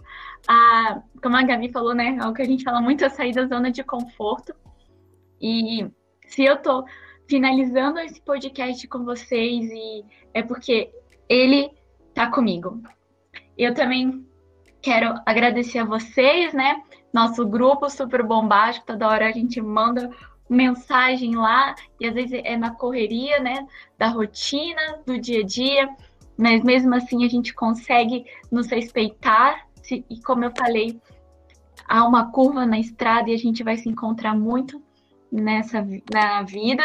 a, 0.47 1.01
como 1.21 1.36
a 1.36 1.43
Gabi 1.43 1.71
falou, 1.71 1.95
né? 1.95 2.17
É 2.21 2.27
o 2.27 2.34
que 2.34 2.41
a 2.41 2.45
gente 2.45 2.63
fala 2.63 2.79
muito, 2.79 3.03
a 3.03 3.09
sair 3.09 3.34
da 3.34 3.47
zona 3.47 3.71
de 3.71 3.84
conforto. 3.84 4.53
E 5.41 5.88
se 6.27 6.43
eu 6.43 6.57
tô 6.57 6.86
finalizando 7.27 7.99
esse 7.99 8.21
podcast 8.21 8.88
com 8.88 9.03
vocês, 9.03 9.71
e 9.71 10.05
é 10.34 10.43
porque 10.43 10.91
ele 11.27 11.71
tá 12.13 12.29
comigo. 12.29 12.81
Eu 13.57 13.73
também 13.73 14.25
Quero 14.84 15.15
agradecer 15.25 15.79
a 15.79 15.86
vocês, 15.86 16.53
né? 16.53 16.84
Nosso 17.13 17.47
grupo 17.47 17.89
super 17.89 18.21
bombástico, 18.21 18.86
toda 18.86 19.07
hora 19.07 19.29
a 19.29 19.31
gente 19.31 19.61
manda 19.61 20.11
mensagem 20.49 21.36
lá, 21.36 21.73
e 22.01 22.05
às 22.05 22.13
vezes 22.13 22.41
é 22.43 22.57
na 22.57 22.71
correria, 22.71 23.39
né? 23.39 23.65
Da 23.97 24.09
rotina, 24.09 24.99
do 25.05 25.17
dia 25.17 25.39
a 25.39 25.45
dia, 25.45 25.89
mas 26.38 26.61
mesmo 26.63 26.93
assim 26.93 27.23
a 27.23 27.29
gente 27.29 27.53
consegue 27.53 28.25
nos 28.51 28.67
respeitar, 28.69 29.65
e 29.89 30.19
como 30.21 30.43
eu 30.43 30.51
falei, 30.51 30.99
há 31.88 32.05
uma 32.05 32.29
curva 32.29 32.65
na 32.65 32.77
estrada 32.77 33.29
e 33.29 33.34
a 33.34 33.38
gente 33.38 33.63
vai 33.63 33.77
se 33.77 33.88
encontrar 33.88 34.36
muito 34.36 34.84
nessa 35.31 35.88
na 36.13 36.43
vida. 36.43 36.84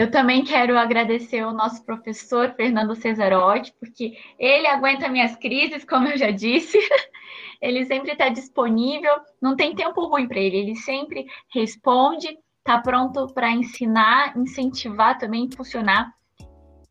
Eu 0.00 0.10
também 0.10 0.42
quero 0.42 0.78
agradecer 0.78 1.44
o 1.44 1.52
nosso 1.52 1.84
professor 1.84 2.54
Fernando 2.54 2.94
Cesarotti, 2.94 3.74
porque 3.78 4.16
ele 4.38 4.66
aguenta 4.66 5.10
minhas 5.10 5.36
crises, 5.36 5.84
como 5.84 6.08
eu 6.08 6.16
já 6.16 6.30
disse. 6.30 6.78
ele 7.60 7.84
sempre 7.84 8.12
está 8.12 8.30
disponível, 8.30 9.12
não 9.42 9.54
tem 9.54 9.74
tempo 9.74 10.06
ruim 10.06 10.26
para 10.26 10.40
ele, 10.40 10.56
ele 10.56 10.74
sempre 10.74 11.26
responde, 11.52 12.28
está 12.60 12.78
pronto 12.78 13.26
para 13.34 13.50
ensinar, 13.50 14.34
incentivar 14.38 15.18
também, 15.18 15.44
impulsionar. 15.44 16.10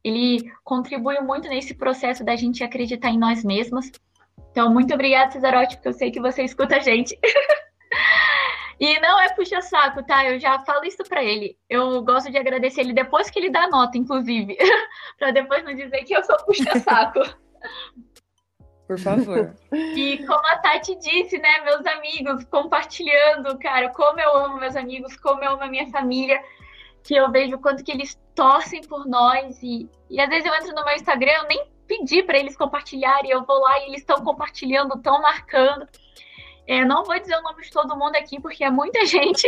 Ele 0.03 0.43
contribui 0.63 1.19
muito 1.19 1.49
nesse 1.49 1.73
processo 1.73 2.23
da 2.23 2.35
gente 2.35 2.63
acreditar 2.63 3.09
em 3.09 3.17
nós 3.17 3.43
mesmos. 3.43 3.91
Então, 4.51 4.71
muito 4.71 4.93
obrigada, 4.93 5.31
Cesarotti, 5.31 5.77
porque 5.77 5.87
eu 5.87 5.93
sei 5.93 6.11
que 6.11 6.21
você 6.21 6.43
escuta 6.43 6.75
a 6.75 6.79
gente. 6.79 7.17
E 8.79 8.99
não 9.01 9.19
é 9.19 9.29
puxa-saco, 9.29 10.03
tá? 10.03 10.25
Eu 10.25 10.39
já 10.39 10.59
falo 10.59 10.85
isso 10.85 11.03
para 11.03 11.23
ele. 11.23 11.57
Eu 11.69 12.01
gosto 12.01 12.31
de 12.31 12.37
agradecer 12.37 12.81
ele 12.81 12.93
depois 12.93 13.29
que 13.29 13.37
ele 13.37 13.49
dá 13.49 13.67
nota, 13.67 13.97
inclusive. 13.97 14.57
para 15.19 15.31
depois 15.31 15.63
não 15.65 15.75
dizer 15.75 16.03
que 16.05 16.15
eu 16.15 16.23
sou 16.23 16.37
puxa-saco. 16.45 17.19
Por 18.87 18.97
favor. 18.97 19.53
E 19.71 20.25
como 20.25 20.47
a 20.47 20.57
Tati 20.57 20.95
disse, 20.95 21.37
né, 21.37 21.61
meus 21.63 21.85
amigos, 21.85 22.43
compartilhando, 22.45 23.55
cara, 23.59 23.89
como 23.89 24.19
eu 24.19 24.35
amo 24.35 24.57
meus 24.57 24.75
amigos, 24.75 25.15
como 25.17 25.43
eu 25.43 25.51
amo 25.51 25.61
a 25.61 25.67
minha 25.67 25.87
família, 25.91 26.41
que 27.03 27.13
eu 27.13 27.29
vejo 27.29 27.55
o 27.55 27.59
quanto 27.59 27.83
que 27.83 27.91
eles 27.91 28.19
torcem 28.33 28.81
por 28.81 29.05
nós. 29.05 29.61
E, 29.61 29.87
e 30.09 30.19
às 30.19 30.27
vezes 30.27 30.45
eu 30.45 30.55
entro 30.55 30.73
no 30.73 30.83
meu 30.83 30.95
Instagram, 30.95 31.33
eu 31.33 31.47
nem 31.47 31.67
pedi 31.85 32.23
para 32.23 32.39
eles 32.39 32.57
compartilharem, 32.57 33.29
eu 33.29 33.45
vou 33.45 33.59
lá 33.59 33.79
e 33.79 33.89
eles 33.89 33.99
estão 33.99 34.23
compartilhando, 34.23 34.95
estão 34.95 35.21
marcando. 35.21 35.87
É, 36.69 36.85
não 36.85 37.03
vou 37.03 37.19
dizer 37.19 37.35
o 37.35 37.41
nome 37.41 37.63
de 37.63 37.71
todo 37.71 37.97
mundo 37.97 38.15
aqui, 38.15 38.39
porque 38.39 38.63
é 38.63 38.69
muita 38.69 39.03
gente. 39.07 39.47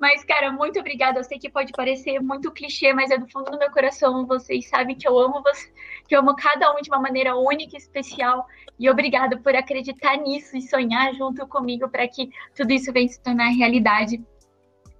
Mas, 0.00 0.24
cara, 0.24 0.50
muito 0.50 0.80
obrigada. 0.80 1.20
Eu 1.20 1.24
sei 1.24 1.38
que 1.38 1.48
pode 1.48 1.70
parecer 1.70 2.18
muito 2.18 2.50
clichê, 2.50 2.92
mas 2.92 3.08
é 3.12 3.16
do 3.16 3.30
fundo 3.30 3.52
do 3.52 3.56
meu 3.58 3.70
coração. 3.70 4.26
Vocês 4.26 4.68
sabem 4.68 4.96
que 4.96 5.06
eu 5.06 5.16
amo 5.16 5.40
você, 5.44 5.72
que 6.08 6.16
eu 6.16 6.18
amo 6.18 6.34
cada 6.34 6.74
um 6.74 6.80
de 6.82 6.90
uma 6.90 6.98
maneira 6.98 7.36
única 7.36 7.76
e 7.76 7.78
especial. 7.78 8.48
E 8.80 8.90
obrigada 8.90 9.38
por 9.38 9.54
acreditar 9.54 10.16
nisso 10.16 10.56
e 10.56 10.62
sonhar 10.62 11.14
junto 11.14 11.46
comigo 11.46 11.88
para 11.88 12.08
que 12.08 12.30
tudo 12.56 12.72
isso 12.72 12.92
venha 12.92 13.06
se 13.08 13.22
tornar 13.22 13.50
realidade. 13.50 14.20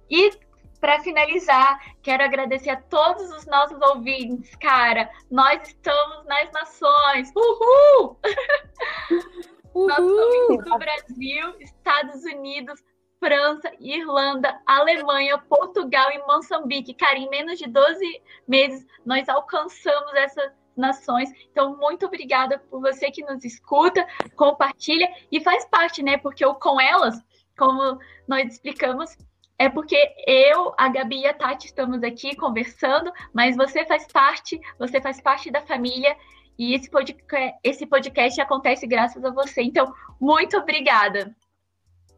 E 0.09 0.31
para 0.79 1.01
finalizar, 1.01 1.97
quero 2.01 2.23
agradecer 2.23 2.69
a 2.69 2.77
todos 2.77 3.29
os 3.29 3.45
nossos 3.45 3.77
ouvintes, 3.89 4.55
cara. 4.55 5.11
Nós 5.29 5.67
estamos 5.67 6.25
nas 6.27 6.49
nações. 6.53 7.29
Uhul! 7.35 8.17
Do 9.73 10.77
Brasil, 10.77 11.55
Estados 11.59 12.23
Unidos, 12.23 12.83
França, 13.19 13.71
Irlanda, 13.79 14.59
Alemanha, 14.65 15.37
Portugal 15.37 16.11
e 16.11 16.25
Moçambique. 16.25 16.93
Cara, 16.93 17.17
em 17.17 17.29
menos 17.29 17.59
de 17.59 17.67
12 17.67 18.21
meses 18.47 18.85
nós 19.05 19.29
alcançamos 19.29 20.13
essas 20.15 20.51
nações. 20.75 21.31
Então, 21.51 21.77
muito 21.77 22.05
obrigada 22.05 22.59
por 22.69 22.81
você 22.81 23.11
que 23.11 23.23
nos 23.23 23.45
escuta, 23.45 24.05
compartilha 24.35 25.07
e 25.31 25.39
faz 25.39 25.65
parte, 25.65 26.01
né? 26.01 26.17
Porque 26.17 26.45
o 26.45 26.55
com 26.55 26.79
elas, 26.81 27.15
como 27.57 27.99
nós 28.27 28.53
explicamos, 28.53 29.15
é 29.59 29.69
porque 29.69 29.95
eu, 30.25 30.73
a 30.75 30.89
Gabi 30.89 31.19
e 31.19 31.27
a 31.27 31.33
Tati 31.35 31.67
estamos 31.67 32.01
aqui 32.01 32.35
conversando, 32.35 33.11
mas 33.31 33.55
você 33.55 33.85
faz 33.85 34.07
parte, 34.11 34.59
você 34.79 34.99
faz 34.99 35.21
parte 35.21 35.51
da 35.51 35.61
família 35.61 36.17
e 36.61 36.75
esse 36.75 36.91
podcast, 36.91 37.59
esse 37.63 37.87
podcast 37.87 38.39
acontece 38.39 38.85
graças 38.85 39.25
a 39.25 39.31
você. 39.31 39.63
Então, 39.63 39.91
muito 40.19 40.55
obrigada. 40.57 41.35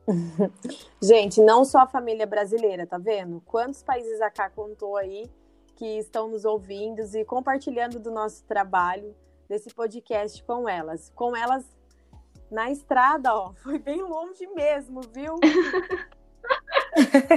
Gente, 1.02 1.40
não 1.40 1.64
só 1.64 1.80
a 1.80 1.88
família 1.88 2.28
brasileira, 2.28 2.86
tá 2.86 2.98
vendo? 2.98 3.40
Quantos 3.46 3.82
países 3.82 4.20
a 4.20 4.30
Cá 4.30 4.50
contou 4.50 4.98
aí 4.98 5.32
que 5.78 5.98
estão 5.98 6.28
nos 6.28 6.44
ouvindo 6.44 7.02
e 7.16 7.24
compartilhando 7.24 8.02
do 8.02 8.12
nosso 8.12 8.44
trabalho, 8.44 9.16
desse 9.48 9.74
podcast 9.74 10.44
com 10.44 10.68
elas. 10.68 11.10
Com 11.16 11.34
elas 11.34 11.66
na 12.52 12.70
estrada, 12.70 13.34
ó, 13.34 13.54
foi 13.64 13.80
bem 13.80 14.02
longe 14.02 14.46
mesmo, 14.48 15.00
viu? 15.14 15.36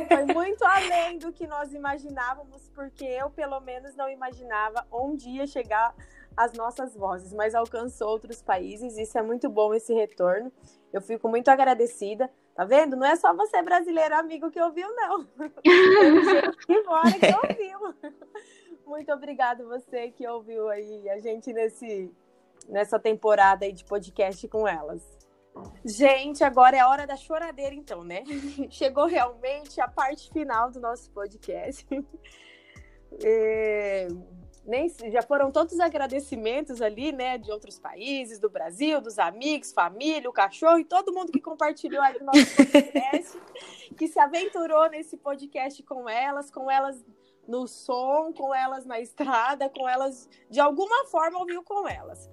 foi 0.09 0.35
muito 0.35 0.65
além 0.65 1.19
do 1.19 1.33
que 1.33 1.47
nós 1.47 1.73
imaginávamos, 1.73 2.69
porque 2.75 3.05
eu, 3.05 3.31
pelo 3.31 3.61
menos, 3.61 3.95
não 3.97 4.09
imaginava 4.09 4.87
onde 4.91 5.29
ia 5.31 5.47
chegar 5.47 5.95
as 6.37 6.53
nossas 6.53 6.95
vozes, 6.95 7.33
mas 7.33 7.55
alcançou 7.55 8.09
outros 8.09 8.43
países. 8.43 8.99
Isso 8.99 9.17
é 9.19 9.23
muito 9.23 9.49
bom 9.49 9.73
esse 9.75 9.95
retorno. 9.95 10.53
Eu 10.93 11.01
fico 11.01 11.29
muito 11.29 11.49
agradecida. 11.49 12.31
Tá 12.55 12.65
vendo? 12.65 12.97
Não 12.97 13.07
é 13.07 13.15
só 13.17 13.35
você 13.35 13.61
brasileiro 13.61 14.15
amigo 14.15 14.51
que 14.51 14.59
ouviu, 14.61 14.89
não. 14.95 15.25
Tem 15.37 15.51
que 16.67 16.83
mora 16.85 17.13
que 17.13 17.47
ouviu. 17.47 17.95
Muito 18.87 19.13
obrigado 19.13 19.67
você 19.69 20.11
que 20.11 20.27
ouviu 20.27 20.69
aí 20.71 21.11
a 21.11 21.19
gente 21.19 21.53
nesse 21.53 22.11
nessa 22.69 22.99
temporada 22.99 23.65
aí 23.65 23.73
de 23.73 23.85
podcast 23.85 24.47
com 24.49 24.67
elas. 24.67 25.16
Gente, 25.85 26.43
agora 26.45 26.77
é 26.77 26.81
a 26.81 26.89
hora 26.89 27.07
da 27.07 27.17
choradeira, 27.17 27.75
então, 27.75 28.05
né? 28.05 28.23
Chegou 28.71 29.07
realmente 29.07 29.81
a 29.81 29.89
parte 29.89 30.31
final 30.31 30.71
do 30.71 30.81
nosso 30.81 31.11
podcast. 31.11 31.87
É 33.23 34.09
nem 34.67 34.89
já 35.11 35.23
foram 35.23 35.51
todos 35.51 35.75
os 35.75 35.81
agradecimentos 35.81 36.83
ali, 36.83 37.13
né, 37.13 37.39
de 37.39 37.51
outros 37.51 37.79
países, 37.79 38.39
do 38.39 38.51
Brasil, 38.51 39.01
dos 39.01 39.19
amigos, 39.19 39.73
família, 39.73 40.29
o 40.29 40.33
cachorro 40.33 40.79
e 40.79 40.85
todo 40.85 41.13
mundo 41.13 41.31
que 41.31 41.41
compartilhou 41.41 42.03
aí 42.03 42.17
o 42.17 42.25
nosso 42.25 42.57
podcast, 42.57 43.41
que 43.97 44.09
se 44.09 44.19
aventurou 44.19 44.91
nesse 44.91 45.17
podcast 45.17 45.83
com 45.85 46.09
elas, 46.09 46.51
com 46.51 46.71
elas 46.71 47.03
no 47.47 47.69
som, 47.69 48.33
com 48.33 48.53
elas 48.53 48.85
na 48.85 49.01
estrada, 49.01 49.69
com 49.69 49.89
elas 49.89 50.29
de 50.51 50.59
alguma 50.59 51.07
forma 51.07 51.39
ouviu 51.39 51.63
com 51.63 51.89
elas. 51.89 52.29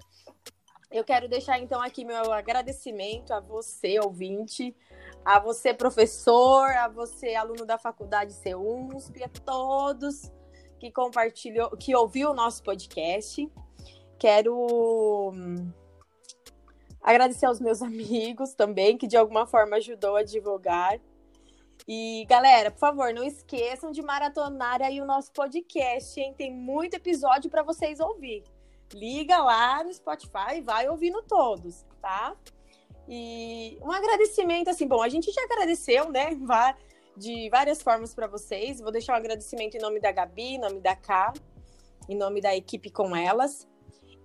Eu 0.93 1.03
quero 1.03 1.27
deixar 1.27 1.57
então 1.57 1.81
aqui 1.81 2.05
meu 2.05 2.31
agradecimento 2.31 3.33
a 3.33 3.39
você, 3.39 3.99
ouvinte, 3.99 4.75
a 5.25 5.39
você, 5.39 5.73
professor, 5.73 6.69
a 6.69 6.87
você, 6.87 7.33
aluno 7.33 7.65
da 7.65 7.79
faculdade 7.79 8.35
CUNSP, 8.43 9.23
a 9.23 9.27
todos 9.27 10.31
que 10.79 10.91
compartilhou, 10.91 11.71
que 11.77 11.95
ouviu 11.95 12.29
o 12.29 12.33
nosso 12.35 12.61
podcast. 12.61 13.51
Quero 14.19 15.31
hum, 15.33 15.71
agradecer 17.01 17.47
aos 17.47 17.59
meus 17.59 17.81
amigos 17.81 18.53
também, 18.53 18.95
que 18.95 19.07
de 19.07 19.17
alguma 19.17 19.47
forma 19.47 19.77
ajudou 19.77 20.15
a 20.15 20.21
divulgar. 20.21 20.99
E 21.87 22.23
galera, 22.29 22.69
por 22.69 22.77
favor, 22.77 23.11
não 23.11 23.23
esqueçam 23.23 23.89
de 23.89 24.03
maratonar 24.03 24.79
aí 24.83 25.01
o 25.01 25.05
nosso 25.05 25.31
podcast, 25.31 26.19
hein? 26.19 26.35
Tem 26.37 26.53
muito 26.53 26.93
episódio 26.93 27.49
para 27.49 27.63
vocês 27.63 27.99
ouvir. 27.99 28.43
Liga 28.93 29.37
lá 29.37 29.83
no 29.83 29.93
Spotify 29.93 30.57
e 30.57 30.61
vai 30.61 30.87
ouvindo 30.87 31.21
todos, 31.23 31.85
tá? 32.01 32.35
E 33.07 33.77
um 33.81 33.91
agradecimento 33.91 34.69
assim, 34.69 34.87
bom, 34.87 35.01
a 35.01 35.09
gente 35.09 35.31
já 35.31 35.43
agradeceu, 35.43 36.09
né? 36.09 36.37
De 37.15 37.49
várias 37.49 37.81
formas 37.81 38.13
para 38.13 38.27
vocês. 38.27 38.79
Vou 38.79 38.91
deixar 38.91 39.13
um 39.13 39.17
agradecimento 39.17 39.75
em 39.75 39.81
nome 39.81 39.99
da 39.99 40.11
Gabi, 40.11 40.55
em 40.55 40.59
nome 40.59 40.79
da 40.79 40.95
Ká, 40.95 41.33
em 42.07 42.15
nome 42.15 42.41
da 42.41 42.55
equipe 42.55 42.89
com 42.89 43.15
elas 43.15 43.67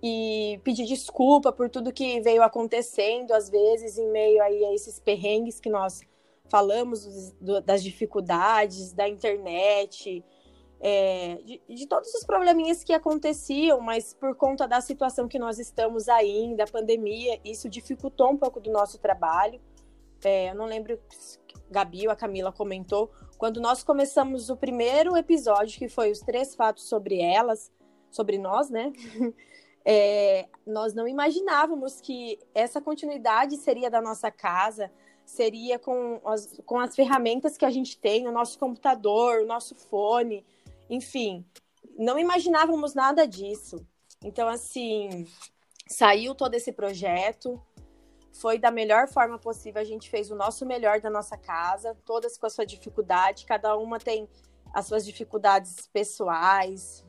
e 0.01 0.59
pedir 0.63 0.85
desculpa 0.85 1.51
por 1.51 1.69
tudo 1.69 1.91
que 1.91 2.21
veio 2.21 2.41
acontecendo, 2.41 3.33
às 3.33 3.49
vezes, 3.49 3.97
em 3.97 4.09
meio 4.09 4.41
aí 4.41 4.63
a 4.65 4.73
esses 4.73 4.99
perrengues 4.99 5.59
que 5.59 5.69
nós 5.69 6.01
falamos, 6.49 7.31
do, 7.39 7.61
das 7.61 7.83
dificuldades 7.83 8.93
da 8.93 9.07
internet, 9.07 10.23
é, 10.81 11.41
de, 11.43 11.61
de, 11.67 11.87
todos 11.87 12.13
os 12.13 12.23
probleminhas 12.23 12.83
que 12.83 12.93
aconteciam, 12.93 13.81
mas 13.81 14.13
por 14.13 14.35
conta 14.35 14.67
da 14.67 14.79
situação 14.79 15.27
que 15.27 15.37
nós 15.37 15.59
estamos 15.59 16.07
ainda, 16.07 16.63
a 16.63 16.67
pandemia, 16.67 17.39
isso 17.43 17.67
dificultou 17.67 18.31
um 18.31 18.37
pouco 18.37 18.59
do 18.59 18.71
nosso 18.71 18.97
trabalho. 18.97 19.59
É, 20.23 20.51
eu 20.51 20.55
não 20.55 20.65
lembro, 20.65 20.99
Gabi 21.69 22.07
ou 22.07 22.13
a 22.13 22.15
Camila 22.15 22.51
comentou, 22.51 23.11
quando 23.37 23.59
nós 23.59 23.83
começamos 23.83 24.49
o 24.49 24.55
primeiro 24.55 25.17
episódio, 25.17 25.77
que 25.77 25.89
foi 25.89 26.11
os 26.11 26.19
três 26.19 26.55
fatos 26.55 26.85
sobre 26.87 27.21
elas, 27.21 27.71
sobre 28.09 28.37
nós, 28.37 28.69
né? 28.69 28.91
É, 29.91 30.47
nós 30.67 30.93
não 30.93 31.07
imaginávamos 31.07 32.01
que 32.01 32.37
essa 32.53 32.81
continuidade 32.81 33.57
seria 33.57 33.89
da 33.89 34.01
nossa 34.01 34.29
casa, 34.29 34.91
seria 35.25 35.79
com 35.79 36.19
as, 36.25 36.59
com 36.65 36.77
as 36.77 36.95
ferramentas 36.95 37.57
que 37.57 37.65
a 37.65 37.71
gente 37.71 37.97
tem, 37.97 38.27
o 38.27 38.31
nosso 38.31 38.59
computador, 38.59 39.41
o 39.41 39.45
nosso 39.47 39.73
fone, 39.75 40.45
enfim, 40.89 41.45
não 41.97 42.17
imaginávamos 42.17 42.93
nada 42.93 43.27
disso. 43.27 43.85
Então, 44.23 44.47
assim, 44.47 45.27
saiu 45.87 46.35
todo 46.35 46.53
esse 46.53 46.71
projeto, 46.71 47.61
foi 48.33 48.57
da 48.57 48.71
melhor 48.71 49.07
forma 49.07 49.37
possível, 49.37 49.81
a 49.81 49.85
gente 49.85 50.09
fez 50.09 50.31
o 50.31 50.35
nosso 50.35 50.65
melhor 50.65 50.99
da 50.99 51.09
nossa 51.09 51.37
casa, 51.37 51.95
todas 52.05 52.37
com 52.37 52.45
a 52.45 52.49
sua 52.49 52.65
dificuldade, 52.65 53.45
cada 53.45 53.77
uma 53.77 53.99
tem 53.99 54.27
as 54.73 54.85
suas 54.85 55.05
dificuldades 55.05 55.87
pessoais, 55.87 57.03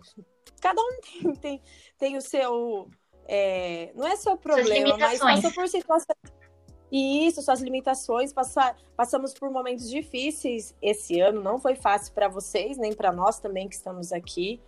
cada 0.61 0.81
um 0.81 1.01
tem, 1.01 1.35
tem, 1.37 1.63
tem 1.99 2.17
o 2.17 2.23
seu. 2.23 2.89
É, 3.27 3.93
não 3.95 4.07
é 4.07 4.17
seu 4.17 4.37
problema, 4.37 4.97
mas 4.99 5.21
passou 5.21 5.53
por 5.53 5.69
situações. 5.69 6.40
E 6.91 7.27
isso, 7.27 7.43
suas 7.43 7.61
limitações. 7.61 8.33
Passar, 8.33 8.77
passamos 8.97 9.33
por 9.33 9.51
momentos 9.51 9.89
difíceis 9.89 10.75
esse 10.83 11.21
ano, 11.21 11.43
não 11.43 11.59
foi 11.59 11.75
fácil 11.75 12.13
para 12.13 12.29
vocês, 12.29 12.77
nem 12.77 12.93
para 12.93 13.13
nós 13.13 13.39
também 13.39 13.69
que 13.69 13.75
estamos 13.75 14.13
aqui. 14.13 14.61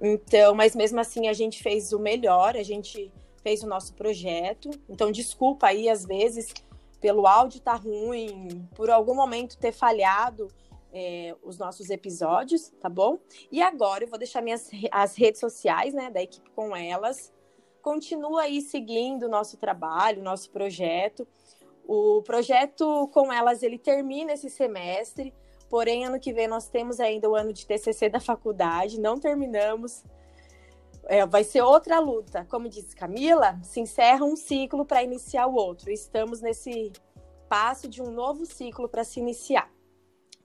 Então, 0.00 0.54
mas 0.54 0.74
mesmo 0.74 0.98
assim 0.98 1.28
a 1.28 1.32
gente 1.32 1.62
fez 1.62 1.92
o 1.92 1.98
melhor, 1.98 2.56
a 2.56 2.62
gente 2.62 3.12
fez 3.42 3.62
o 3.62 3.66
nosso 3.66 3.94
projeto. 3.94 4.70
Então, 4.88 5.12
desculpa 5.12 5.66
aí, 5.66 5.88
às 5.88 6.04
vezes, 6.04 6.52
pelo 7.00 7.26
áudio 7.26 7.58
estar 7.58 7.78
tá 7.78 7.78
ruim, 7.78 8.66
por 8.74 8.90
algum 8.90 9.14
momento 9.14 9.58
ter 9.58 9.72
falhado 9.72 10.48
é, 10.92 11.36
os 11.42 11.58
nossos 11.58 11.90
episódios, 11.90 12.70
tá 12.80 12.88
bom? 12.88 13.18
E 13.50 13.62
agora 13.62 14.04
eu 14.04 14.08
vou 14.08 14.18
deixar 14.18 14.42
minhas 14.42 14.70
as 14.90 15.16
redes 15.16 15.40
sociais, 15.40 15.94
né, 15.94 16.10
da 16.10 16.22
equipe 16.22 16.50
com 16.50 16.74
elas. 16.74 17.32
Continua 17.82 18.42
aí 18.42 18.60
seguindo 18.60 19.24
o 19.24 19.28
nosso 19.28 19.56
trabalho, 19.56 20.22
nosso 20.22 20.50
projeto. 20.50 21.26
O 21.92 22.22
projeto 22.22 23.08
com 23.08 23.32
elas 23.32 23.64
ele 23.64 23.76
termina 23.76 24.32
esse 24.32 24.48
semestre, 24.48 25.34
porém 25.68 26.04
ano 26.04 26.20
que 26.20 26.32
vem 26.32 26.46
nós 26.46 26.68
temos 26.68 27.00
ainda 27.00 27.28
o 27.28 27.34
ano 27.34 27.52
de 27.52 27.66
TCC 27.66 28.08
da 28.08 28.20
faculdade, 28.20 29.00
não 29.00 29.18
terminamos. 29.18 30.04
É, 31.06 31.26
vai 31.26 31.42
ser 31.42 31.62
outra 31.62 31.98
luta. 31.98 32.46
Como 32.48 32.68
disse 32.68 32.94
Camila, 32.94 33.58
se 33.64 33.80
encerra 33.80 34.24
um 34.24 34.36
ciclo 34.36 34.84
para 34.84 35.02
iniciar 35.02 35.48
o 35.48 35.56
outro. 35.56 35.90
Estamos 35.90 36.40
nesse 36.40 36.92
passo 37.48 37.88
de 37.88 38.00
um 38.00 38.12
novo 38.12 38.46
ciclo 38.46 38.88
para 38.88 39.02
se 39.02 39.18
iniciar. 39.18 39.68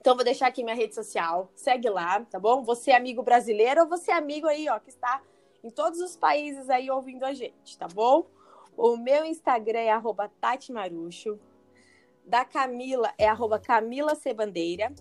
Então, 0.00 0.16
vou 0.16 0.24
deixar 0.24 0.48
aqui 0.48 0.64
minha 0.64 0.74
rede 0.74 0.96
social. 0.96 1.48
Segue 1.54 1.88
lá, 1.88 2.24
tá 2.24 2.40
bom? 2.40 2.64
Você 2.64 2.90
é 2.90 2.96
amigo 2.96 3.22
brasileiro 3.22 3.82
ou 3.82 3.88
você 3.88 4.10
é 4.10 4.14
amigo 4.14 4.48
aí, 4.48 4.68
ó, 4.68 4.80
que 4.80 4.90
está 4.90 5.22
em 5.62 5.70
todos 5.70 6.00
os 6.00 6.16
países 6.16 6.68
aí 6.68 6.90
ouvindo 6.90 7.24
a 7.24 7.32
gente, 7.32 7.78
tá 7.78 7.86
bom? 7.86 8.26
O 8.76 8.96
meu 8.96 9.24
Instagram 9.24 9.78
é 9.78 9.90
arroba 9.90 10.30
Tati 10.40 10.72
Marucho. 10.72 11.38
Da 12.26 12.44
Camila 12.44 13.12
é 13.16 13.26
arroba 13.26 13.58
Camila 13.58 14.14
Cebandeira. 14.14 14.92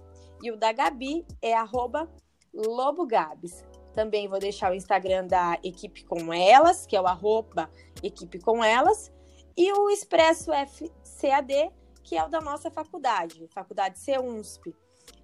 E 0.41 0.51
o 0.51 0.57
da 0.57 0.71
Gabi 0.71 1.25
é 1.41 1.53
arroba 1.53 2.09
Lobo 2.53 3.05
Gabs. 3.05 3.65
Também 3.93 4.27
vou 4.27 4.39
deixar 4.39 4.71
o 4.71 4.75
Instagram 4.75 5.27
da 5.27 5.57
Equipe 5.63 6.03
Com 6.05 6.33
Elas, 6.33 6.85
que 6.85 6.95
é 6.95 7.01
o 7.01 7.07
arroba 7.07 7.69
Equipe 8.03 8.39
Com 8.39 8.63
Elas. 8.63 9.11
E 9.57 9.71
o 9.73 9.89
Expresso 9.89 10.51
FCAD, 10.51 11.71
que 12.03 12.17
é 12.17 12.23
o 12.23 12.29
da 12.29 12.41
nossa 12.41 12.69
faculdade, 12.69 13.47
Faculdade 13.53 13.99
CUNSP. 13.99 14.75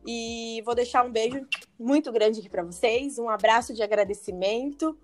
E 0.06 0.62
vou 0.66 0.74
deixar 0.74 1.06
um 1.06 1.12
beijo 1.12 1.46
muito 1.78 2.12
grande 2.12 2.40
aqui 2.40 2.50
para 2.50 2.64
vocês, 2.64 3.20
um 3.20 3.30
abraço 3.30 3.74
de 3.74 3.84
agradecimento. 3.84 4.98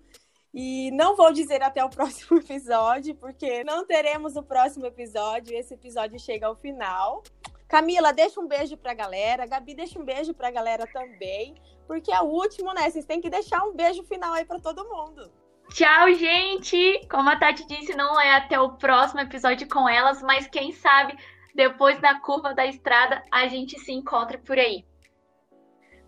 E 0.60 0.90
não 0.90 1.14
vou 1.14 1.32
dizer 1.32 1.62
até 1.62 1.84
o 1.84 1.88
próximo 1.94 2.36
episódio, 2.36 3.14
porque 3.14 3.62
não 3.62 3.86
teremos 3.86 4.34
o 4.34 4.42
próximo 4.42 4.86
episódio. 4.86 5.56
Esse 5.56 5.74
episódio 5.74 6.18
chega 6.18 6.48
ao 6.48 6.56
final. 6.56 7.22
Camila, 7.68 8.12
deixa 8.12 8.40
um 8.40 8.48
beijo 8.48 8.76
pra 8.76 8.92
galera. 8.92 9.46
Gabi, 9.46 9.72
deixa 9.72 10.00
um 10.00 10.04
beijo 10.04 10.34
pra 10.34 10.50
galera 10.50 10.84
também. 10.92 11.54
Porque 11.86 12.10
é 12.10 12.20
o 12.20 12.24
último, 12.24 12.74
né? 12.74 12.90
Vocês 12.90 13.04
têm 13.04 13.20
que 13.20 13.30
deixar 13.30 13.62
um 13.62 13.72
beijo 13.72 14.02
final 14.02 14.34
aí 14.34 14.44
para 14.44 14.58
todo 14.58 14.88
mundo. 14.88 15.30
Tchau, 15.68 16.12
gente! 16.14 17.06
Como 17.08 17.30
a 17.30 17.36
Tati 17.36 17.64
disse, 17.68 17.94
não 17.94 18.20
é 18.20 18.34
até 18.34 18.58
o 18.58 18.72
próximo 18.72 19.20
episódio 19.20 19.68
com 19.68 19.88
elas, 19.88 20.20
mas 20.22 20.48
quem 20.48 20.72
sabe 20.72 21.16
depois 21.54 22.00
na 22.00 22.18
curva 22.18 22.52
da 22.52 22.66
estrada 22.66 23.22
a 23.30 23.46
gente 23.46 23.78
se 23.78 23.92
encontra 23.92 24.38
por 24.38 24.58
aí. 24.58 24.84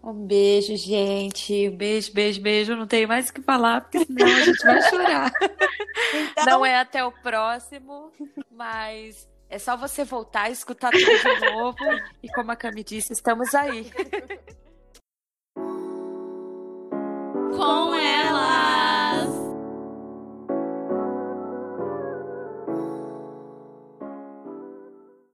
Um 0.02 0.26
beijo, 0.26 0.76
gente. 0.76 1.68
Beijo, 1.70 2.12
beijo, 2.12 2.40
beijo. 2.40 2.76
Não 2.76 2.86
tenho 2.86 3.06
mais 3.06 3.28
o 3.28 3.34
que 3.34 3.42
falar, 3.42 3.82
porque 3.82 4.04
senão 4.04 4.26
a 4.26 4.40
gente 4.40 4.64
vai 4.64 4.82
chorar. 4.82 5.32
Então... 6.12 6.44
Não 6.44 6.66
é 6.66 6.76
até 6.76 7.04
o 7.04 7.12
próximo, 7.12 8.10
mas 8.50 9.28
é 9.48 9.58
só 9.58 9.76
você 9.76 10.04
voltar 10.04 10.42
a 10.44 10.50
escutar 10.50 10.90
tudo 10.90 11.04
de 11.04 11.52
novo. 11.52 11.76
E 12.20 12.28
como 12.32 12.50
a 12.50 12.56
Cami 12.56 12.82
disse, 12.82 13.12
estamos 13.12 13.54
aí. 13.54 13.88
Com 17.56 17.89